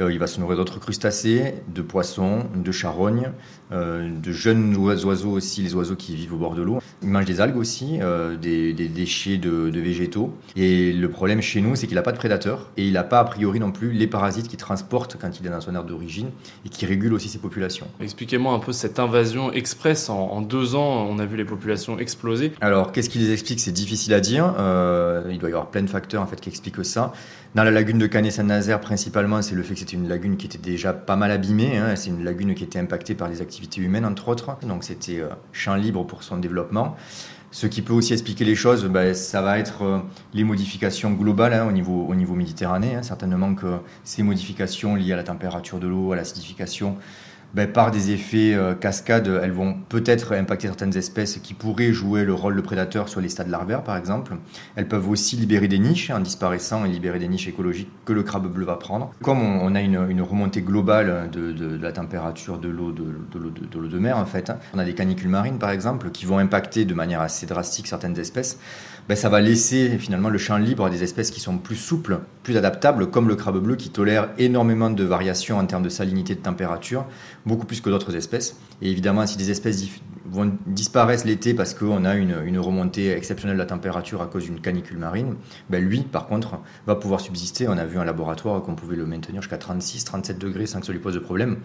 Euh, 0.00 0.12
il 0.12 0.18
va 0.18 0.26
se 0.26 0.38
nourrir 0.38 0.58
d'autres 0.58 0.78
crustacés, 0.78 1.54
de 1.74 1.82
poissons, 1.82 2.44
de 2.54 2.70
charognes, 2.70 3.32
de 3.70 4.32
jeunes 4.32 4.74
oiseaux 4.76 5.32
aussi, 5.32 5.60
les 5.60 5.74
oiseaux 5.74 5.96
qui 5.96 6.14
vivent 6.14 6.34
au 6.34 6.38
bord 6.38 6.54
de 6.54 6.62
l'eau. 6.62 6.78
Il 7.02 7.08
mange 7.08 7.24
des 7.24 7.40
algues 7.40 7.56
aussi, 7.56 7.98
des, 8.40 8.72
déchets 8.72 9.36
de, 9.36 9.78
végétaux. 9.78 10.32
Et 10.56 10.92
le 10.92 11.10
problème 11.10 11.42
chez 11.42 11.60
nous, 11.60 11.74
c'est 11.74 11.86
qu'il 11.86 11.96
n'a 11.96 12.02
pas 12.02 12.12
de 12.12 12.16
prédateurs 12.16 12.70
et 12.76 12.86
il 12.86 12.92
n'a 12.92 13.02
pas 13.02 13.18
a 13.18 13.24
priori 13.24 13.60
non 13.60 13.72
plus 13.72 13.90
les 13.90 14.06
parasites 14.06 14.48
qui 14.48 14.56
transportent 14.56 15.18
quand 15.20 15.38
il 15.38 15.46
est 15.46 15.50
dans 15.50 15.60
son 15.60 15.74
aire 15.74 15.84
d'origine 15.84 16.30
et 16.64 16.68
qui 16.68 16.86
régulent 16.86 17.12
aussi 17.12 17.28
ses 17.28 17.40
populations. 17.40 17.88
Expliquez-moi 18.00 18.54
un 18.54 18.58
peu 18.58 18.72
cette 18.72 18.98
invasion 18.98 19.52
express. 19.52 20.08
En, 20.08 20.40
deux 20.40 20.74
ans, 20.74 20.97
on 20.98 21.18
a 21.18 21.26
vu 21.26 21.36
les 21.36 21.44
populations 21.44 21.98
exploser. 21.98 22.52
Alors, 22.60 22.92
qu'est-ce 22.92 23.08
qui 23.08 23.18
les 23.18 23.32
explique 23.32 23.60
C'est 23.60 23.72
difficile 23.72 24.14
à 24.14 24.20
dire. 24.20 24.54
Euh, 24.58 25.22
il 25.30 25.38
doit 25.38 25.48
y 25.48 25.52
avoir 25.52 25.70
plein 25.70 25.82
de 25.82 25.90
facteurs 25.90 26.22
en 26.22 26.26
fait 26.26 26.40
qui 26.40 26.48
expliquent 26.48 26.84
ça. 26.84 27.12
Dans 27.54 27.64
la 27.64 27.70
lagune 27.70 27.98
de 27.98 28.06
Canet-Saint-Nazaire, 28.06 28.80
principalement, 28.80 29.40
c'est 29.42 29.54
le 29.54 29.62
fait 29.62 29.74
que 29.74 29.80
c'était 29.80 29.96
une 29.96 30.08
lagune 30.08 30.36
qui 30.36 30.46
était 30.46 30.58
déjà 30.58 30.92
pas 30.92 31.16
mal 31.16 31.30
abîmée. 31.30 31.78
Hein. 31.78 31.96
C'est 31.96 32.10
une 32.10 32.24
lagune 32.24 32.54
qui 32.54 32.64
était 32.64 32.78
impactée 32.78 33.14
par 33.14 33.28
les 33.28 33.40
activités 33.40 33.80
humaines, 33.80 34.04
entre 34.04 34.28
autres. 34.28 34.56
Donc, 34.62 34.84
c'était 34.84 35.20
euh, 35.20 35.28
champ 35.52 35.74
libre 35.74 36.04
pour 36.04 36.22
son 36.22 36.36
développement. 36.36 36.96
Ce 37.50 37.66
qui 37.66 37.80
peut 37.80 37.94
aussi 37.94 38.12
expliquer 38.12 38.44
les 38.44 38.54
choses, 38.54 38.84
ben, 38.84 39.14
ça 39.14 39.40
va 39.40 39.58
être 39.58 39.82
euh, 39.82 39.98
les 40.34 40.44
modifications 40.44 41.12
globales 41.12 41.54
hein, 41.54 41.66
au, 41.66 41.72
niveau, 41.72 42.04
au 42.06 42.14
niveau 42.14 42.34
méditerranéen. 42.34 42.98
Hein. 42.98 43.02
Certainement 43.02 43.54
que 43.54 43.78
ces 44.04 44.22
modifications 44.22 44.94
liées 44.94 45.14
à 45.14 45.16
la 45.16 45.22
température 45.22 45.78
de 45.78 45.86
l'eau, 45.86 46.12
à 46.12 46.16
l'acidification, 46.16 46.96
ben, 47.54 47.70
par 47.70 47.90
des 47.90 48.10
effets 48.10 48.54
euh, 48.54 48.74
cascades, 48.74 49.40
elles 49.42 49.52
vont 49.52 49.74
peut-être 49.88 50.34
impacter 50.34 50.66
certaines 50.66 50.96
espèces 50.96 51.38
qui 51.38 51.54
pourraient 51.54 51.92
jouer 51.92 52.24
le 52.24 52.34
rôle 52.34 52.56
de 52.56 52.60
prédateurs 52.60 53.08
sur 53.08 53.20
les 53.20 53.28
stades 53.28 53.48
larvaires, 53.48 53.82
par 53.82 53.96
exemple. 53.96 54.36
Elles 54.76 54.88
peuvent 54.88 55.08
aussi 55.08 55.36
libérer 55.36 55.68
des 55.68 55.78
niches 55.78 56.10
en 56.10 56.20
disparaissant 56.20 56.84
et 56.84 56.88
libérer 56.88 57.18
des 57.18 57.28
niches 57.28 57.48
écologiques 57.48 57.90
que 58.04 58.12
le 58.12 58.22
crabe 58.22 58.46
bleu 58.52 58.66
va 58.66 58.76
prendre. 58.76 59.12
Comme 59.22 59.42
on, 59.42 59.74
a 59.74 59.80
une, 59.80 60.20
remontée 60.20 60.62
globale 60.62 61.30
de 61.30 61.78
la 61.80 61.92
température 61.92 62.58
de 62.58 62.68
l'eau 62.68 62.92
de, 62.92 63.04
de 63.32 63.78
l'eau 63.78 63.88
de, 63.88 63.98
mer, 63.98 64.18
en 64.18 64.26
fait, 64.26 64.50
hein. 64.50 64.58
on 64.74 64.78
a 64.78 64.84
des 64.84 64.94
canicules 64.94 65.28
marines, 65.28 65.58
par 65.58 65.70
exemple, 65.70 66.10
qui 66.10 66.26
vont 66.26 66.38
impacter 66.38 66.84
de 66.84 66.94
manière 66.94 67.20
assez 67.20 67.46
drastique 67.46 67.86
certaines 67.86 68.18
espèces. 68.18 68.58
Ben, 69.08 69.16
ça 69.16 69.30
va 69.30 69.40
laisser 69.40 69.96
finalement 69.96 70.28
le 70.28 70.36
champ 70.36 70.58
libre 70.58 70.84
à 70.84 70.90
des 70.90 71.02
espèces 71.02 71.30
qui 71.30 71.40
sont 71.40 71.56
plus 71.56 71.76
souples, 71.76 72.20
plus 72.42 72.58
adaptables, 72.58 73.10
comme 73.10 73.26
le 73.26 73.36
crabe 73.36 73.56
bleu 73.56 73.74
qui 73.74 73.88
tolère 73.88 74.28
énormément 74.36 74.90
de 74.90 75.02
variations 75.02 75.56
en 75.56 75.64
termes 75.64 75.82
de 75.82 75.88
salinité 75.88 76.34
de 76.34 76.40
température, 76.40 77.06
beaucoup 77.46 77.64
plus 77.64 77.80
que 77.80 77.88
d'autres 77.88 78.14
espèces. 78.16 78.60
Et 78.82 78.90
évidemment, 78.90 79.26
si 79.26 79.36
des 79.36 79.50
espèces 79.50 79.84
vont 80.30 80.52
disparaissent 80.66 81.24
l'été 81.24 81.54
parce 81.54 81.74
qu'on 81.74 82.04
a 82.04 82.14
une, 82.14 82.58
remontée 82.58 83.10
exceptionnelle 83.12 83.56
de 83.56 83.62
la 83.62 83.66
température 83.66 84.20
à 84.22 84.26
cause 84.26 84.44
d'une 84.44 84.60
canicule 84.60 84.98
marine, 84.98 85.36
ben 85.70 85.82
lui, 85.82 86.00
par 86.00 86.26
contre, 86.26 86.58
va 86.86 86.96
pouvoir 86.96 87.20
subsister. 87.20 87.68
On 87.68 87.78
a 87.78 87.84
vu 87.84 87.98
en 87.98 88.04
laboratoire 88.04 88.62
qu'on 88.62 88.74
pouvait 88.74 88.96
le 88.96 89.06
maintenir 89.06 89.42
jusqu'à 89.42 89.58
36, 89.58 90.04
37 90.04 90.38
degrés 90.38 90.66
sans 90.66 90.80
que 90.80 90.86
ça 90.86 90.92
lui 90.92 90.98
pose 90.98 91.14
de 91.14 91.18
problème. 91.18 91.58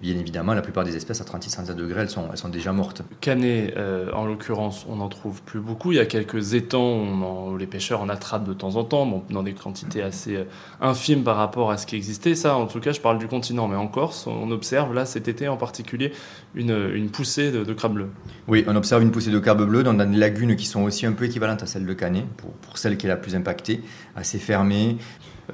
Bien 0.00 0.16
évidemment, 0.16 0.54
la 0.54 0.62
plupart 0.62 0.84
des 0.84 0.96
espèces 0.96 1.20
à 1.20 1.24
36, 1.24 1.50
37 1.50 1.76
degrés, 1.76 2.02
elles 2.02 2.10
sont, 2.10 2.48
déjà 2.48 2.72
mortes. 2.72 3.02
Canet, 3.20 3.74
euh, 3.76 4.12
en 4.12 4.26
l'occurrence, 4.26 4.86
on 4.88 4.96
n'en 4.96 5.08
trouve 5.08 5.42
plus 5.42 5.60
beaucoup. 5.60 5.90
Il 5.92 5.96
y 5.96 6.00
a 6.00 6.06
quelques 6.06 6.54
étangs 6.54 7.48
où, 7.50 7.56
les 7.56 7.66
pêcheurs 7.66 8.00
en 8.00 8.08
attrapent 8.08 8.46
de 8.46 8.52
temps 8.52 8.76
en 8.76 8.84
temps, 8.84 9.24
dans 9.30 9.42
des 9.42 9.54
quantités 9.54 10.02
assez 10.02 10.36
euh, 10.36 10.44
infimes 10.80 11.24
par 11.24 11.36
rapport 11.36 11.70
à 11.70 11.76
ce 11.76 11.86
qui 11.86 11.96
existait. 11.96 12.36
Ça, 12.36 12.56
en 12.56 12.66
tout 12.66 12.80
cas, 12.80 12.92
je 12.92 13.00
parle 13.00 13.18
du 13.18 13.26
continent, 13.26 13.66
mais 13.66 13.76
en 13.76 13.88
Corse, 13.88 14.26
on 14.28 14.50
observe 14.50 14.94
là 14.94 15.04
cet 15.04 15.26
été 15.26 15.48
en 15.48 15.56
particulier 15.56 16.12
une, 16.58 17.08
poussée 17.10 17.50
de, 17.50 17.64
de 17.64 17.88
bleus. 17.88 18.10
Oui, 18.48 18.64
on 18.66 18.76
observe 18.76 19.02
une 19.02 19.10
poussée 19.10 19.30
de 19.30 19.38
crabes 19.38 19.66
bleus 19.66 19.82
dans 19.82 19.94
des 19.94 20.04
lagunes 20.16 20.56
qui 20.56 20.66
sont 20.66 20.82
aussi 20.82 21.06
un 21.06 21.12
peu 21.12 21.24
équivalentes 21.24 21.62
à 21.62 21.66
celles 21.66 21.86
de 21.86 21.94
Canet, 21.94 22.24
pour 22.36 22.78
celle 22.78 22.96
qui 22.96 23.06
est 23.06 23.08
la 23.08 23.16
plus 23.16 23.34
impactée, 23.34 23.80
assez 24.16 24.38
fermée. 24.38 24.98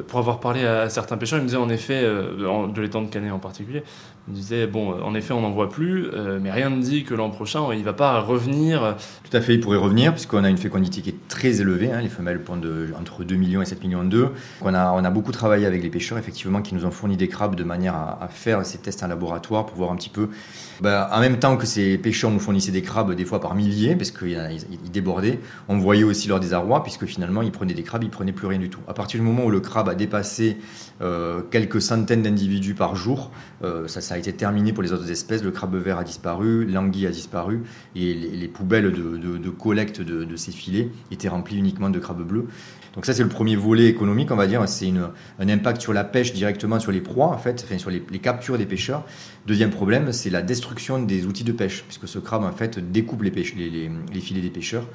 Pour 0.08 0.18
avoir 0.18 0.40
parlé 0.40 0.66
à 0.66 0.88
certains 0.88 1.16
pêcheurs, 1.16 1.38
ils 1.38 1.42
me 1.42 1.46
disaient 1.46 1.58
en 1.58 1.68
effet, 1.68 2.00
euh, 2.02 2.66
de 2.66 2.80
l'étang 2.80 3.02
de 3.02 3.08
Canet 3.08 3.30
en 3.30 3.38
particulier, 3.38 3.84
ils 4.26 4.32
me 4.32 4.36
disaient, 4.36 4.66
bon, 4.66 5.00
en 5.02 5.14
effet, 5.14 5.34
on 5.34 5.42
n'en 5.42 5.50
voit 5.50 5.68
plus, 5.68 6.08
euh, 6.14 6.38
mais 6.42 6.50
rien 6.50 6.70
ne 6.70 6.80
dit 6.80 7.04
que 7.04 7.14
l'an 7.14 7.30
prochain, 7.30 7.62
il 7.72 7.80
ne 7.80 7.84
va 7.84 7.92
pas 7.92 8.18
revenir. 8.20 8.96
Tout 9.22 9.36
à 9.36 9.40
fait, 9.40 9.54
il 9.54 9.60
pourrait 9.60 9.78
revenir, 9.78 10.12
puisqu'on 10.12 10.42
a 10.42 10.48
une 10.48 10.58
fécondité 10.58 11.02
qui 11.02 11.10
est 11.10 11.28
très 11.28 11.60
élevée. 11.60 11.92
Hein, 11.92 12.00
les 12.00 12.08
femelles 12.08 12.42
pondent 12.42 12.66
entre 12.98 13.22
2 13.22 13.36
millions 13.36 13.62
et 13.62 13.66
7 13.66 13.84
millions 13.84 14.02
d'œufs. 14.02 14.30
On 14.62 14.74
a, 14.74 14.92
on 14.92 15.04
a 15.04 15.10
beaucoup 15.10 15.30
travaillé 15.30 15.66
avec 15.66 15.82
les 15.82 15.90
pêcheurs, 15.90 16.18
effectivement, 16.18 16.62
qui 16.62 16.74
nous 16.74 16.86
ont 16.86 16.90
fourni 16.90 17.16
des 17.16 17.28
crabes 17.28 17.54
de 17.54 17.64
manière 17.64 17.94
à, 17.94 18.28
faire 18.30 18.64
ces 18.64 18.78
tests 18.78 19.02
en 19.02 19.08
laboratoire 19.08 19.66
pour 19.66 19.76
voir 19.76 19.92
un 19.92 19.96
petit 19.96 20.08
peu. 20.08 20.30
Ben, 20.80 21.06
en 21.12 21.20
même 21.20 21.38
temps 21.38 21.56
que 21.56 21.66
ces 21.66 21.98
pêcheurs 21.98 22.30
nous 22.30 22.40
fournissaient 22.40 22.72
des 22.72 22.82
crabes, 22.82 23.14
des 23.14 23.24
fois 23.24 23.40
par 23.40 23.54
milliers, 23.54 23.94
parce 23.94 24.10
qu'ils 24.10 24.38
ils 24.70 24.90
débordaient, 24.90 25.38
on 25.68 25.78
voyait 25.78 26.02
aussi 26.02 26.28
leur 26.28 26.40
désarroi, 26.40 26.82
puisque 26.82 27.04
finalement, 27.04 27.42
ils 27.42 27.52
prenaient 27.52 27.74
des 27.74 27.82
crabes, 27.82 28.02
ils 28.02 28.10
prenaient 28.10 28.32
plus 28.32 28.46
rien 28.46 28.58
du 28.58 28.70
tout. 28.70 28.80
À 28.88 28.94
partir 28.94 29.20
du 29.20 29.26
moment 29.26 29.44
où 29.44 29.50
le 29.50 29.60
crabe 29.60 29.83
a 29.88 29.94
dépassé 29.94 30.58
euh, 31.02 31.42
quelques 31.50 31.82
centaines 31.82 32.22
d'individus 32.22 32.74
par 32.74 32.94
jour, 32.94 33.30
euh, 33.62 33.88
ça, 33.88 34.14
a 34.14 34.18
été 34.18 34.32
terminé 34.32 34.72
pour 34.72 34.82
les 34.82 34.92
autres 34.92 35.10
espèces. 35.10 35.42
Le 35.42 35.50
crabe 35.50 35.74
vert 35.76 35.98
a 35.98 36.04
disparu, 36.04 36.66
l'anguille 36.66 37.06
a 37.06 37.10
disparu, 37.10 37.62
et 37.96 38.14
les, 38.14 38.30
les 38.30 38.48
poubelles 38.48 38.92
de, 38.92 39.50
collecte 39.50 40.00
de, 40.00 40.36
ces 40.36 40.52
filets 40.52 40.90
étaient 41.10 41.28
remplies 41.28 41.58
uniquement 41.58 41.90
de 41.90 41.98
crabes 41.98 42.22
bleus. 42.22 42.46
Donc 42.94 43.06
ça, 43.06 43.12
c'est 43.12 43.24
le 43.24 43.28
premier 43.28 43.56
volet 43.56 43.86
économique, 43.86 44.30
on 44.30 44.36
va 44.36 44.46
dire. 44.46 44.68
C'est 44.68 44.92
un 45.40 45.48
impact 45.48 45.80
sur 45.80 45.92
la 45.92 46.04
pêche 46.04 46.32
directement 46.32 46.78
sur 46.78 46.92
les 46.92 47.00
proies, 47.00 47.26
en 47.26 47.38
fait, 47.38 47.66
sur 47.76 47.90
les, 47.90 48.00
captures 48.20 48.56
des 48.56 48.66
pêcheurs. 48.66 49.04
Deuxième 49.46 49.70
problème, 49.70 50.12
c'est 50.12 50.30
la 50.30 50.42
destruction 50.42 51.02
des 51.02 51.26
outils 51.26 51.42
de 51.42 51.52
pêche, 51.52 51.82
puisque 51.88 52.06
ce 52.06 52.20
crabe, 52.20 52.44
en 52.44 52.52
fait, 52.52 52.78
découpe 52.92 53.22
les 53.22 53.32
filets 53.32 54.40
des 54.40 54.50
pêcheurs. 54.50 54.86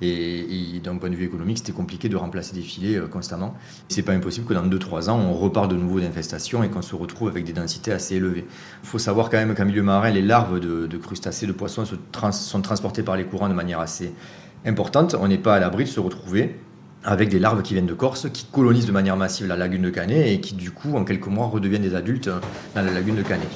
Et, 0.00 0.80
d'un 0.82 0.96
point 0.96 1.10
de 1.10 1.16
vue 1.16 1.24
économique, 1.24 1.58
c'était 1.58 1.72
compliqué 1.72 2.08
de 2.08 2.16
remplacer 2.16 2.54
des 2.54 2.62
filets 2.62 2.96
euh, 2.96 3.08
constamment. 3.08 3.54
C'est 3.88 4.02
pas 4.02 4.12
impossible 4.12 4.46
que 4.46 4.54
dans 4.54 4.64
2-3 4.64 5.10
ans, 5.10 5.18
on 5.18 5.32
repart 5.32 5.68
de 5.68 5.76
nouveau 5.76 6.00
d'infestation 6.00 6.62
et 6.62 6.68
qu'on 6.68 6.82
se 6.82 6.94
retrouve 6.94 7.28
avec 7.28 7.44
des 7.44 7.52
densités 7.52 7.92
assez 7.92 8.16
élevées. 8.16 8.46
Il 8.82 8.88
faut 8.88 8.98
savoir 8.98 9.28
quand 9.28 9.38
même 9.38 9.54
qu'en 9.54 9.64
milieu 9.64 9.82
marin, 9.82 10.10
les 10.10 10.22
larves 10.22 10.60
de, 10.60 10.96
crustacés, 10.96 11.46
de 11.46 11.52
poissons 11.52 11.84
sont 11.84 12.62
transportées 12.62 13.02
par 13.02 13.16
les 13.16 13.24
courants 13.24 13.48
de 13.48 13.54
manière 13.54 13.80
assez 13.80 14.12
importante. 14.64 15.16
On 15.18 15.28
n'est 15.28 15.38
pas 15.38 15.56
à 15.56 15.58
l'abri 15.58 15.84
de 15.84 15.88
se 15.88 16.00
retrouver 16.00 16.56
avec 17.04 17.28
des 17.28 17.38
larves 17.38 17.62
qui 17.62 17.74
viennent 17.74 17.86
de 17.86 17.94
Corse, 17.94 18.28
qui 18.32 18.44
colonisent 18.44 18.86
de 18.86 18.92
manière 18.92 19.16
massive 19.16 19.46
la 19.46 19.56
lagune 19.56 19.82
de 19.82 19.90
Canet 19.90 20.32
et 20.32 20.40
qui 20.40 20.54
du 20.54 20.70
coup, 20.70 20.96
en 20.96 21.04
quelques 21.04 21.28
mois, 21.28 21.46
redeviennent 21.46 21.82
des 21.82 21.94
adultes 21.94 22.28
dans 22.74 22.82
la 22.82 22.90
lagune 22.90 23.16
de 23.16 23.22
Canet. 23.22 23.48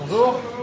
Bonjour. 0.00 0.57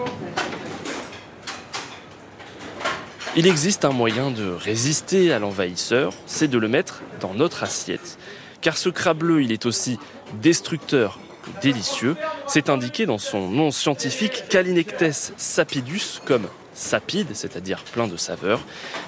Il 3.37 3.47
existe 3.47 3.83
un 3.83 3.91
moyen 3.91 4.31
de 4.31 4.49
résister 4.49 5.33
à 5.33 5.39
l'envahisseur, 5.39 6.13
c'est 6.25 6.47
de 6.47 6.57
le 6.57 6.69
mettre 6.69 7.01
dans 7.19 7.33
notre 7.33 7.63
assiette. 7.63 8.17
Car 8.61 8.77
ce 8.77 8.87
crabe 8.87 9.17
bleu, 9.17 9.43
il 9.43 9.51
est 9.51 9.65
aussi 9.65 9.99
destructeur 10.41 11.19
que 11.43 11.61
délicieux. 11.61 12.15
C'est 12.47 12.69
indiqué 12.69 13.05
dans 13.05 13.17
son 13.17 13.49
nom 13.49 13.71
scientifique 13.71 14.45
Calinectes 14.47 15.33
sapidus 15.35 16.21
comme 16.23 16.47
sapide, 16.73 17.27
c'est-à-dire 17.33 17.83
plein 17.91 18.07
de 18.07 18.15
saveurs. 18.15 18.61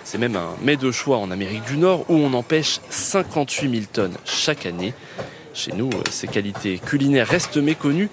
C'est 0.04 0.18
même 0.18 0.36
un 0.36 0.56
mets 0.62 0.76
de 0.76 0.92
choix 0.92 1.20
en 1.20 1.32
Amérique 1.32 1.64
du 1.64 1.78
Nord 1.78 2.04
où 2.10 2.16
on 2.16 2.34
en 2.34 2.44
pêche 2.44 2.82
58 2.90 3.70
000 3.70 3.84
tonnes 3.94 4.18
chaque 4.26 4.66
année. 4.66 4.94
Chez 5.54 5.72
nous, 5.72 5.90
ses 6.12 6.28
qualités 6.28 6.80
culinaires 6.80 7.28
restent 7.28 7.58
méconnues, 7.58 8.10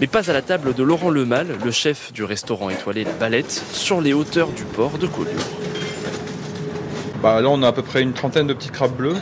mais 0.00 0.06
pas 0.06 0.30
à 0.30 0.32
la 0.32 0.42
table 0.42 0.74
de 0.74 0.82
Laurent 0.82 1.10
Lemal, 1.10 1.48
le 1.64 1.70
chef 1.70 2.12
du 2.12 2.24
restaurant 2.24 2.70
étoilé 2.70 3.04
La 3.04 3.12
Balette, 3.12 3.50
sur 3.72 4.00
les 4.00 4.12
hauteurs 4.12 4.48
du 4.48 4.64
port 4.64 4.98
de 4.98 5.06
Collioure. 5.06 5.34
Bah 7.22 7.40
là, 7.40 7.48
on 7.48 7.62
a 7.62 7.68
à 7.68 7.72
peu 7.72 7.82
près 7.82 8.02
une 8.02 8.12
trentaine 8.12 8.46
de 8.46 8.54
petits 8.54 8.70
crabes 8.70 8.94
bleus. 8.94 9.16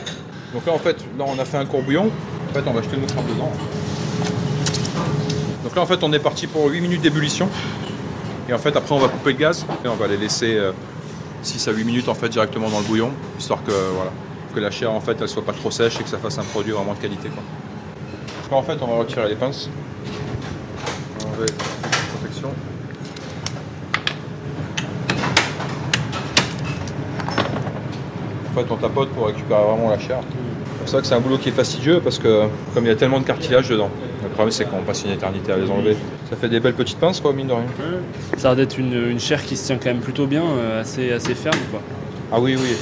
Donc 0.53 0.65
là, 0.65 0.73
en 0.73 0.77
fait, 0.77 0.97
là, 1.17 1.25
on 1.27 1.39
a 1.39 1.45
fait 1.45 1.57
un 1.57 1.65
courbouillon. 1.65 2.11
En 2.49 2.53
fait, 2.53 2.63
on 2.67 2.73
va 2.73 2.81
jeter 2.83 2.97
nos 2.97 3.07
crabes 3.07 3.27
dedans. 3.27 3.51
Donc 5.63 5.75
là, 5.75 5.81
en 5.81 5.85
fait, 5.87 6.03
on 6.03 6.13
est 6.13 6.19
parti 6.19 6.45
pour 6.45 6.67
8 6.67 6.79
minutes 6.79 7.01
d'ébullition. 7.01 7.49
Et 8.47 8.53
en 8.53 8.59
fait, 8.59 8.75
après, 8.75 8.93
on 8.93 8.99
va 8.99 9.07
couper 9.07 9.33
le 9.33 9.39
gaz 9.39 9.65
et 9.83 9.87
on 9.87 9.95
va 9.95 10.07
les 10.07 10.17
laisser 10.17 10.55
euh, 10.55 10.71
6 11.41 11.67
à 11.67 11.71
8 11.71 11.83
minutes 11.85 12.07
en 12.07 12.13
fait 12.13 12.29
directement 12.29 12.69
dans 12.69 12.79
le 12.79 12.85
bouillon, 12.85 13.11
histoire 13.39 13.63
que 13.63 13.71
voilà, 13.71 14.11
que 14.53 14.59
la 14.59 14.71
chair 14.71 14.91
en 14.91 15.01
fait 15.01 15.17
elle 15.19 15.27
soit 15.27 15.45
pas 15.45 15.53
trop 15.53 15.71
sèche 15.71 15.99
et 15.99 16.03
que 16.03 16.09
ça 16.09 16.17
fasse 16.17 16.37
un 16.37 16.43
produit 16.43 16.71
vraiment 16.71 16.93
de 16.93 16.99
qualité. 16.99 17.29
En 18.51 18.63
fait, 18.63 18.77
on 18.81 18.87
va 18.87 18.95
retirer 18.99 19.27
les 19.27 19.35
pinces. 19.35 19.69
Protection. 21.45 22.49
En 28.49 28.59
fait, 28.59 28.65
on 28.71 28.75
tapote 28.77 29.09
pour 29.09 29.27
récupérer 29.27 29.61
vraiment 29.61 29.89
la 29.89 29.99
chair. 29.99 30.19
C'est 30.21 30.79
pour 30.79 30.89
ça 30.89 31.01
que 31.01 31.07
c'est 31.07 31.15
un 31.15 31.19
boulot 31.19 31.37
qui 31.37 31.49
est 31.49 31.53
fastidieux 31.53 31.99
parce 32.01 32.17
que 32.17 32.45
comme 32.73 32.85
il 32.85 32.87
y 32.87 32.91
a 32.91 32.95
tellement 32.95 33.19
de 33.19 33.25
cartilage 33.25 33.69
dedans, 33.69 33.89
le 34.23 34.29
problème 34.29 34.51
c'est 34.51 34.65
qu'on 34.65 34.81
passe 34.83 35.03
une 35.03 35.11
éternité 35.11 35.51
à 35.51 35.57
les 35.57 35.69
enlever. 35.69 35.97
Ça 36.29 36.37
fait 36.37 36.47
des 36.49 36.59
belles 36.59 36.73
petites 36.73 36.97
pinces 36.97 37.19
quoi, 37.19 37.33
mine 37.33 37.47
de 37.47 37.53
rien. 37.53 37.65
Ça 38.37 38.51
a 38.51 38.55
l'air 38.55 38.65
d'être 38.65 38.79
une, 38.79 38.93
une 38.93 39.19
chair 39.19 39.43
qui 39.43 39.57
se 39.57 39.65
tient 39.65 39.77
quand 39.77 39.89
même 39.89 39.99
plutôt 39.99 40.27
bien, 40.27 40.43
euh, 40.43 40.81
assez, 40.81 41.11
assez 41.11 41.35
ferme 41.35 41.59
quoi. 41.71 41.81
Ah 42.31 42.39
oui, 42.39 42.55
oui. 42.57 42.75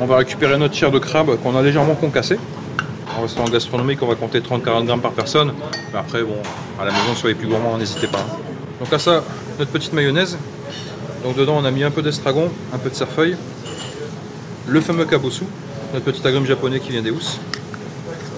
On 0.00 0.06
va 0.06 0.16
récupérer 0.16 0.56
notre 0.58 0.74
chair 0.74 0.90
de 0.90 0.98
crabe 0.98 1.36
qu'on 1.42 1.54
a 1.54 1.62
légèrement 1.62 1.94
concassée. 1.94 2.38
En 3.22 3.26
restaurant 3.26 3.48
gastronomique, 3.48 4.02
on 4.02 4.08
va 4.08 4.16
compter 4.16 4.40
30-40 4.40 4.84
grammes 4.84 5.00
par 5.00 5.12
personne. 5.12 5.52
Mais 5.92 5.98
après, 6.00 6.24
bon, 6.24 6.34
à 6.80 6.84
la 6.84 6.90
maison, 6.90 7.14
soyez 7.14 7.36
plus 7.36 7.46
gourmands, 7.46 7.78
n'hésitez 7.78 8.08
pas. 8.08 8.26
Donc 8.80 8.92
à 8.92 8.98
ça, 8.98 9.22
notre 9.60 9.70
petite 9.70 9.92
mayonnaise. 9.92 10.36
Donc 11.22 11.36
dedans, 11.36 11.56
on 11.56 11.64
a 11.64 11.70
mis 11.70 11.84
un 11.84 11.92
peu 11.92 12.02
d'estragon, 12.02 12.50
un 12.74 12.78
peu 12.78 12.90
de 12.90 12.96
cerfeuil, 12.96 13.36
le 14.66 14.80
fameux 14.80 15.04
kabosu, 15.04 15.44
notre 15.94 16.04
petit 16.04 16.26
agrume 16.26 16.46
japonais 16.46 16.80
qui 16.80 16.90
vient 16.90 17.00
des 17.00 17.12
housses. 17.12 17.38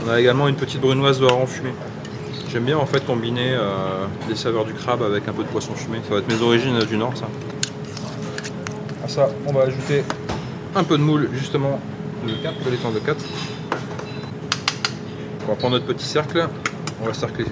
On 0.04 0.10
a 0.10 0.20
également 0.20 0.48
une 0.48 0.56
petite 0.56 0.82
brunoise 0.82 1.18
de 1.18 1.24
hareng 1.24 1.46
fumé. 1.46 1.70
J'aime 2.52 2.64
bien 2.64 2.76
en 2.76 2.84
fait 2.84 3.06
combiner 3.06 3.54
euh, 3.54 4.04
les 4.28 4.36
saveurs 4.36 4.66
du 4.66 4.74
crabe 4.74 5.02
avec 5.02 5.26
un 5.28 5.32
peu 5.32 5.44
de 5.44 5.48
poisson 5.48 5.72
fumé. 5.74 6.00
Ça 6.06 6.12
va 6.12 6.20
être 6.20 6.28
mes 6.28 6.42
origines 6.42 6.78
du 6.80 6.98
nord, 6.98 7.14
ça. 7.16 7.26
À 9.02 9.08
ça, 9.08 9.30
on 9.46 9.52
va 9.54 9.62
ajouter 9.62 10.04
un 10.76 10.84
peu 10.84 10.98
de 10.98 11.02
moule, 11.02 11.30
justement, 11.32 11.80
de 12.28 12.34
4, 12.34 12.64
de 12.66 12.70
l'étang 12.70 12.90
de 12.90 12.98
4. 12.98 13.24
On 15.46 15.50
va 15.50 15.56
prendre 15.56 15.74
notre 15.74 15.86
petit 15.86 16.06
cercle, 16.06 16.48
on 17.02 17.06
va 17.06 17.12
cercler. 17.12 17.44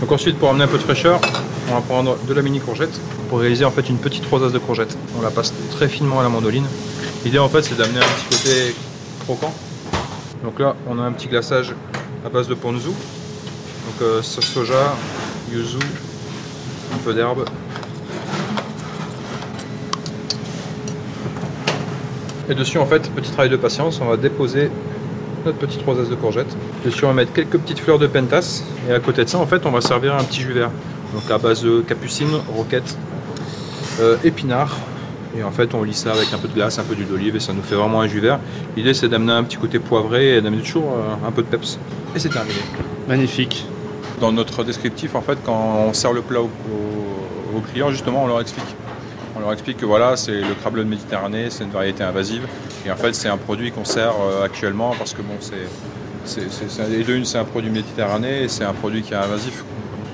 Donc 0.00 0.12
ensuite, 0.12 0.36
pour 0.38 0.50
amener 0.50 0.64
un 0.64 0.68
peu 0.68 0.78
de 0.78 0.82
fraîcheur, 0.82 1.20
on 1.70 1.74
va 1.74 1.80
prendre 1.80 2.18
de 2.26 2.34
la 2.34 2.42
mini 2.42 2.60
courgette 2.60 3.00
pour 3.28 3.40
réaliser 3.40 3.64
en 3.64 3.70
fait 3.70 3.88
une 3.88 3.98
petite 3.98 4.26
rosace 4.26 4.52
de 4.52 4.58
courgette. 4.58 4.96
On 5.18 5.22
la 5.22 5.30
passe 5.30 5.52
très 5.70 5.88
finement 5.88 6.20
à 6.20 6.22
la 6.22 6.28
mandoline. 6.28 6.66
L'idée 7.24 7.38
en 7.38 7.48
fait 7.48 7.62
c'est 7.62 7.76
d'amener 7.76 7.98
un 7.98 8.02
petit 8.02 8.36
côté 8.36 8.74
croquant. 9.24 9.54
Donc 10.44 10.58
là 10.60 10.76
on 10.88 10.98
a 10.98 11.02
un 11.02 11.12
petit 11.12 11.28
glaçage 11.28 11.74
à 12.24 12.28
base 12.28 12.48
de 12.48 12.54
ponzu. 12.54 12.88
Donc 12.88 14.02
euh, 14.02 14.22
soja, 14.22 14.94
yuzu, 15.52 15.78
un 16.92 16.98
peu 17.04 17.14
d'herbe. 17.14 17.44
Et 22.48 22.54
dessus 22.54 22.78
en 22.78 22.86
fait, 22.86 23.10
petit 23.10 23.30
travail 23.30 23.50
de 23.50 23.56
patience, 23.56 24.00
on 24.00 24.06
va 24.06 24.16
déposer 24.16 24.70
notre 25.44 25.58
petite 25.58 25.82
rosace 25.82 26.08
de 26.08 26.14
courgette. 26.14 26.56
Dessus 26.84 27.04
on 27.04 27.08
va 27.08 27.14
mettre 27.14 27.32
quelques 27.32 27.58
petites 27.58 27.80
fleurs 27.80 27.98
de 27.98 28.06
pentas. 28.06 28.62
Et 28.88 28.92
à 28.92 29.00
côté 29.00 29.24
de 29.24 29.28
ça 29.28 29.38
en 29.38 29.46
fait 29.46 29.66
on 29.66 29.70
va 29.70 29.80
servir 29.80 30.14
un 30.14 30.24
petit 30.24 30.40
jus 30.42 30.52
vert. 30.52 30.70
Donc 31.12 31.30
à 31.30 31.38
base 31.38 31.62
de 31.62 31.80
capucine, 31.80 32.30
roquette, 32.54 32.96
euh, 34.00 34.16
épinards. 34.24 34.76
Et 35.38 35.42
en 35.42 35.50
fait, 35.50 35.74
on 35.74 35.82
lit 35.82 35.92
ça 35.92 36.12
avec 36.12 36.32
un 36.32 36.38
peu 36.38 36.48
de 36.48 36.54
glace, 36.54 36.78
un 36.78 36.82
peu 36.82 36.94
d'huile 36.94 37.08
d'olive 37.08 37.36
et 37.36 37.40
ça 37.40 37.52
nous 37.52 37.62
fait 37.62 37.74
vraiment 37.74 38.00
un 38.00 38.06
jus 38.06 38.20
vert. 38.20 38.38
L'idée, 38.74 38.94
c'est 38.94 39.08
d'amener 39.08 39.32
un 39.32 39.44
petit 39.44 39.58
côté 39.58 39.78
poivré 39.78 40.36
et 40.36 40.40
d'amener 40.40 40.62
toujours 40.62 40.94
euh, 40.94 41.28
un 41.28 41.30
peu 41.30 41.42
de 41.42 41.48
peps. 41.48 41.78
Et 42.14 42.18
c'est 42.18 42.30
terminé. 42.30 42.58
Magnifique. 43.06 43.66
Dans 44.18 44.32
notre 44.32 44.64
descriptif, 44.64 45.14
en 45.14 45.20
fait, 45.20 45.36
quand 45.44 45.84
on 45.88 45.92
sert 45.92 46.14
le 46.14 46.22
plat 46.22 46.40
aux 46.40 47.60
clients, 47.70 47.90
justement, 47.90 48.24
on 48.24 48.28
leur 48.28 48.40
explique. 48.40 48.74
On 49.36 49.40
leur 49.40 49.52
explique 49.52 49.76
que 49.76 49.84
voilà, 49.86 50.16
c'est 50.16 50.40
le 50.40 50.54
crabe 50.60 50.72
bleu 50.74 50.84
de 50.84 50.88
Méditerranée, 50.88 51.48
c'est 51.50 51.64
une 51.64 51.70
variété 51.70 52.02
invasive. 52.02 52.46
Et 52.86 52.90
en 52.90 52.96
fait, 52.96 53.14
c'est 53.14 53.28
un 53.28 53.36
produit 53.36 53.70
qu'on 53.70 53.84
sert 53.84 54.14
euh, 54.20 54.44
actuellement 54.44 54.94
parce 54.98 55.12
que 55.12 55.20
bon, 55.22 55.34
c'est. 55.40 55.54
c'est- 56.24 56.50
c'est- 56.50 56.70
c'est- 56.70 56.90
Et 56.90 57.04
de 57.04 57.14
une, 57.14 57.24
c'est 57.26 57.38
un 57.38 57.44
produit 57.44 57.70
méditerranéen 57.70 58.42
et 58.44 58.48
c'est 58.48 58.64
un 58.64 58.72
produit 58.72 59.02
qui 59.02 59.12
est 59.12 59.16
invasif. 59.16 59.62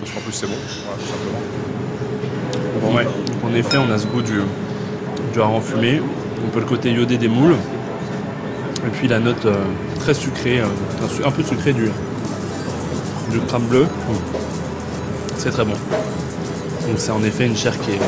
Parce 0.01 0.13
qu'en 0.13 0.21
plus, 0.21 0.33
c'est 0.33 0.47
bon, 0.47 0.55
tout 0.55 1.07
simplement. 1.07 2.97
Ouais. 2.97 3.07
En 3.45 3.55
effet, 3.55 3.79
on 3.79 3.91
a 3.93 3.99
ce 3.99 4.07
goût 4.09 4.23
du, 4.23 4.41
du 5.33 5.41
hareng 5.41 5.61
fumé, 5.61 6.01
un 6.45 6.51
peu 6.53 6.59
le 6.61 6.67
côté 6.67 6.91
iodé 6.91 7.17
des 7.17 7.29
moules, 7.29 7.55
et 8.85 8.91
puis 8.93 9.07
la 9.07 9.21
note 9.21 9.47
euh, 9.47 9.55
très 10.01 10.15
sucrée, 10.15 10.59
euh, 10.61 10.65
un, 11.25 11.31
peu 11.31 11.45
sucrée 11.45 11.73
du, 11.73 11.91
du 13.31 13.39
crabe 13.47 13.63
bleu. 13.63 13.87
C'est 15.39 15.51
très 15.51 15.65
bon. 15.65 15.73
Donc 15.73 16.97
c'est 16.97 17.13
en 17.13 17.23
effet 17.23 17.47
une 17.47 17.57
chair 17.57 17.79
qui 17.81 17.93
est, 17.93 18.01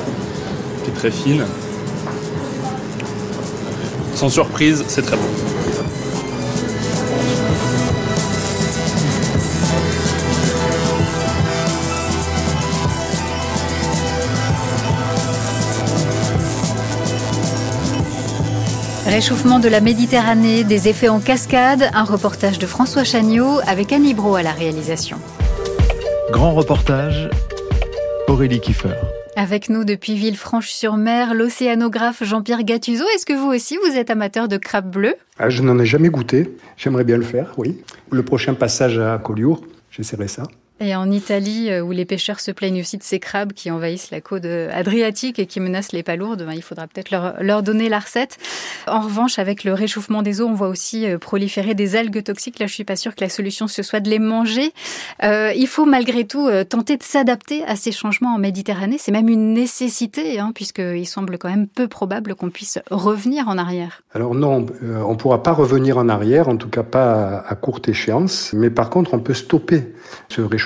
qui 0.84 0.90
est 0.90 0.94
très 0.94 1.10
fine. 1.10 1.44
Sans 4.14 4.28
surprise, 4.28 4.84
c'est 4.86 5.02
très 5.02 5.16
bon. 5.16 5.22
Réchauffement 19.06 19.60
de 19.60 19.68
la 19.68 19.80
Méditerranée, 19.80 20.64
des 20.64 20.88
effets 20.88 21.08
en 21.08 21.20
cascade, 21.20 21.90
un 21.94 22.04
reportage 22.04 22.58
de 22.58 22.66
François 22.66 23.04
Chagnot 23.04 23.60
avec 23.66 23.92
Annie 23.92 24.14
Bro 24.14 24.36
à 24.36 24.42
la 24.42 24.52
réalisation. 24.52 25.18
Grand 26.30 26.52
reportage, 26.52 27.30
Aurélie 28.26 28.60
Kiefer. 28.60 29.13
Avec 29.36 29.68
nous 29.68 29.84
depuis 29.84 30.14
Villefranche-sur-Mer, 30.14 31.34
l'océanographe 31.34 32.22
Jean-Pierre 32.22 32.62
Gattuso. 32.62 33.04
Est-ce 33.16 33.26
que 33.26 33.32
vous 33.32 33.48
aussi, 33.52 33.76
vous 33.84 33.96
êtes 33.96 34.10
amateur 34.10 34.46
de 34.46 34.56
crabe 34.56 34.88
bleu 34.90 35.14
Ah, 35.38 35.50
je 35.50 35.62
n'en 35.62 35.76
ai 35.80 35.86
jamais 35.86 36.08
goûté. 36.08 36.56
J'aimerais 36.76 37.02
bien 37.02 37.16
le 37.16 37.24
faire, 37.24 37.52
oui. 37.56 37.82
Le 38.12 38.22
prochain 38.22 38.54
passage 38.54 38.98
à 38.98 39.18
Collioure, 39.18 39.64
j'essaierai 39.90 40.28
ça. 40.28 40.44
Et 40.80 40.96
en 40.96 41.08
Italie, 41.12 41.70
euh, 41.70 41.82
où 41.82 41.92
les 41.92 42.04
pêcheurs 42.04 42.40
se 42.40 42.50
plaignent 42.50 42.80
aussi 42.80 42.98
de 42.98 43.04
ces 43.04 43.20
crabes 43.20 43.52
qui 43.52 43.70
envahissent 43.70 44.10
la 44.10 44.20
côte 44.20 44.44
euh, 44.44 44.68
adriatique 44.72 45.38
et 45.38 45.46
qui 45.46 45.60
menacent 45.60 45.92
les 45.92 46.02
palourdes, 46.02 46.44
ben, 46.44 46.52
il 46.52 46.62
faudra 46.62 46.88
peut-être 46.88 47.12
leur, 47.12 47.62
donner 47.62 47.88
la 47.88 48.00
recette. 48.00 48.38
En 48.88 49.00
revanche, 49.00 49.38
avec 49.38 49.62
le 49.62 49.72
réchauffement 49.72 50.22
des 50.22 50.40
eaux, 50.40 50.48
on 50.48 50.54
voit 50.54 50.66
aussi 50.66 51.06
euh, 51.06 51.16
proliférer 51.16 51.74
des 51.74 51.94
algues 51.94 52.24
toxiques. 52.24 52.58
Là, 52.58 52.66
je 52.66 52.74
suis 52.74 52.82
pas 52.82 52.96
sûre 52.96 53.14
que 53.14 53.20
la 53.20 53.28
solution 53.28 53.68
ce 53.68 53.84
soit 53.84 54.00
de 54.00 54.10
les 54.10 54.18
manger. 54.18 54.72
Il 55.22 55.66
faut 55.68 55.86
malgré 55.86 56.24
tout 56.24 56.48
tenter 56.68 56.96
de 56.96 57.02
s'adapter 57.02 57.64
à 57.64 57.76
ces 57.76 57.92
changements 57.92 58.34
en 58.34 58.38
Méditerranée. 58.38 58.96
C'est 58.98 59.12
même 59.12 59.28
une 59.28 59.54
nécessité, 59.54 60.38
hein, 60.38 60.52
puisqu'il 60.54 61.06
semble 61.06 61.38
quand 61.38 61.48
même 61.48 61.66
peu 61.66 61.88
probable 61.88 62.34
qu'on 62.34 62.50
puisse 62.50 62.78
revenir 62.90 63.48
en 63.48 63.58
arrière. 63.58 64.02
Alors 64.12 64.34
non, 64.34 64.66
on 64.82 65.12
ne 65.12 65.16
pourra 65.16 65.42
pas 65.42 65.52
revenir 65.52 65.98
en 65.98 66.08
arrière, 66.08 66.48
en 66.48 66.56
tout 66.56 66.68
cas 66.68 66.82
pas 66.82 67.44
à 67.46 67.54
courte 67.54 67.88
échéance, 67.88 68.52
mais 68.52 68.70
par 68.70 68.90
contre 68.90 69.14
on 69.14 69.20
peut 69.20 69.34
stopper 69.34 69.94
ce 70.28 70.40
réchauffement. 70.40 70.63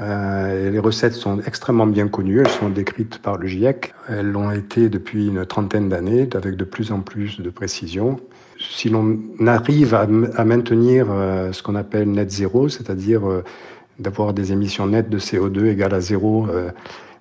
Euh, 0.00 0.70
les 0.70 0.78
recettes 0.78 1.14
sont 1.14 1.40
extrêmement 1.40 1.86
bien 1.86 2.08
connues, 2.08 2.40
elles 2.40 2.48
sont 2.48 2.68
décrites 2.68 3.18
par 3.18 3.38
le 3.38 3.46
GIEC, 3.46 3.94
elles 4.08 4.30
l'ont 4.30 4.50
été 4.50 4.88
depuis 4.88 5.28
une 5.28 5.46
trentaine 5.46 5.88
d'années, 5.88 6.28
avec 6.34 6.56
de 6.56 6.64
plus 6.64 6.92
en 6.92 7.00
plus 7.00 7.40
de 7.40 7.50
précision. 7.50 8.20
Si 8.58 8.88
l'on 8.88 9.18
arrive 9.46 9.94
à, 9.94 10.06
maintenir 10.44 11.06
euh, 11.10 11.52
ce 11.52 11.62
qu'on 11.62 11.74
appelle 11.74 12.10
net 12.10 12.30
zéro, 12.30 12.68
c'est-à-dire 12.68 13.28
euh, 13.28 13.42
d'avoir 13.98 14.32
des 14.32 14.52
émissions 14.52 14.86
nettes 14.86 15.10
de 15.10 15.18
CO2 15.18 15.66
égales 15.66 15.94
à 15.94 16.00
zéro 16.00 16.46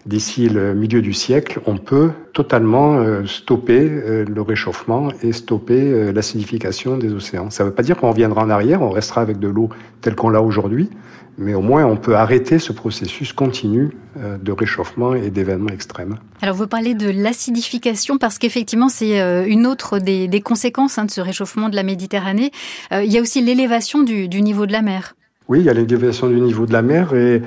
d'ici 0.06 0.50
le 0.50 0.74
milieu 0.74 1.02
du 1.02 1.14
siècle, 1.14 1.60
on 1.66 1.78
peut 1.78 2.12
totalement 2.34 2.96
euh, 2.96 3.26
stopper 3.26 3.88
euh, 3.90 4.26
le 4.26 4.42
réchauffement 4.42 5.10
et 5.22 5.32
stopper 5.32 5.80
euh, 5.82 6.12
l'acidification 6.12 6.98
des 6.98 7.14
océans. 7.14 7.50
Ça 7.50 7.64
ne 7.64 7.70
veut 7.70 7.76
pas 7.76 7.84
dire 7.84 7.98
qu'on 7.98 8.10
reviendra 8.10 8.44
en 8.44 8.50
arrière, 8.50 8.82
on 8.82 8.90
restera 8.90 9.22
avec 9.22 9.40
de 9.40 9.48
l'eau 9.48 9.70
telle 10.02 10.16
qu'on 10.16 10.30
l'a 10.30 10.42
aujourd'hui, 10.42 10.90
mais 11.38 11.54
au 11.54 11.62
moins 11.62 11.86
on 11.86 11.98
peut 11.98 12.16
arrêter 12.16 12.60
ce 12.60 12.72
processus 12.74 13.34
continu 13.34 13.92
de 14.16 14.52
réchauffement 14.52 15.14
et 15.14 15.30
d'événements 15.30 15.70
extrêmes. 15.70 16.18
Alors 16.42 16.56
vous 16.56 16.68
parlez 16.68 16.96
de 16.96 17.10
l'acidification 17.10 18.18
parce 18.18 18.38
qu'effectivement 18.38 18.90
c'est 18.90 19.48
une 19.48 19.66
autre 19.66 20.00
des, 20.00 20.42
conséquences 20.42 20.98
hein, 20.98 21.06
de 21.06 21.12
ce 21.12 21.22
réchauffement 21.22 21.70
de 21.70 21.76
la 21.76 21.84
Méditerranée. 21.84 22.52
Il 22.92 23.12
y 23.12 23.18
a 23.18 23.22
aussi 23.22 23.42
l'élévation 23.42 24.04
du 24.04 24.42
niveau 24.42 24.66
de 24.66 24.74
la 24.74 24.82
mer. 24.82 25.14
Oui, 25.48 25.60
il 25.60 25.66
y 25.66 25.70
a 25.70 25.74
l'élévation 25.74 26.28
du 26.28 26.40
niveau 26.40 26.66
de 26.66 26.72
la 26.72 26.82
mer 26.82 27.14
et 27.14 27.42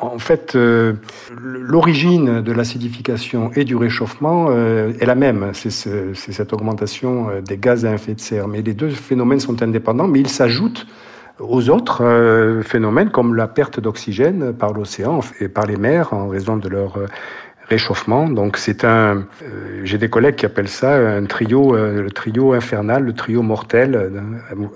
en 0.00 0.18
fait 0.18 0.54
euh, 0.54 0.94
l'origine 1.36 2.40
de 2.40 2.52
l'acidification 2.52 3.50
et 3.54 3.64
du 3.64 3.74
réchauffement 3.74 4.46
euh, 4.50 4.92
est 5.00 5.06
la 5.06 5.16
même. 5.16 5.50
C'est 5.52 5.70
ce, 5.70 6.14
c'est 6.14 6.32
cette 6.32 6.52
augmentation 6.52 7.28
euh, 7.28 7.40
des 7.40 7.58
gaz 7.58 7.84
à 7.84 7.92
effet 7.92 8.14
de 8.14 8.20
serre. 8.20 8.46
Mais 8.46 8.62
les 8.62 8.74
deux 8.74 8.90
phénomènes 8.90 9.40
sont 9.40 9.60
indépendants, 9.62 10.06
mais 10.06 10.20
ils 10.20 10.28
s'ajoutent 10.28 10.86
aux 11.40 11.68
autres 11.70 12.60
phénomènes 12.62 13.10
comme 13.10 13.34
la 13.34 13.48
perte 13.48 13.80
d'oxygène 13.80 14.52
par 14.52 14.72
l'océan 14.72 15.20
et 15.40 15.48
par 15.48 15.66
les 15.66 15.76
mers 15.76 16.12
en 16.12 16.28
raison 16.28 16.56
de 16.56 16.68
leur 16.68 16.98
réchauffement. 17.68 18.28
Donc 18.28 18.56
c'est 18.56 18.84
un, 18.84 19.24
euh, 19.42 19.80
j'ai 19.84 19.98
des 19.98 20.08
collègues 20.08 20.36
qui 20.36 20.46
appellent 20.46 20.68
ça 20.68 20.94
un 20.94 21.24
trio, 21.24 21.74
euh, 21.74 22.02
le 22.02 22.10
trio 22.10 22.52
infernal, 22.52 23.04
le 23.04 23.12
trio 23.12 23.42
mortel, 23.42 23.94
euh, 23.94 24.10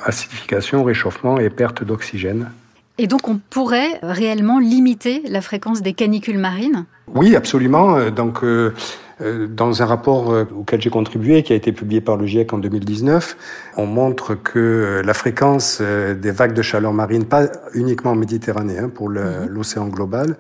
acidification, 0.05 0.85
réchauffement 0.85 1.39
et 1.39 1.51
perte 1.51 1.85
d'oxygène. 1.85 2.51
Et 2.99 3.07
donc 3.07 3.29
on 3.29 3.39
pourrait 3.51 3.99
réellement 4.03 4.59
limiter 4.59 5.23
la 5.29 5.43
fréquence 5.43 5.83
des 5.83 5.93
canicules 5.93 6.39
marines? 6.39 6.87
Oui, 7.15 7.37
absolument. 7.37 8.11
Donc, 8.11 8.43
Euh, 8.43 8.73
dans 9.21 9.83
un 9.83 9.87
rapport 9.87 10.31
euh, 10.31 10.45
auquel 10.55 10.81
j'ai 10.81 10.91
contribué, 10.91 11.43
qui 11.43 11.53
a 11.53 11.57
été 11.57 11.73
publié 11.73 12.01
par 12.01 12.17
le 12.17 12.27
GIEC 12.27 12.53
en 12.53 12.59
2019, 12.59 13.37
on 13.77 13.87
montre 13.87 14.35
que 14.35 15.03
la 15.05 15.15
fréquence 15.15 15.81
des 15.81 16.31
vagues 16.31 16.53
de 16.53 16.63
chaleur 16.63 16.93
marine, 16.93 17.25
pas 17.25 17.47
uniquement 17.75 18.11
en 18.13 18.17
Méditerranée, 18.17 18.79
hein, 18.79 18.91
pour 18.95 19.09
mhm. 19.09 19.47
l'océan 19.49 19.87
global, 19.89 20.37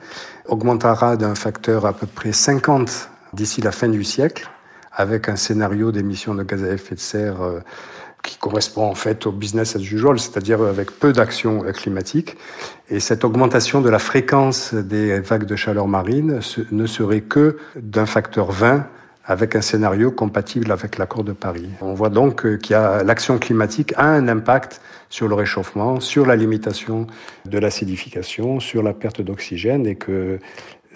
augmentera 0.47 1.16
d'un 1.16 1.35
facteur 1.35 1.87
à 1.87 1.93
peu 1.93 2.07
près 2.07 2.33
50 2.33 3.11
d'ici 3.33 3.61
la 3.61 3.72
fin 3.72 3.89
du 3.89 4.05
siècle, 4.05 4.49
avec 4.93 5.29
un 5.29 5.37
scénario 5.37 5.93
d'émissions 5.93 6.35
de 6.35 6.43
gaz 6.43 6.62
à 6.64 6.72
effet 6.72 6.95
de 6.95 7.01
serre 7.01 7.37
qui 8.27 8.37
correspond 8.37 8.85
en 8.85 8.95
fait 8.95 9.27
au 9.27 9.33
business 9.33 9.77
as 9.77 9.81
usual, 9.81 10.18
c'est-à-dire 10.18 10.61
avec 10.61 10.91
peu 10.91 11.12
d'action 11.12 11.61
climatique. 11.72 12.37
Et 12.91 13.01
cette 13.01 13.24
augmentation 13.24 13.81
de 13.81 13.89
la 13.89 13.99
fréquence 13.99 14.74
des 14.74 15.20
vagues 15.20 15.47
de 15.47 15.57
chaleur 15.57 15.89
marine 15.89 16.41
ne 16.70 16.87
serait 16.87 17.22
que 17.22 17.57
d'un 17.77 18.07
facteur 18.07 18.51
20 18.51 18.87
avec 19.27 19.57
un 19.57 19.61
scénario 19.61 20.12
compatible 20.12 20.70
avec 20.70 20.99
l'accord 20.99 21.24
de 21.24 21.33
Paris. 21.33 21.68
On 21.81 21.95
voit 21.95 22.11
donc 22.11 22.43
qu'il 22.59 22.70
y 22.70 22.74
a 22.74 23.03
l'action 23.03 23.39
climatique 23.39 23.93
a 23.97 24.07
un 24.07 24.29
impact 24.29 24.81
sur 25.09 25.29
le 25.29 25.35
réchauffement, 25.35 26.01
sur 26.01 26.27
la 26.27 26.37
limitation 26.37 27.07
de 27.45 27.59
l'acidification, 27.59 28.61
sur 28.61 28.83
la 28.83 28.93
perte 28.93 29.20
d'oxygène 29.20 29.87
et 29.87 29.97
que 29.97 30.39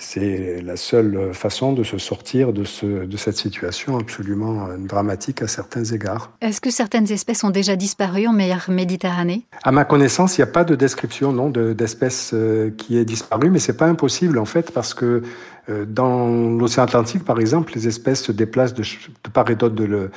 c'est 0.00 0.62
la 0.62 0.76
seule 0.76 1.32
façon 1.34 1.72
de 1.72 1.84
se 1.84 1.98
sortir 1.98 2.52
de, 2.52 2.64
ce, 2.64 3.04
de 3.04 3.16
cette 3.16 3.36
situation 3.36 3.98
absolument 3.98 4.66
euh, 4.66 4.76
dramatique 4.78 5.42
à 5.42 5.46
certains 5.46 5.84
égards. 5.84 6.32
Est-ce 6.40 6.60
que 6.60 6.70
certaines 6.70 7.12
espèces 7.12 7.44
ont 7.44 7.50
déjà 7.50 7.76
disparu 7.76 8.26
en 8.26 8.32
mer 8.32 8.66
Méditerranée? 8.68 9.46
À 9.62 9.72
ma 9.72 9.84
connaissance, 9.84 10.38
il 10.38 10.40
n'y 10.40 10.48
a 10.48 10.52
pas 10.52 10.64
de 10.64 10.74
description 10.74 11.32
non, 11.32 11.50
d'espèces 11.50 12.30
euh, 12.32 12.70
qui 12.70 12.96
est 12.96 13.04
disparue, 13.04 13.50
mais 13.50 13.58
c'est 13.58 13.76
pas 13.76 13.86
impossible 13.86 14.38
en 14.38 14.46
fait 14.46 14.72
parce 14.72 14.94
que 14.94 15.22
euh, 15.68 15.84
dans 15.84 16.26
l'océan 16.58 16.84
Atlantique, 16.84 17.24
par 17.24 17.38
exemple, 17.38 17.72
les 17.74 17.86
espèces 17.86 18.22
se 18.22 18.32
déplacent 18.32 18.74
de, 18.74 18.82
de 18.82 19.30
part 19.30 19.50
et 19.50 19.54
d'autre 19.54 19.74
de 19.74 19.84
le, 19.84 20.10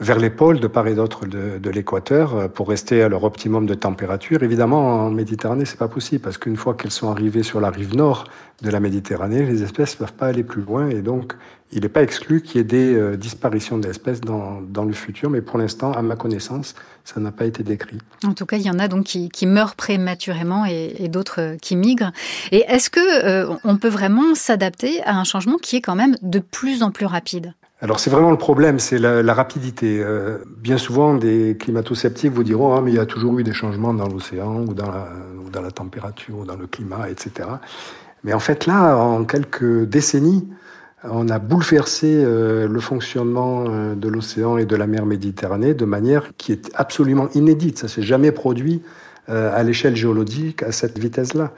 vers 0.00 0.18
les 0.18 0.30
pôles 0.30 0.60
de 0.60 0.66
part 0.66 0.86
et 0.86 0.94
d'autre 0.94 1.26
de, 1.26 1.70
l'équateur 1.70 2.34
euh, 2.34 2.48
pour 2.48 2.68
rester 2.68 3.02
à 3.02 3.08
leur 3.08 3.24
optimum 3.24 3.66
de 3.66 3.74
température. 3.74 4.42
Évidemment, 4.42 5.06
en 5.06 5.10
Méditerranée, 5.10 5.64
c'est 5.64 5.78
pas 5.78 5.88
possible 5.88 6.22
parce 6.22 6.38
qu'une 6.38 6.56
fois 6.56 6.74
qu'elles 6.74 6.90
sont 6.90 7.10
arrivées 7.10 7.42
sur 7.42 7.60
la 7.60 7.70
rive 7.70 7.96
nord 7.96 8.24
de 8.62 8.70
la 8.70 8.80
Méditerranée, 8.80 9.44
les 9.44 9.62
espèces 9.62 9.94
ne 9.94 9.98
peuvent 9.98 10.14
pas 10.14 10.26
aller 10.26 10.44
plus 10.44 10.62
loin 10.62 10.88
et 10.88 11.02
donc 11.02 11.34
il 11.74 11.82
n'est 11.82 11.88
pas 11.88 12.02
exclu 12.02 12.42
qu'il 12.42 12.58
y 12.58 12.60
ait 12.60 12.64
des 12.64 12.94
euh, 12.94 13.16
disparitions 13.16 13.78
d'espèces 13.78 14.20
dans, 14.20 14.60
dans, 14.60 14.84
le 14.84 14.92
futur, 14.92 15.30
mais 15.30 15.40
pour 15.40 15.58
l'instant, 15.58 15.92
à 15.92 16.02
ma 16.02 16.16
connaissance, 16.16 16.74
ça 17.04 17.18
n'a 17.18 17.32
pas 17.32 17.46
été 17.46 17.62
décrit. 17.62 17.98
En 18.24 18.34
tout 18.34 18.44
cas, 18.44 18.58
il 18.58 18.62
y 18.62 18.70
en 18.70 18.78
a 18.78 18.88
donc 18.88 19.04
qui, 19.04 19.46
meurent 19.46 19.74
prématurément 19.74 20.66
et, 20.66 20.94
et 20.98 21.08
d'autres 21.08 21.40
euh, 21.40 21.56
qui 21.56 21.76
migrent. 21.76 22.12
Et 22.50 22.64
est-ce 22.68 22.90
que 22.90 23.46
on 23.64 23.76
peut 23.78 23.88
vraiment 23.88 24.34
s'adapter 24.34 25.02
à 25.04 25.16
un 25.16 25.24
changement 25.24 25.56
qui 25.56 25.76
est 25.76 25.80
quand 25.80 25.94
même 25.94 26.16
de 26.20 26.38
plus 26.38 26.82
en 26.82 26.90
plus 26.90 27.06
rapide? 27.06 27.54
Alors 27.82 27.98
c'est 27.98 28.10
vraiment 28.10 28.30
le 28.30 28.38
problème, 28.38 28.78
c'est 28.78 28.98
la, 28.98 29.34
rapidité. 29.34 30.00
Euh, 30.00 30.38
bien 30.46 30.78
souvent, 30.78 31.14
des 31.14 31.56
climato-sceptiques 31.58 32.32
vous 32.32 32.44
diront 32.44 32.76
ah 32.76 32.80
mais 32.80 32.92
il 32.92 32.94
y 32.94 33.00
a 33.00 33.06
toujours 33.06 33.36
eu 33.40 33.42
des 33.42 33.52
changements 33.52 33.92
dans 33.92 34.06
l'océan 34.06 34.60
ou 34.60 34.72
dans 34.72 34.90
la, 35.60 35.70
température 35.72 36.38
ou 36.38 36.44
dans 36.44 36.54
le 36.54 36.68
climat, 36.68 37.10
etc. 37.10 37.48
Mais 38.22 38.34
en 38.34 38.38
fait 38.38 38.66
là, 38.66 38.96
en 38.96 39.24
quelques 39.24 39.82
décennies, 39.82 40.48
on 41.02 41.28
a 41.28 41.40
bouleversé 41.40 42.22
euh, 42.24 42.68
le 42.68 42.80
fonctionnement 42.80 43.64
euh, 43.66 43.96
de 43.96 44.08
l'océan 44.08 44.58
et 44.58 44.64
de 44.64 44.76
la 44.76 44.86
mer 44.86 45.04
Méditerranée 45.04 45.74
de 45.74 45.84
manière 45.84 46.30
qui 46.36 46.52
est 46.52 46.70
absolument 46.74 47.28
inédite. 47.34 47.78
Ça 47.78 47.88
s'est 47.88 48.02
jamais 48.02 48.30
produit 48.30 48.80
à 49.28 49.62
l'échelle 49.62 49.96
géologique 49.96 50.62
à 50.62 50.72
cette 50.72 50.98
vitesse-là. 50.98 51.52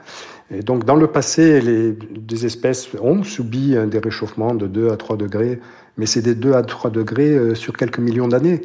Et 0.51 0.61
donc 0.61 0.85
dans 0.85 0.95
le 0.95 1.07
passé, 1.07 1.59
les, 1.61 1.91
des 1.91 2.45
espèces 2.45 2.89
ont 3.01 3.23
subi 3.23 3.75
des 3.87 3.99
réchauffements 3.99 4.53
de 4.53 4.67
2 4.67 4.91
à 4.91 4.97
3 4.97 5.17
degrés 5.17 5.59
mais 5.97 6.05
c'est 6.05 6.21
des 6.21 6.35
2 6.35 6.53
à 6.53 6.63
3 6.63 6.91
degrés 6.91 7.35
euh, 7.35 7.55
sur 7.55 7.75
quelques 7.75 7.99
millions 7.99 8.27
d'années. 8.27 8.61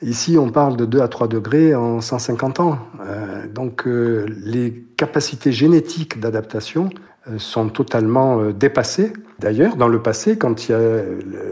Ici, 0.00 0.38
on 0.38 0.50
parle 0.50 0.76
de 0.76 0.84
2 0.84 1.00
à 1.00 1.08
3 1.08 1.26
degrés 1.26 1.74
en 1.74 2.00
150 2.00 2.60
ans. 2.60 2.78
Euh, 3.00 3.48
donc, 3.48 3.86
euh, 3.86 4.26
les 4.44 4.84
capacités 4.96 5.50
génétiques 5.50 6.20
d'adaptation 6.20 6.90
sont 7.36 7.68
totalement 7.68 8.42
dépassées. 8.52 9.12
D'ailleurs, 9.38 9.76
dans 9.76 9.88
le 9.88 10.00
passé, 10.00 10.38
quand 10.38 10.58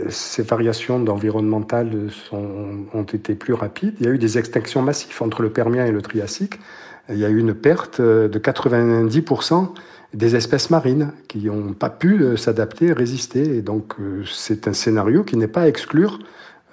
ces 0.09 0.43
variations 0.43 1.07
environnementales 1.07 2.09
ont 2.33 3.03
été 3.03 3.35
plus 3.35 3.53
rapides, 3.53 3.95
il 4.01 4.07
y 4.07 4.09
a 4.09 4.13
eu 4.13 4.17
des 4.17 4.39
extinctions 4.39 4.81
massives 4.81 5.21
entre 5.21 5.43
le 5.43 5.51
Permien 5.51 5.85
et 5.85 5.93
le 5.93 6.01
Triassique. 6.01 6.61
Il 7.09 7.19
y 7.19 7.25
a 7.25 7.29
eu 7.29 7.39
une 7.39 7.55
perte 7.55 8.01
de 8.01 8.39
90% 8.39 9.69
des 10.17 10.35
espèces 10.35 10.71
marines 10.71 11.13
qui 11.29 11.47
n'ont 11.47 11.75
pas 11.75 11.91
pu 11.91 12.23
euh, 12.23 12.37
s'adapter, 12.37 12.93
résister. 12.93 13.57
Et 13.57 13.63
donc 13.63 13.95
euh, 14.01 14.25
c'est 14.27 14.67
un 14.67 14.73
scénario 14.73 15.23
qui 15.25 15.37
n'est 15.37 15.49
pas 15.49 15.63
à 15.63 15.69
exclure 15.69 16.19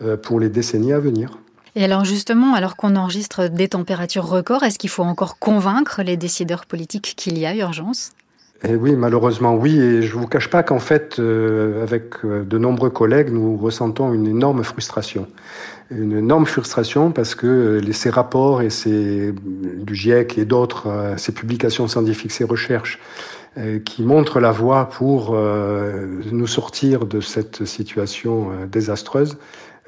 euh, 0.01 0.17
pour 0.17 0.39
les 0.39 0.49
décennies 0.49 0.93
à 0.93 0.99
venir. 0.99 1.37
Et 1.75 1.83
alors 1.83 2.05
justement, 2.05 2.53
alors 2.53 2.75
qu'on 2.75 2.95
enregistre 2.95 3.47
des 3.47 3.67
températures 3.67 4.27
records, 4.27 4.63
est-ce 4.63 4.79
qu'il 4.79 4.89
faut 4.89 5.03
encore 5.03 5.39
convaincre 5.39 6.03
les 6.03 6.17
décideurs 6.17 6.65
politiques 6.65 7.15
qu'il 7.17 7.37
y 7.37 7.45
a 7.45 7.55
urgence? 7.55 8.11
Eh 8.65 8.75
oui, 8.75 8.95
malheureusement 8.95 9.55
oui, 9.55 9.77
et 9.77 10.01
je 10.03 10.15
vous 10.15 10.27
cache 10.27 10.49
pas 10.49 10.63
qu'en 10.63 10.79
fait, 10.79 11.19
avec 11.19 12.23
de 12.23 12.57
nombreux 12.57 12.91
collègues, 12.91 13.29
nous 13.29 13.57
ressentons 13.57 14.13
une 14.13 14.25
énorme 14.25 14.63
frustration 14.63 15.27
une 15.89 16.17
énorme 16.17 16.45
frustration 16.45 17.11
parce 17.11 17.35
que 17.35 17.81
ces 17.91 18.09
rapports 18.09 18.61
et 18.61 18.69
du 18.71 19.95
GIEC 19.95 20.37
et 20.37 20.45
d'autres, 20.45 20.87
euh, 20.87 21.17
ces 21.17 21.31
publications 21.31 21.87
scientifiques, 21.87 22.31
ces 22.31 22.43
recherches 22.43 22.99
euh, 23.57 23.79
qui 23.79 24.03
montrent 24.03 24.39
la 24.39 24.51
voie 24.51 24.89
pour 24.89 25.31
euh, 25.33 26.21
nous 26.31 26.47
sortir 26.47 27.05
de 27.05 27.21
cette 27.21 27.65
situation 27.65 28.51
désastreuse, 28.71 29.37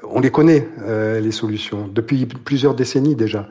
on 0.08 0.20
les 0.20 0.30
connaît, 0.30 0.68
les 0.86 1.32
solutions, 1.32 1.88
depuis 1.92 2.26
plusieurs 2.26 2.74
décennies 2.74 3.16
déjà. 3.16 3.48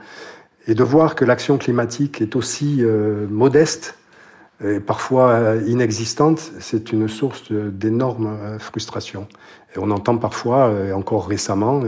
Et 0.68 0.76
de 0.76 0.84
voir 0.84 1.16
que 1.16 1.26
l'action 1.26 1.58
climatique 1.58 2.22
est 2.22 2.36
aussi 2.36 2.84
modeste 3.30 3.98
et 4.64 4.80
parfois 4.80 5.56
inexistante, 5.66 6.39
c'est 6.60 6.93
une 6.93 7.10
source 7.10 7.52
d'énorme 7.52 8.58
frustration. 8.60 9.28
Et 9.76 9.80
on 9.80 9.91
entend 9.91 10.18
parfois, 10.18 10.72
encore 10.93 11.28
récemment, 11.28 11.82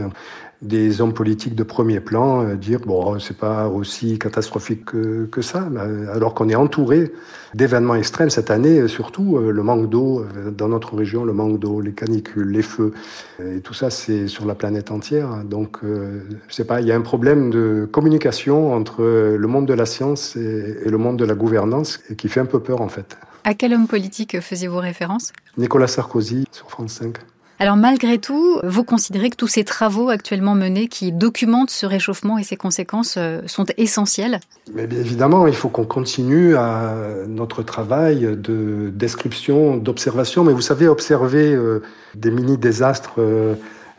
des 0.62 1.00
hommes 1.00 1.14
politiques 1.14 1.54
de 1.54 1.62
premier 1.62 2.00
plan 2.00 2.44
euh, 2.44 2.54
dire 2.56 2.80
bon 2.80 3.18
c'est 3.20 3.36
pas 3.36 3.68
aussi 3.68 4.18
catastrophique 4.18 4.86
que, 4.86 5.26
que 5.26 5.40
ça 5.40 5.68
alors 6.12 6.34
qu'on 6.34 6.48
est 6.48 6.56
entouré 6.56 7.12
d'événements 7.54 7.94
extrêmes 7.94 8.30
cette 8.30 8.50
année 8.50 8.80
euh, 8.80 8.88
surtout 8.88 9.36
euh, 9.36 9.52
le 9.52 9.62
manque 9.62 9.88
d'eau 9.88 10.24
dans 10.50 10.68
notre 10.68 10.96
région 10.96 11.24
le 11.24 11.32
manque 11.32 11.60
d'eau 11.60 11.80
les 11.80 11.92
canicules 11.92 12.50
les 12.50 12.62
feux 12.62 12.92
et 13.40 13.60
tout 13.60 13.74
ça 13.74 13.90
c'est 13.90 14.26
sur 14.26 14.46
la 14.46 14.54
planète 14.54 14.90
entière. 14.90 15.44
Donc 15.44 15.78
je 15.82 16.54
sais 16.54 16.64
pas 16.64 16.80
il 16.80 16.86
y 16.86 16.92
a 16.92 16.96
un 16.96 17.00
problème 17.00 17.50
de 17.50 17.88
communication 17.90 18.72
entre 18.72 19.02
le 19.02 19.46
monde 19.46 19.66
de 19.66 19.74
la 19.74 19.86
science 19.86 20.36
et, 20.36 20.78
et 20.84 20.88
le 20.88 20.98
monde 20.98 21.18
de 21.18 21.24
la 21.24 21.34
gouvernance 21.34 21.98
qui 22.16 22.28
fait 22.28 22.40
un 22.40 22.46
peu 22.46 22.60
peur 22.60 22.80
en 22.80 22.88
fait. 22.88 23.16
À 23.44 23.54
quel 23.54 23.72
homme 23.72 23.86
politique 23.86 24.40
faisiez-vous 24.40 24.78
référence? 24.78 25.32
Nicolas 25.56 25.86
Sarkozy 25.86 26.44
sur 26.50 26.70
France 26.70 26.92
5 26.92 27.18
alors 27.60 27.76
malgré 27.76 28.18
tout, 28.18 28.60
vous 28.62 28.84
considérez 28.84 29.30
que 29.30 29.36
tous 29.36 29.48
ces 29.48 29.64
travaux 29.64 30.10
actuellement 30.10 30.54
menés 30.54 30.86
qui 30.86 31.10
documentent 31.10 31.70
ce 31.70 31.86
réchauffement 31.86 32.38
et 32.38 32.44
ses 32.44 32.56
conséquences 32.56 33.16
euh, 33.18 33.40
sont 33.46 33.66
essentiels? 33.76 34.38
Mais 34.74 34.86
bien 34.86 35.00
évidemment, 35.00 35.46
il 35.46 35.54
faut 35.54 35.68
qu'on 35.68 35.84
continue 35.84 36.56
à 36.56 36.94
notre 37.26 37.62
travail 37.62 38.20
de 38.36 38.90
description, 38.94 39.76
d'observation. 39.76 40.44
Mais 40.44 40.52
vous 40.52 40.60
savez, 40.60 40.86
observer 40.86 41.52
euh, 41.52 41.82
des 42.14 42.30
mini-désastres 42.30 43.14
euh, 43.18 43.54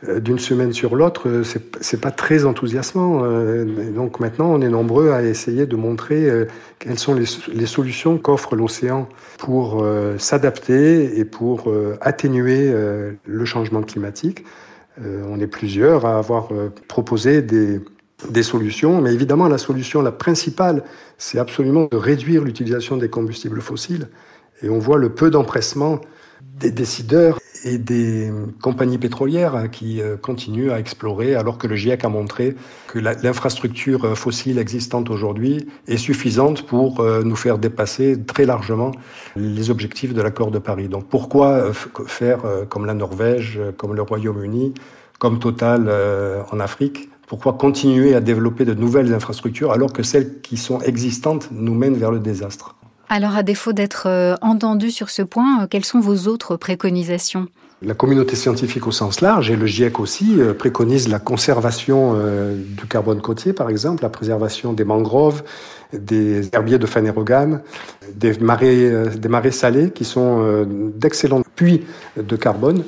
d'une 0.08 0.40
semaine 0.40 0.72
sur 0.72 0.96
l'autre, 0.96 1.28
euh, 1.28 1.44
c'est 1.44 2.00
pas 2.00 2.12
très 2.12 2.46
enthousiasmant. 2.46 3.24
Euh, 3.24 3.66
donc 3.92 4.20
maintenant, 4.20 4.52
on 4.52 4.62
est 4.62 4.70
nombreux 4.70 5.12
à 5.12 5.24
essayer 5.24 5.66
de 5.66 5.76
montrer 5.76 6.30
quelles 6.80 7.00
sont 7.00 7.14
les, 7.14 7.66
solutions 7.66 8.18
qu'offre 8.18 8.56
l'océan 8.56 9.10
pour 9.38 9.86
s'adapter 10.18 11.20
et 11.20 11.26
pour 11.26 11.72
atténuer 12.02 12.74
le 13.26 13.46
changement 13.46 13.82
climatique. 13.82 14.46
On 15.02 15.40
est 15.40 15.48
plusieurs 15.48 16.06
à 16.06 16.18
avoir 16.18 16.50
proposé 16.88 17.42
des, 17.42 17.80
des 18.28 18.44
solutions, 18.44 19.02
mais 19.02 19.14
évidemment, 19.14 19.48
la 19.48 19.58
solution 19.58 20.02
la 20.02 20.12
principale, 20.12 20.84
c'est 21.18 21.40
absolument 21.40 21.88
de 21.92 21.98
réduire 21.98 22.44
l'utilisation 22.44 22.98
des 22.98 23.10
combustibles 23.10 23.62
fossiles. 23.62 24.10
Et 24.62 24.70
on 24.70 24.80
voit 24.80 24.98
le 24.98 25.10
peu 25.10 25.30
d'empressement 25.30 26.02
des 26.42 26.72
décideurs 26.72 27.40
et 27.64 27.78
des 27.78 28.32
compagnies 28.62 28.98
pétrolières 28.98 29.70
qui 29.72 30.02
euh, 30.02 30.18
continuent 30.18 30.72
à 30.72 30.80
explorer 30.80 31.36
alors 31.36 31.58
que 31.58 31.68
le 31.68 31.76
GIEC 31.76 32.04
a 32.04 32.10
montré 32.10 32.56
que 32.88 33.00
l'infrastructure 33.00 34.06
euh, 34.06 34.16
fossile 34.16 34.60
existante 34.60 35.10
aujourd'hui 35.10 35.68
est 35.88 35.98
suffisante 35.98 36.66
pour 36.66 37.00
euh, 37.00 37.24
nous 37.24 37.36
faire 37.36 37.58
dépasser 37.58 38.22
très 38.26 38.46
largement 38.46 38.92
les 39.36 39.70
objectifs 39.70 40.14
de 40.14 40.22
l'accord 40.22 40.52
de 40.52 40.60
Paris. 40.60 40.88
Donc 40.88 41.08
pourquoi 41.08 41.72
faire 42.08 42.40
comme 42.70 42.86
la 42.86 42.94
Norvège, 42.94 43.60
comme 43.78 43.94
le 43.94 44.02
Royaume-Uni, 44.02 44.74
comme 45.18 45.40
Total 45.40 45.92
en 46.52 46.60
Afrique? 46.60 47.10
Pourquoi 47.28 47.54
continuer 47.54 48.16
à 48.16 48.22
développer 48.22 48.66
de 48.66 48.74
nouvelles 48.74 49.14
infrastructures 49.14 49.72
alors 49.72 49.94
que 49.94 50.04
celles 50.04 50.42
qui 50.42 50.58
sont 50.58 50.80
existantes 50.82 51.50
nous 51.52 51.74
mènent 51.74 51.98
vers 51.98 52.12
le 52.12 52.20
désastre? 52.20 52.76
Alors, 53.10 53.36
à 53.36 53.42
défaut 53.42 53.74
d'être 53.74 54.04
euh, 54.06 54.36
entendu 54.42 54.92
sur 54.92 55.10
ce 55.10 55.24
point, 55.24 55.64
euh, 55.64 55.68
quelles 55.68 55.84
sont 55.84 56.00
vos 56.00 56.28
autres 56.28 56.56
préconisations? 56.58 57.48
La 57.82 57.96
communauté 57.96 58.36
scientifique 58.36 58.86
au 58.86 58.92
sens 58.92 59.22
large 59.22 59.50
et 59.50 59.56
le 59.56 59.66
GIEC 59.66 60.00
aussi 60.00 60.38
préconisent 60.58 61.08
la 61.08 61.18
conservation 61.18 62.14
du 62.58 62.86
carbone 62.88 63.22
côtier, 63.22 63.54
par 63.54 63.70
exemple, 63.70 64.04
la 64.04 64.10
préservation 64.10 64.74
des 64.74 64.84
mangroves, 64.84 65.44
des 65.94 66.50
herbiers 66.54 66.78
de 66.78 66.86
phanérogame, 66.86 67.62
des 68.16 68.34
marais, 68.40 69.06
des 69.16 69.52
salés 69.52 69.92
qui 69.92 70.04
sont 70.04 70.68
d'excellents 70.94 71.42
puits 71.56 71.86
de 72.18 72.36
carbone 72.36 72.84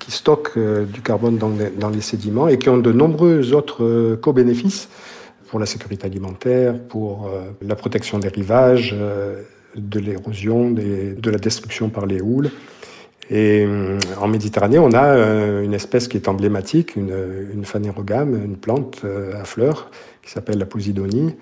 qui 0.00 0.10
stockent 0.10 0.58
du 0.58 1.02
carbone 1.02 1.38
dans 1.38 1.50
les, 1.50 1.70
dans 1.70 1.90
les, 1.90 2.00
sédiments 2.00 2.48
et 2.48 2.58
qui 2.58 2.68
ont 2.68 2.78
de 2.78 2.90
nombreux 2.90 3.52
autres 3.52 4.16
co-bénéfices 4.16 4.88
pour 5.48 5.58
la 5.58 5.66
sécurité 5.66 6.06
alimentaire, 6.06 6.78
pour 6.78 7.30
la 7.62 7.76
protection 7.76 8.18
des 8.18 8.28
rivages, 8.28 8.94
de 9.76 9.98
l'érosion, 10.00 10.70
de 10.70 11.30
la 11.30 11.38
destruction 11.38 11.88
par 11.88 12.06
les 12.06 12.20
houles. 12.20 12.50
Et 13.30 13.64
euh, 13.66 13.98
en 14.20 14.28
Méditerranée, 14.28 14.78
on 14.78 14.92
a 14.92 15.04
euh, 15.04 15.62
une 15.62 15.74
espèce 15.74 16.06
qui 16.06 16.16
est 16.16 16.28
emblématique, 16.28 16.94
une, 16.94 17.14
une 17.52 17.64
phanérogame, 17.64 18.40
une 18.44 18.56
plante 18.56 19.02
euh, 19.04 19.40
à 19.40 19.44
fleurs 19.44 19.90
qui 20.22 20.30
s'appelle 20.30 20.58
la 20.58 20.66
posidonie 20.66 21.34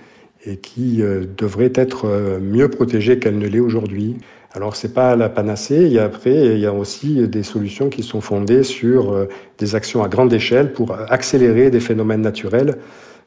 et 0.46 0.56
qui 0.58 1.00
devrait 1.38 1.72
être 1.74 2.06
mieux 2.38 2.68
protégée 2.68 3.18
qu'elle 3.18 3.38
ne 3.38 3.46
l'est 3.46 3.60
aujourd'hui. 3.60 4.18
Alors 4.52 4.76
c'est 4.76 4.92
pas 4.92 5.16
la 5.16 5.30
panacée. 5.30 5.98
A 5.98 6.04
après, 6.04 6.34
il 6.34 6.58
y 6.58 6.66
a 6.66 6.72
aussi 6.74 7.26
des 7.26 7.42
solutions 7.42 7.88
qui 7.88 8.02
sont 8.02 8.20
fondées 8.20 8.62
sur 8.62 9.26
des 9.56 9.74
actions 9.74 10.04
à 10.04 10.08
grande 10.08 10.34
échelle 10.34 10.74
pour 10.74 10.94
accélérer 11.08 11.70
des 11.70 11.80
phénomènes 11.80 12.20
naturels 12.20 12.76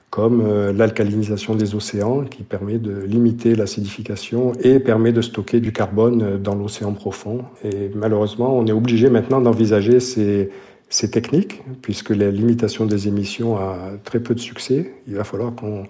comme 0.09 0.41
euh, 0.41 0.71
l'alcalinisation 0.71 1.55
des 1.55 1.75
océans 1.75 2.23
qui 2.23 2.43
permet 2.43 2.77
de 2.77 3.01
limiter 3.01 3.55
l'acidification 3.55 4.53
et 4.61 4.79
permet 4.79 5.11
de 5.11 5.21
stocker 5.21 5.59
du 5.59 5.73
carbone 5.73 6.23
euh, 6.23 6.37
dans 6.37 6.55
l'océan 6.55 6.93
profond. 6.93 7.43
Et 7.63 7.91
malheureusement, 7.93 8.57
on 8.57 8.65
est 8.67 8.71
obligé 8.71 9.09
maintenant 9.09 9.41
d'envisager 9.41 9.99
ces, 9.99 10.49
techniques, 11.11 11.61
puisque 11.81 12.11
la 12.11 12.31
limitation 12.31 12.85
des 12.85 13.09
émissions 13.09 13.57
a 13.57 13.77
très 14.05 14.21
peu 14.21 14.33
de 14.33 14.39
succès. 14.39 14.93
Il 15.07 15.15
va 15.15 15.25
falloir 15.25 15.53
qu'on 15.53 15.85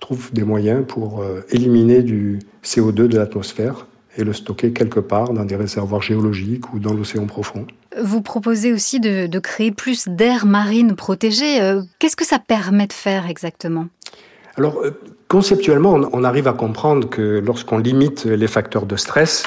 trouve 0.00 0.32
des 0.32 0.44
moyens 0.44 0.84
pour 0.86 1.20
euh, 1.20 1.42
éliminer 1.50 2.02
du 2.02 2.38
CO2 2.64 3.08
de 3.08 3.16
l'atmosphère 3.18 3.86
et 4.18 4.24
le 4.24 4.32
stocker 4.32 4.72
quelque 4.72 5.00
part 5.00 5.32
dans 5.32 5.44
des 5.44 5.56
réservoirs 5.56 6.02
géologiques 6.02 6.74
ou 6.74 6.80
dans 6.80 6.92
l'océan 6.92 7.26
profond. 7.26 7.66
Vous 8.02 8.20
proposez 8.20 8.72
aussi 8.72 9.00
de, 9.00 9.38
créer 9.38 9.70
plus 9.70 10.08
d'aires 10.08 10.44
marines 10.44 10.96
protégées. 10.96 11.62
Euh, 11.62 11.82
qu'est-ce 11.98 12.16
que 12.16 12.26
ça 12.26 12.38
permet 12.38 12.86
de 12.86 12.92
faire 12.92 13.26
exactement? 13.30 13.86
Alors, 14.56 14.80
euh, 14.80 14.90
conceptuellement, 15.28 15.98
on 16.12 16.24
arrive 16.24 16.48
à 16.48 16.52
comprendre 16.52 17.08
que 17.08 17.38
lorsqu'on 17.38 17.78
limite 17.78 18.24
les 18.24 18.48
facteurs 18.48 18.86
de 18.86 18.96
stress, 18.96 19.44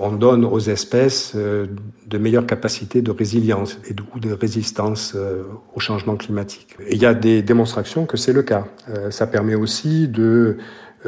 on 0.00 0.12
donne 0.12 0.44
aux 0.44 0.58
espèces 0.58 1.32
euh, 1.36 1.66
de 2.06 2.18
meilleures 2.18 2.46
capacités 2.46 3.02
de 3.02 3.10
résilience 3.10 3.78
et 3.88 3.94
de 3.94 4.32
résistance 4.32 5.14
au 5.74 5.80
changement 5.80 6.16
climatique. 6.16 6.76
Et 6.86 6.94
il 6.94 7.02
y 7.02 7.06
a 7.06 7.14
des 7.14 7.42
démonstrations 7.42 8.06
que 8.06 8.16
c'est 8.16 8.32
le 8.32 8.42
cas. 8.42 8.64
Ça 9.10 9.26
permet 9.26 9.56
aussi 9.56 10.06
de 10.06 10.58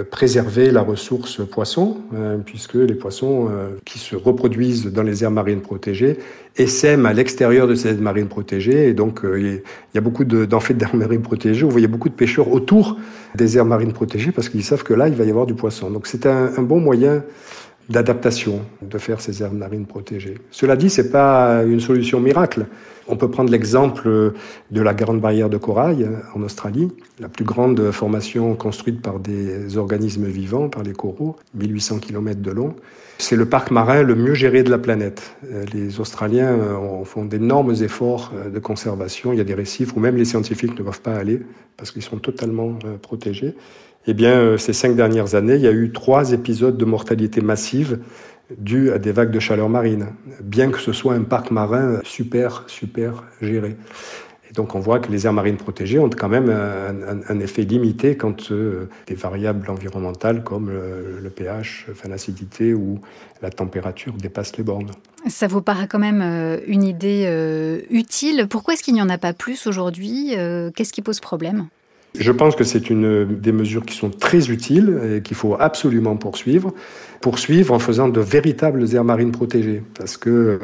préserver 0.03 0.71
la 0.71 0.83
ressource 0.83 1.41
poisson, 1.47 1.99
euh, 2.15 2.39
puisque 2.39 2.75
les 2.75 2.95
poissons 2.95 3.49
euh, 3.51 3.71
qui 3.85 3.99
se 3.99 4.17
reproduisent 4.17 4.87
dans 4.87 5.03
les 5.03 5.25
aires 5.25 5.31
marines 5.31 5.61
protégées 5.61 6.19
essaiment 6.57 7.07
à 7.07 7.13
l'extérieur 7.13 7.67
de 7.67 7.75
ces 7.75 7.91
aires 7.91 8.01
marines 8.01 8.29
protégées. 8.29 8.89
Et 8.89 8.95
donc, 8.95 9.21
il 9.25 9.63
y 9.95 9.99
a 9.99 10.01
beaucoup 10.01 10.25
fait 10.61 10.75
d'aires 10.75 10.97
marines 10.97 11.23
protégées. 11.23 11.65
Vous 11.65 11.71
voyez 11.71 11.87
beaucoup 11.87 12.09
de 12.09 12.15
pêcheurs 12.15 12.53
autour 12.53 12.97
des 13.35 13.57
aires 13.57 13.65
marines 13.65 13.93
protégées 13.93 14.33
parce 14.33 14.49
qu'ils 14.49 14.65
savent 14.65 14.83
que 14.83 14.95
là, 14.95 15.09
il 15.09 15.15
va 15.15 15.25
y 15.25 15.31
avoir 15.31 15.47
du 15.47 15.55
poisson. 15.55 15.91
Donc, 15.91 16.07
c'est 16.07 16.27
un, 16.27 16.51
un 16.57 16.63
bon 16.63 16.81
moyen 16.81 17.23
d'adaptation 17.89 18.63
de 18.83 18.99
faire 18.99 19.21
ces 19.21 19.43
aires 19.43 19.53
marines 19.53 19.87
protégées. 19.87 20.35
Cela 20.51 20.77
dit, 20.77 20.91
c'est 20.91 21.11
pas 21.11 21.63
une 21.65 21.81
solution 21.81 22.21
miracle. 22.21 22.67
On 23.09 23.17
peut 23.17 23.31
prendre 23.31 23.51
l'exemple 23.51 24.33
de 24.71 24.81
la 24.83 24.95
Grande 24.95 25.21
Barrière 25.21 25.49
de 25.49 25.57
Corail 25.57 26.09
en 26.35 26.43
Australie, 26.43 26.89
la 27.19 27.29
plus 27.29 27.45
grande 27.45 27.91
formation 27.91 28.55
construite 28.55 29.01
par 29.01 29.19
des 29.19 29.79
organismes 29.79 30.27
vivants, 30.27 30.69
par 30.69 30.83
les 30.83 30.93
coraux, 30.93 31.37
1800 31.55 31.99
km 31.99 32.41
de 32.41 32.51
long. 32.51 32.75
C'est 33.19 33.35
le 33.37 33.47
parc 33.47 33.71
marin 33.71 34.03
le 34.03 34.15
mieux 34.15 34.35
géré 34.35 34.63
de 34.63 34.71
la 34.71 34.79
planète. 34.79 35.37
Les 35.73 35.99
Australiens 36.01 36.57
font 37.05 37.25
d'énormes 37.25 37.75
efforts 37.83 38.33
de 38.53 38.59
conservation. 38.59 39.33
Il 39.33 39.39
y 39.39 39.41
a 39.41 39.45
des 39.45 39.55
récifs 39.55 39.97
où 39.97 40.01
même 40.01 40.17
les 40.17 40.25
scientifiques 40.25 40.79
ne 40.79 40.85
peuvent 40.85 41.01
pas 41.01 41.17
aller 41.17 41.41
parce 41.79 41.93
qu'ils 41.93 42.03
sont 42.03 42.19
totalement 42.19 42.79
euh, 42.85 42.99
protégés. 42.99 43.55
Eh 44.11 44.15
bien, 44.15 44.41
euh, 44.41 44.57
ces 44.57 44.73
cinq 44.73 44.97
dernières 44.97 45.35
années, 45.35 45.57
il 45.57 45.61
y 45.61 45.67
a 45.67 45.73
eu 45.73 45.93
trois 45.93 46.33
épisodes 46.33 46.79
de 46.79 46.85
mortalité 46.87 47.43
massive 47.43 47.99
dus 48.57 48.91
à 48.91 48.99
des 48.99 49.13
vagues 49.13 49.31
de 49.31 49.39
chaleur 49.39 49.69
marine, 49.69 50.07
bien 50.43 50.71
que 50.71 50.79
ce 50.79 50.95
soit 50.95 51.13
un 51.13 51.25
parc 51.25 51.51
marin 51.51 52.01
super, 52.05 52.65
super 52.67 53.25
géré. 53.43 53.77
Et 54.49 54.55
donc 54.55 54.75
on 54.75 54.81
voit 54.81 54.99
que 54.99 55.13
les 55.13 55.27
aires 55.27 55.35
marines 55.35 55.59
protégées 55.59 55.99
ont 55.99 56.09
quand 56.09 56.31
même 56.31 56.49
un, 56.49 57.41
effet 57.41 57.65
limité 57.65 58.17
quand 58.17 58.51
euh, 58.51 58.89
des 59.07 59.15
variables 59.15 59.69
environnementales 59.69 60.43
comme 60.43 60.71
le, 60.71 61.29
pH, 61.29 61.89
l'acidité 62.09 62.73
ou 62.73 63.01
la 63.43 63.51
température 63.51 64.15
dépassent 64.15 64.57
les 64.57 64.65
bornes. 64.65 64.93
Ça 65.27 65.49
vous 65.49 65.61
paraît 65.61 65.87
quand 65.87 65.99
même 65.99 66.23
euh, 66.23 66.59
une 66.67 66.85
idée 66.85 67.29
utile? 67.91 68.47
Pourquoi 68.49 68.73
est-ce 68.73 68.83
qu'il 68.83 68.95
n'y 68.95 69.03
en 69.03 69.11
a 69.11 69.19
pas 69.19 69.35
plus 69.35 69.67
aujourd'hui? 69.67 70.31
Qu'est-ce 70.75 70.95
qui 70.95 71.03
pose 71.03 71.21
problème? 71.21 71.69
Je 72.19 72.33
pense 72.33 72.57
que 72.57 72.65
c'est 72.65 72.91
une 72.91 73.39
des 73.39 73.53
mesures 73.53 73.85
qui 73.85 73.97
sont 73.97 74.11
très 74.11 74.51
utiles 74.51 74.99
et 75.17 75.23
qu'il 75.23 75.37
faut 75.37 75.57
absolument 75.59 76.17
poursuivre. 76.17 76.73
Poursuivre 77.21 77.75
en 77.75 77.79
faisant 77.79 78.09
de 78.09 78.21
véritables 78.21 78.95
aires 78.95 79.05
marines 79.05 79.33
protégées. 79.33 79.83
Parce 79.97 80.17
que, 80.17 80.31
euh, 80.31 80.59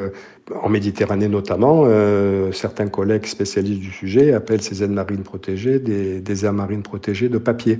en 0.61 0.69
Méditerranée 0.69 1.27
notamment, 1.27 1.83
euh, 1.85 2.51
certains 2.51 2.87
collègues 2.87 3.25
spécialistes 3.25 3.81
du 3.81 3.91
sujet 3.91 4.33
appellent 4.33 4.61
ces 4.61 4.83
aires 4.83 4.89
marines 4.89 5.23
protégées 5.23 5.79
des, 5.79 6.21
des 6.21 6.45
aires 6.45 6.53
marines 6.53 6.83
protégées 6.83 7.29
de 7.29 7.37
papier. 7.37 7.79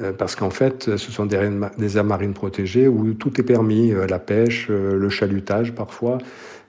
Euh, 0.00 0.12
parce 0.12 0.36
qu'en 0.36 0.50
fait, 0.50 0.96
ce 0.96 1.10
sont 1.10 1.26
des, 1.26 1.50
des 1.78 1.96
aires 1.96 2.04
marines 2.04 2.34
protégées 2.34 2.88
où 2.88 3.14
tout 3.14 3.40
est 3.40 3.44
permis, 3.44 3.92
la 4.08 4.18
pêche, 4.18 4.68
le 4.68 5.08
chalutage 5.08 5.74
parfois. 5.74 6.18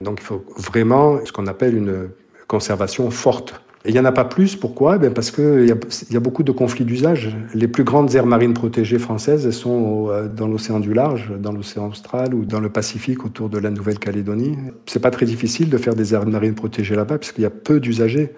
Donc 0.00 0.18
il 0.20 0.24
faut 0.24 0.44
vraiment 0.56 1.24
ce 1.24 1.32
qu'on 1.32 1.46
appelle 1.46 1.76
une 1.76 2.08
conservation 2.48 3.10
forte 3.10 3.62
et 3.84 3.88
il 3.88 3.94
n'y 3.94 4.00
en 4.00 4.04
a 4.04 4.12
pas 4.12 4.26
plus. 4.26 4.56
Pourquoi? 4.56 4.98
Ben 4.98 5.12
Parce 5.12 5.30
qu'il 5.30 5.64
y, 5.64 6.12
y, 6.12 6.16
a 6.16 6.20
beaucoup 6.20 6.42
de 6.42 6.52
conflits 6.52 6.84
d'usage. 6.84 7.34
Les 7.54 7.66
plus 7.66 7.84
grandes 7.84 8.14
aires 8.14 8.26
marines 8.26 8.52
protégées 8.52 8.98
françaises 8.98 9.46
elles 9.46 9.54
sont 9.54 10.08
euh, 10.10 10.28
dans 10.28 10.46
l'océan 10.46 10.80
du 10.80 10.92
large, 10.92 11.32
dans 11.38 11.52
l'océan 11.52 11.88
austral 11.88 12.34
ou 12.34 12.44
dans 12.44 12.60
le 12.60 12.68
Pacifique 12.68 13.24
autour 13.24 13.48
de 13.48 13.58
la 13.58 13.70
Nouvelle-Calédonie. 13.70 14.58
C'est 14.84 15.00
pas 15.00 15.10
très 15.10 15.24
difficile 15.24 15.70
de 15.70 15.78
faire 15.78 15.94
des 15.94 16.12
aires 16.12 16.26
marines 16.26 16.54
protégées 16.54 16.94
là-bas 16.94 17.16
puisqu'il 17.16 17.42
y 17.42 17.46
a 17.46 17.50
peu 17.50 17.80
d'usagers. 17.80 18.34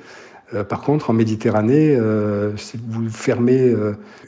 Euh, 0.55 0.63
par 0.63 0.81
contre, 0.81 1.11
en 1.11 1.13
Méditerranée, 1.13 1.97
euh, 1.97 2.57
si 2.57 2.79
vous 2.89 3.09
fermez 3.09 3.75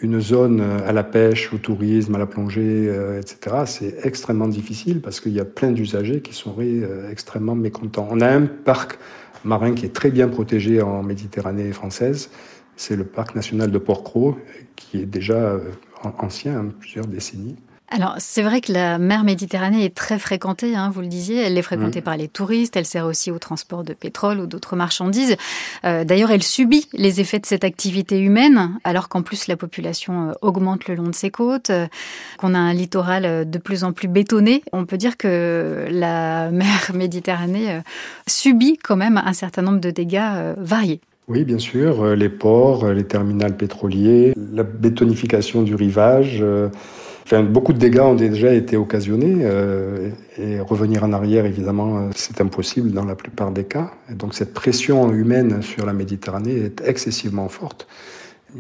une 0.03 0.21
zone 0.21 0.65
à 0.85 0.93
la 0.93 1.05
pêche, 1.05 1.53
au 1.53 1.59
tourisme, 1.59 2.17
à 2.17 2.19
la 2.19 2.27
plongée, 2.27 2.91
etc., 3.19 3.57
c'est 3.67 3.99
extrêmement 4.03 4.49
difficile 4.49 5.01
parce 5.01 5.21
qu'il 5.21 5.33
y 5.33 5.41
a 5.41 5.45
plein 5.45 5.71
d'usagers 5.71 6.23
qui 6.23 6.35
sont 6.35 6.57
extrêmement 7.09 7.55
mécontents. 7.55 8.09
On 8.11 8.21
a 8.21 8.29
un 8.29 8.47
parc 8.47 8.99
marin 9.45 9.75
qui 9.75 9.87
est 9.87 9.95
très 9.95 10.11
bien 10.11 10.29
protégé 10.29 10.83
en 10.83 11.03
Méditerranée 11.03 11.73
française. 11.73 12.31
C'est 12.77 12.97
le 12.97 13.05
parc 13.05 13.35
national 13.35 13.71
de 13.71 13.79
Port-Cros, 13.79 14.37
qui 14.75 15.01
est 15.01 15.07
déjà 15.07 15.35
euh, 15.35 15.71
ancien, 16.19 16.59
hein, 16.59 16.73
plusieurs 16.79 17.07
décennies. 17.07 17.57
Alors, 17.91 18.15
c'est 18.19 18.43
vrai 18.43 18.61
que 18.61 18.73
la 18.73 18.99
mer 18.99 19.25
Méditerranée 19.25 19.85
est 19.85 19.95
très 19.95 20.19
fréquentée, 20.19 20.75
hein, 20.75 20.91
vous 20.93 21.03
le 21.03 21.07
disiez. 21.07 21.43
Elle 21.43 21.57
est 21.59 21.63
fréquentée 21.63 22.01
mmh. 22.01 22.05
par 22.05 22.17
les 22.17 22.29
touristes, 22.29 22.77
elle 22.77 22.87
sert 22.87 23.05
aussi 23.05 23.31
au 23.31 23.39
transport 23.39 23.85
de 23.85 23.93
pétrole 23.93 24.41
ou 24.41 24.47
d'autres 24.47 24.75
marchandises. 24.75 25.37
Euh, 25.85 26.03
d'ailleurs, 26.05 26.31
elle 26.31 26.43
subit 26.43 26.89
les 26.95 27.21
effets 27.21 27.39
de 27.39 27.47
cette 27.47 27.63
activité 27.63 28.19
humaine, 28.19 28.79
alors 28.85 29.09
qu'en 29.09 29.23
plus 29.23 29.49
la 29.49 29.57
population 29.57 30.31
euh, 30.31 30.33
augmente 30.41 30.89
le 30.89 30.95
long 30.95 31.09
de 31.09 31.15
ses 31.15 31.31
côtes, 31.31 31.71
qu'on 32.39 32.55
a 32.55 32.59
un 32.59 32.73
littoral 32.73 33.49
de 33.49 33.59
plus 33.59 33.85
en 33.85 33.93
plus 33.93 34.09
bétonné. 34.09 34.63
On 34.73 34.87
peut 34.87 34.99
dire 34.99 35.17
que 35.17 35.87
la 35.91 36.51
mer 36.53 36.91
Méditerranée 36.95 37.81
subit 38.27 38.79
quand 38.83 38.97
même 38.97 39.23
un 39.25 39.33
certain 39.35 39.63
nombre 39.63 39.81
de 39.81 39.91
dégâts 39.91 40.55
variés. 40.57 41.01
Oui, 41.29 41.45
bien 41.45 41.59
sûr, 41.59 42.17
les 42.17 42.29
ports, 42.29 42.93
les 42.93 43.05
terminals 43.05 43.57
pétroliers, 43.57 44.35
la 44.53 44.63
bétonification 44.63 45.63
du 45.63 45.75
rivage, 45.75 46.45
Beaucoup 47.33 47.73
de 47.73 47.79
dégâts 47.79 48.01
ont 48.01 48.15
déjà 48.15 48.53
été 48.53 48.77
occasionnés 48.77 49.39
euh, 49.41 50.11
et 50.37 50.61
revenir 50.61 51.05
en 51.05 51.13
arrière, 51.15 51.47
évidemment, 51.47 51.97
euh, 51.97 52.11
c'est 52.15 52.43
impossible 52.43 52.93
dans 52.93 53.07
la 53.07 53.15
plupart 53.15 53.51
des 53.51 53.65
cas. 53.65 53.93
Donc 54.11 54.35
cette 54.35 54.53
pression 54.53 55.11
humaine 55.11 55.63
sur 55.63 55.87
la 55.87 55.95
Méditerranée 55.95 56.57
est 56.57 56.83
excessivement 56.85 57.49
forte. 57.49 57.87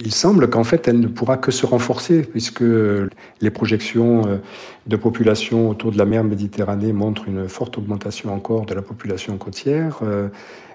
Il 0.00 0.12
semble 0.12 0.48
qu'en 0.48 0.64
fait, 0.64 0.88
elle 0.88 0.98
ne 0.98 1.06
pourra 1.08 1.36
que 1.36 1.52
se 1.52 1.66
renforcer 1.66 2.22
puisque 2.22 2.62
les 2.62 3.50
projections 3.50 4.26
euh, 4.26 4.36
de 4.86 4.96
population 4.96 5.68
autour 5.68 5.92
de 5.92 5.98
la 5.98 6.06
mer 6.06 6.24
Méditerranée 6.24 6.94
montrent 6.94 7.28
une 7.28 7.48
forte 7.48 7.76
augmentation 7.76 8.32
encore 8.32 8.64
de 8.64 8.72
la 8.72 8.82
population 8.82 9.36
côtière. 9.36 10.00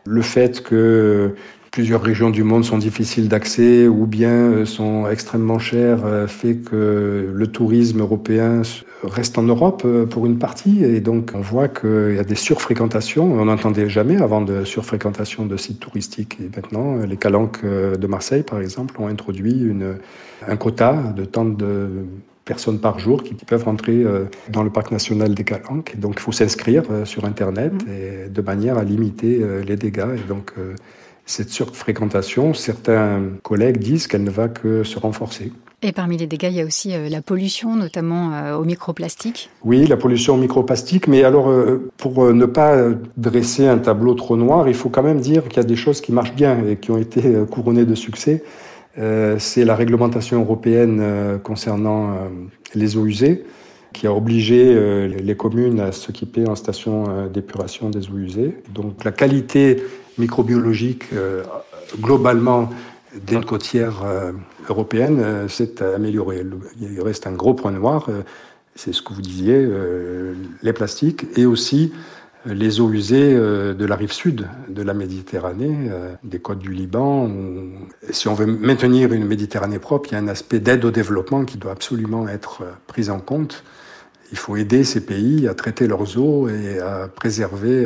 Le 0.05 0.21
fait 0.21 0.63
que 0.63 1.35
plusieurs 1.71 2.01
régions 2.01 2.29
du 2.29 2.43
monde 2.43 2.63
sont 2.63 2.77
difficiles 2.77 3.27
d'accès 3.27 3.87
ou 3.87 4.05
bien 4.05 4.29
euh, 4.29 4.65
sont 4.65 5.07
extrêmement 5.07 5.59
chères, 5.59 6.05
euh, 6.05 6.27
fait 6.27 6.55
que 6.55 7.31
le 7.33 7.47
tourisme 7.47 7.99
européen 7.99 8.61
reste 9.03 9.37
en 9.37 9.43
Europe 9.43 9.83
euh, 9.85 10.05
pour 10.05 10.25
une 10.25 10.39
partie. 10.39 10.83
Et 10.83 10.99
donc, 10.99 11.31
on 11.33 11.41
voit 11.41 11.67
qu'il 11.67 12.15
y 12.15 12.19
a 12.19 12.23
des 12.23 12.35
surfréquentations. 12.35 13.31
On 13.31 13.45
n'entendait 13.45 13.89
jamais 13.89 14.21
avant 14.21 14.41
de 14.41 14.63
surfréquentation 14.63 15.45
de 15.45 15.57
sites 15.57 15.79
touristiques. 15.79 16.37
Et 16.41 16.49
maintenant, 16.55 16.97
les 16.97 17.17
calanques 17.17 17.63
de 17.65 18.07
Marseille, 18.07 18.43
par 18.43 18.59
exemple, 18.61 18.99
ont 18.99 19.07
introduit 19.07 19.61
une, 19.61 19.97
un 20.47 20.55
quota 20.55 21.13
de 21.15 21.25
tant 21.25 21.45
de 21.45 22.05
personnes 22.45 22.79
par 22.79 22.99
jour 22.99 23.23
qui, 23.23 23.35
peuvent 23.35 23.63
rentrer 23.63 24.03
dans 24.49 24.63
le 24.63 24.69
parc 24.69 24.91
national 24.91 25.35
des 25.35 25.43
Calanques. 25.43 25.91
Et 25.93 25.97
donc, 25.97 26.15
il 26.17 26.21
faut 26.21 26.31
s'inscrire 26.31 26.83
sur 27.05 27.25
Internet 27.25 27.73
mmh. 27.73 27.91
et 27.91 28.29
de 28.29 28.41
manière 28.41 28.77
à 28.77 28.83
limiter 28.83 29.41
les 29.65 29.75
dégâts. 29.75 30.15
Et 30.15 30.27
donc, 30.27 30.53
cette 31.29 31.51
surfréquentation, 31.51 32.55
certains 32.55 33.21
collègues 33.43 33.77
disent 33.77 34.07
qu'elle 34.07 34.23
ne 34.23 34.31
va 34.31 34.47
que 34.47 34.83
se 34.83 34.97
renforcer. 34.97 35.51
Et 35.83 35.91
parmi 35.91 36.17
les 36.17 36.25
dégâts, 36.25 36.49
il 36.49 36.55
y 36.55 36.61
a 36.61 36.65
aussi 36.65 36.93
euh, 36.93 37.07
la 37.07 37.21
pollution, 37.21 37.75
notamment 37.75 38.33
euh, 38.33 38.57
au 38.57 38.65
microplastique. 38.65 39.51
Oui, 39.63 39.85
la 39.85 39.95
pollution 39.95 40.33
au 40.33 40.37
microplastique. 40.37 41.07
Mais 41.07 41.23
alors, 41.23 41.49
euh, 41.49 41.91
pour 41.97 42.33
ne 42.33 42.45
pas 42.45 42.75
dresser 43.15 43.67
un 43.67 43.77
tableau 43.77 44.15
trop 44.15 44.37
noir, 44.37 44.67
il 44.67 44.73
faut 44.73 44.89
quand 44.89 45.03
même 45.03 45.21
dire 45.21 45.47
qu'il 45.47 45.57
y 45.57 45.59
a 45.59 45.67
des 45.67 45.75
choses 45.75 46.01
qui 46.01 46.11
marchent 46.11 46.33
bien 46.33 46.65
et 46.67 46.77
qui 46.77 46.89
ont 46.89 46.97
été 46.97 47.21
couronnées 47.49 47.85
de 47.85 47.95
succès. 47.95 48.43
C'est 49.37 49.63
la 49.63 49.75
réglementation 49.75 50.41
européenne 50.41 51.39
concernant 51.41 52.17
les 52.75 52.97
eaux 52.97 53.05
usées 53.05 53.45
qui 53.93 54.07
a 54.07 54.13
obligé 54.13 54.75
les 55.07 55.35
communes 55.37 55.79
à 55.79 55.93
s'équiper 55.93 56.49
en 56.49 56.55
station 56.55 57.29
d'épuration 57.33 57.89
des 57.89 58.09
eaux 58.09 58.17
usées. 58.17 58.55
Donc 58.73 59.05
la 59.05 59.11
qualité 59.11 59.81
microbiologique 60.19 61.05
euh, 61.13 61.43
globalement 61.99 62.69
des 63.15 63.41
côtières 63.41 64.03
euh, 64.05 64.31
européennes 64.67 65.19
euh, 65.19 65.47
s'est 65.47 65.81
améliorée. 65.81 66.45
Il 66.79 67.01
reste 67.01 67.25
un 67.25 67.31
gros 67.31 67.53
point 67.53 67.71
noir, 67.71 68.09
c'est 68.75 68.93
ce 68.93 69.01
que 69.01 69.13
vous 69.13 69.21
disiez, 69.21 69.67
les 70.63 70.73
plastiques 70.73 71.25
et 71.35 71.45
aussi 71.45 71.91
les 72.45 72.79
eaux 72.79 72.89
usées 72.91 73.35
de 73.35 73.85
la 73.85 73.95
rive 73.95 74.13
sud 74.13 74.47
de 74.69 74.81
la 74.81 74.93
Méditerranée, 74.93 75.89
des 76.23 76.39
côtes 76.39 76.59
du 76.59 76.71
Liban. 76.71 77.29
Si 78.09 78.29
on 78.29 78.35
veut 78.35 78.45
maintenir 78.45 79.11
une 79.11 79.25
Méditerranée 79.25 79.79
propre, 79.79 80.09
il 80.09 80.13
y 80.13 80.15
a 80.15 80.19
un 80.19 80.29
aspect 80.29 80.61
d'aide 80.61 80.85
au 80.85 80.91
développement 80.91 81.43
qui 81.43 81.57
doit 81.57 81.73
absolument 81.73 82.29
être 82.29 82.63
pris 82.87 83.09
en 83.09 83.19
compte. 83.19 83.65
Il 84.31 84.37
faut 84.37 84.55
aider 84.55 84.83
ces 84.83 85.05
pays 85.05 85.47
à 85.47 85.53
traiter 85.53 85.87
leurs 85.87 86.17
eaux 86.17 86.47
et 86.49 86.79
à 86.79 87.07
préserver 87.07 87.85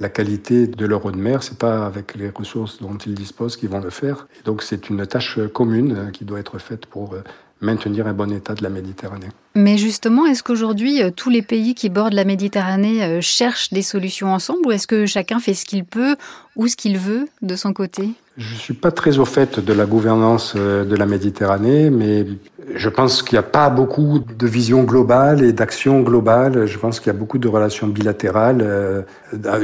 la 0.00 0.08
qualité 0.08 0.66
de 0.66 0.86
leur 0.86 1.04
eau 1.04 1.12
de 1.12 1.18
mer. 1.18 1.42
C'est 1.42 1.58
pas 1.58 1.86
avec 1.86 2.14
les 2.14 2.30
ressources 2.30 2.80
dont 2.80 2.96
ils 2.96 3.14
disposent 3.14 3.56
qu'ils 3.56 3.68
vont 3.68 3.80
le 3.80 3.90
faire. 3.90 4.26
Et 4.40 4.44
donc 4.44 4.62
c'est 4.62 4.88
une 4.88 5.06
tâche 5.06 5.38
commune 5.52 5.96
euh, 5.96 6.10
qui 6.10 6.24
doit 6.24 6.40
être 6.40 6.58
faite 6.58 6.86
pour 6.86 7.14
euh, 7.14 7.22
maintenir 7.60 8.06
un 8.06 8.12
bon 8.12 8.32
état 8.32 8.54
de 8.54 8.62
la 8.62 8.70
Méditerranée. 8.70 9.28
Mais 9.54 9.76
justement, 9.78 10.26
est-ce 10.26 10.42
qu'aujourd'hui, 10.42 11.02
euh, 11.02 11.10
tous 11.14 11.30
les 11.30 11.42
pays 11.42 11.74
qui 11.74 11.88
bordent 11.88 12.14
la 12.14 12.24
Méditerranée 12.24 13.20
cherchent 13.20 13.72
des 13.72 13.82
solutions 13.82 14.32
ensemble 14.32 14.60
ou 14.66 14.72
est-ce 14.72 14.86
que 14.86 15.06
chacun 15.06 15.40
fait 15.40 15.54
ce 15.54 15.64
qu'il 15.64 15.84
peut 15.84 16.16
ou 16.56 16.68
ce 16.68 16.76
qu'il 16.76 16.98
veut 16.98 17.28
de 17.42 17.56
son 17.56 17.72
côté? 17.72 18.10
Je 18.36 18.54
ne 18.54 18.58
suis 18.58 18.74
pas 18.74 18.90
très 18.90 19.18
au 19.18 19.24
fait 19.24 19.60
de 19.60 19.72
la 19.72 19.84
gouvernance 19.84 20.56
de 20.56 20.96
la 20.96 21.06
Méditerranée, 21.06 21.90
mais 21.90 22.26
je 22.74 22.88
pense 22.88 23.22
qu'il 23.22 23.36
n'y 23.36 23.40
a 23.40 23.48
pas 23.48 23.70
beaucoup 23.70 24.20
de 24.20 24.46
vision 24.46 24.84
globale 24.84 25.42
et 25.42 25.52
d'action 25.52 26.00
globale. 26.00 26.66
Je 26.66 26.78
pense 26.78 27.00
qu'il 27.00 27.12
y 27.12 27.16
a 27.16 27.18
beaucoup 27.18 27.38
de 27.38 27.48
relations 27.48 27.88
bilatérales. 27.88 28.60
Euh, 28.62 29.02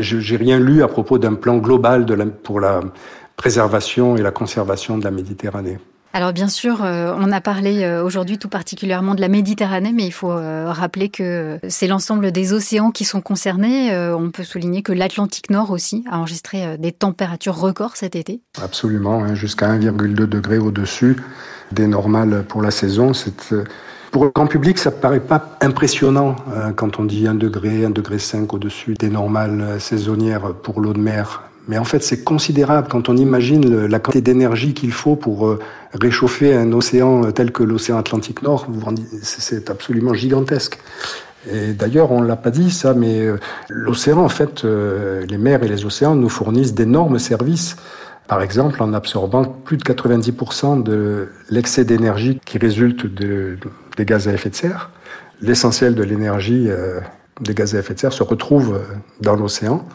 je 0.01 0.17
n'ai 0.17 0.37
rien 0.37 0.59
lu 0.59 0.83
à 0.83 0.89
propos 0.89 1.19
d'un 1.19 1.35
plan 1.35 1.59
global 1.59 2.07
de 2.07 2.15
la, 2.15 2.27
pour 2.27 2.61
la 2.61 2.81
préservation 3.37 4.17
et 4.17 4.23
la 4.23 4.31
conservation 4.31 4.99
de 4.99 5.05
la 5.05 5.11
Méditerranée. 5.11 5.79
Alors 6.17 6.33
bien 6.33 6.49
sûr, 6.49 6.83
euh, 6.83 7.15
on 7.19 7.31
a 7.31 7.43
parlé 7.43 7.85
euh, 7.85 8.03
aujourd'hui 8.03 8.39
tout 8.39 8.49
particulièrement 8.49 9.15
de 9.15 9.21
la 9.21 9.29
Méditerranée, 9.29 9.93
mais 9.93 10.07
il 10.07 10.13
faut 10.13 10.29
rappeler 10.29 11.11
que 11.11 11.59
c'est 11.69 11.87
l'ensemble 11.87 12.33
des 12.33 12.55
océans 12.55 12.91
qui 12.91 13.05
sont 13.05 13.21
concernés. 13.21 13.95
on 13.95 14.31
peut 14.31 14.45
souligner 14.45 14.83
que 14.83 14.93
l'Atlantique 14.93 15.51
Nord 15.51 15.71
aussi 15.71 16.05
a 16.11 16.19
enregistré 16.19 16.79
des 16.79 16.93
températures 16.93 17.57
records 17.57 17.97
cet 17.97 18.17
été. 18.17 18.41
Absolument, 18.63 19.25
hein, 19.25 19.35
jusqu'à 19.35 19.69
1,2 19.69 20.27
degré 20.27 20.59
au-dessus 20.59 21.17
des 21.73 21.87
normales 21.87 22.45
pour 22.49 22.63
la 22.63 22.71
saison. 22.71 23.13
Euh, 23.53 23.65
pour 24.11 24.25
le 24.25 24.31
grand 24.35 24.47
public, 24.47 24.79
ça 24.79 24.91
ne 24.91 24.97
paraît 24.97 25.21
pas 25.21 25.57
impressionnant 25.61 26.37
euh, 26.53 26.73
quand 26.73 26.99
on 26.99 27.05
dit 27.05 27.27
1 27.27 27.35
degré, 27.35 27.85
1 27.85 27.91
degré 27.91 28.19
5 28.19 28.53
au-dessus 28.55 28.95
des 28.95 29.11
normales 29.11 29.61
euh, 29.61 29.79
saisonnières 29.79 30.55
pour 30.55 30.81
l'eau 30.81 30.93
de 30.93 31.01
mer. 31.01 31.46
Mais 31.69 31.79
en 31.79 31.85
fait, 31.85 32.03
c'est 32.03 32.23
considérable 32.23 32.89
quand 32.91 33.09
on 33.09 33.17
imagine 33.17 33.87
la 33.87 33.99
quantité 33.99 34.21
d'énergie 34.21 34.73
qu'il 34.73 34.93
faut 34.93 35.17
pour 35.17 35.57
réchauffer 35.93 36.55
un 36.55 36.73
océan 36.73 37.33
tel 37.33 37.51
que 37.51 37.65
l'océan 37.65 37.99
Atlantique 37.99 38.43
Nord. 38.43 38.67
C'est 39.23 39.69
absolument 39.69 40.15
gigantesque. 40.15 40.79
Et 41.53 41.73
d'ailleurs, 41.73 42.13
on 42.13 42.23
l'a 42.23 42.37
pas 42.37 42.51
dit 42.51 42.71
ça, 42.71 42.95
mais 42.95 43.27
l'océan, 43.69 44.19
en 44.19 44.29
fait, 44.29 44.65
les 44.65 45.39
mers 45.39 45.65
et 45.65 45.69
les 45.69 45.85
océans 45.85 46.15
nous 46.15 46.29
fournissent 46.29 46.75
d'énormes 46.75 47.19
services. 47.19 47.77
Par 48.29 48.43
exemple, 48.43 48.83
en 48.83 48.93
absorbant 48.93 49.45
plus 49.45 49.77
de 49.77 49.85
90% 49.85 50.83
de 50.83 51.29
l'excès 51.49 51.85
d'énergie 51.85 52.41
qui 52.45 52.59
résulte 52.59 53.07
de, 53.07 53.57
des 53.97 54.05
gaz 54.05 54.27
à 54.27 54.33
effet 54.33 54.51
de 54.51 54.57
serre. 54.57 54.91
L'essentiel 55.41 55.95
de 55.95 56.03
l'énergie 56.03 56.67
euh, 56.69 57.01
des 57.41 57.55
gaz 57.55 57.77
à 57.77 57.79
effet 57.79 57.95
de 57.95 58.01
serre 58.01 58.13
se 58.13 58.25
retrouve 58.25 58.75
euh, 58.75 58.95
dans 59.21 59.37
l'océan. 59.37 59.87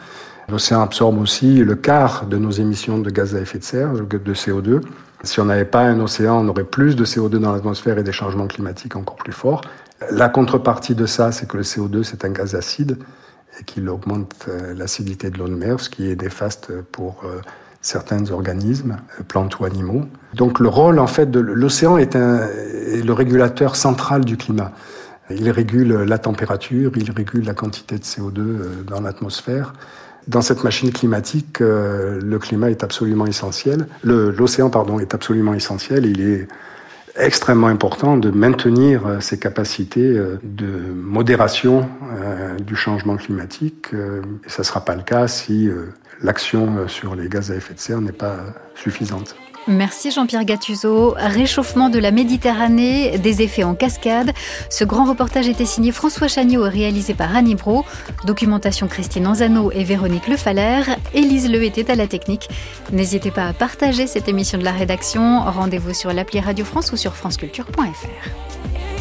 L'océan 0.48 0.82
absorbe 0.82 1.20
aussi 1.20 1.64
le 1.64 1.74
quart 1.74 2.26
de 2.26 2.36
nos 2.36 2.50
émissions 2.50 2.98
de 2.98 3.10
gaz 3.10 3.34
à 3.34 3.40
effet 3.40 3.58
de 3.58 3.64
serre, 3.64 3.92
de 3.92 4.34
CO2. 4.34 4.80
Si 5.22 5.40
on 5.40 5.44
n'avait 5.44 5.64
pas 5.64 5.82
un 5.82 6.00
océan, 6.00 6.44
on 6.44 6.48
aurait 6.48 6.64
plus 6.64 6.96
de 6.96 7.04
CO2 7.04 7.38
dans 7.38 7.52
l'atmosphère 7.52 7.98
et 7.98 8.02
des 8.02 8.12
changements 8.12 8.46
climatiques 8.46 8.96
encore 8.96 9.16
plus 9.16 9.32
forts. 9.32 9.62
La 10.10 10.28
contrepartie 10.28 10.94
de 10.94 11.06
ça, 11.06 11.30
c'est 11.30 11.46
que 11.46 11.56
le 11.56 11.62
CO2, 11.62 12.02
c'est 12.02 12.24
un 12.24 12.30
gaz 12.30 12.54
acide 12.54 12.98
et 13.60 13.64
qu'il 13.64 13.88
augmente 13.88 14.46
euh, 14.48 14.74
l'acidité 14.74 15.30
de 15.30 15.38
l'eau 15.38 15.46
de 15.46 15.54
mer, 15.54 15.78
ce 15.78 15.90
qui 15.90 16.10
est 16.10 16.20
néfaste 16.20 16.72
pour 16.90 17.22
certains 17.82 18.30
organismes, 18.30 18.96
euh, 19.18 19.24
plantes 19.24 19.58
ou 19.58 19.64
animaux. 19.64 20.06
Donc 20.34 20.60
le 20.60 20.68
rôle 20.68 20.98
en 20.98 21.06
fait 21.06 21.30
de 21.30 21.40
l'océan 21.40 21.98
est, 21.98 22.14
est 22.14 23.04
le 23.04 23.12
régulateur 23.12 23.76
central 23.76 24.24
du 24.24 24.36
climat. 24.36 24.72
Il 25.30 25.50
régule 25.50 25.92
la 25.92 26.18
température, 26.18 26.92
il 26.96 27.10
régule 27.10 27.44
la 27.44 27.54
quantité 27.54 27.98
de 27.98 28.04
CO2 28.04 28.38
euh, 28.38 28.82
dans 28.86 29.00
l'atmosphère. 29.00 29.74
Dans 30.28 30.42
cette 30.42 30.64
machine 30.64 30.92
climatique, 30.92 31.60
euh, 31.60 32.20
le 32.22 32.38
climat 32.38 32.70
est 32.70 32.84
absolument 32.84 33.26
essentiel. 33.26 33.86
L'océan, 34.04 34.70
pardon, 34.70 34.98
est 34.98 35.14
absolument 35.14 35.54
essentiel. 35.54 36.06
Il 36.06 36.20
est 36.20 36.48
extrêmement 37.16 37.66
important 37.66 38.16
de 38.16 38.30
maintenir 38.30 39.18
ses 39.20 39.38
capacités 39.38 40.18
de 40.42 40.66
modération 40.94 41.86
du 42.66 42.74
changement 42.74 43.16
climatique. 43.16 43.88
Et 43.92 44.48
ça 44.48 44.62
ne 44.62 44.64
sera 44.64 44.82
pas 44.82 44.96
le 44.96 45.02
cas 45.02 45.28
si 45.28 45.68
l'action 46.22 46.76
euh, 46.76 46.88
sur 46.88 47.14
les 47.14 47.28
gaz 47.28 47.50
à 47.50 47.56
effet 47.56 47.74
de 47.74 47.80
serre 47.80 48.00
n'est 48.00 48.12
pas 48.12 48.38
suffisante. 48.74 49.36
Merci 49.68 50.10
Jean-Pierre 50.10 50.44
Gattuso. 50.44 51.14
Réchauffement 51.16 51.88
de 51.88 51.98
la 51.98 52.10
Méditerranée, 52.10 53.18
des 53.18 53.42
effets 53.42 53.62
en 53.62 53.74
cascade. 53.74 54.32
Ce 54.70 54.84
grand 54.84 55.04
reportage 55.04 55.48
était 55.48 55.64
signé 55.64 55.92
François 55.92 56.28
Chagnot 56.28 56.66
et 56.66 56.68
réalisé 56.68 57.14
par 57.14 57.34
Annie 57.34 57.54
Bro. 57.54 57.84
Documentation 58.24 58.88
Christine 58.88 59.26
Anzano 59.26 59.70
et 59.70 59.84
Véronique 59.84 60.26
Lefalaire. 60.26 60.96
Élise 61.14 61.48
Le 61.48 61.62
était 61.62 61.90
à 61.90 61.94
la 61.94 62.06
technique. 62.06 62.48
N'hésitez 62.92 63.30
pas 63.30 63.46
à 63.46 63.52
partager 63.52 64.06
cette 64.06 64.28
émission 64.28 64.58
de 64.58 64.64
la 64.64 64.72
rédaction. 64.72 65.40
Rendez-vous 65.44 65.94
sur 65.94 66.12
l'appli 66.12 66.40
Radio 66.40 66.64
France 66.64 66.92
ou 66.92 66.96
sur 66.96 67.14
franceculture.fr. 67.14 68.91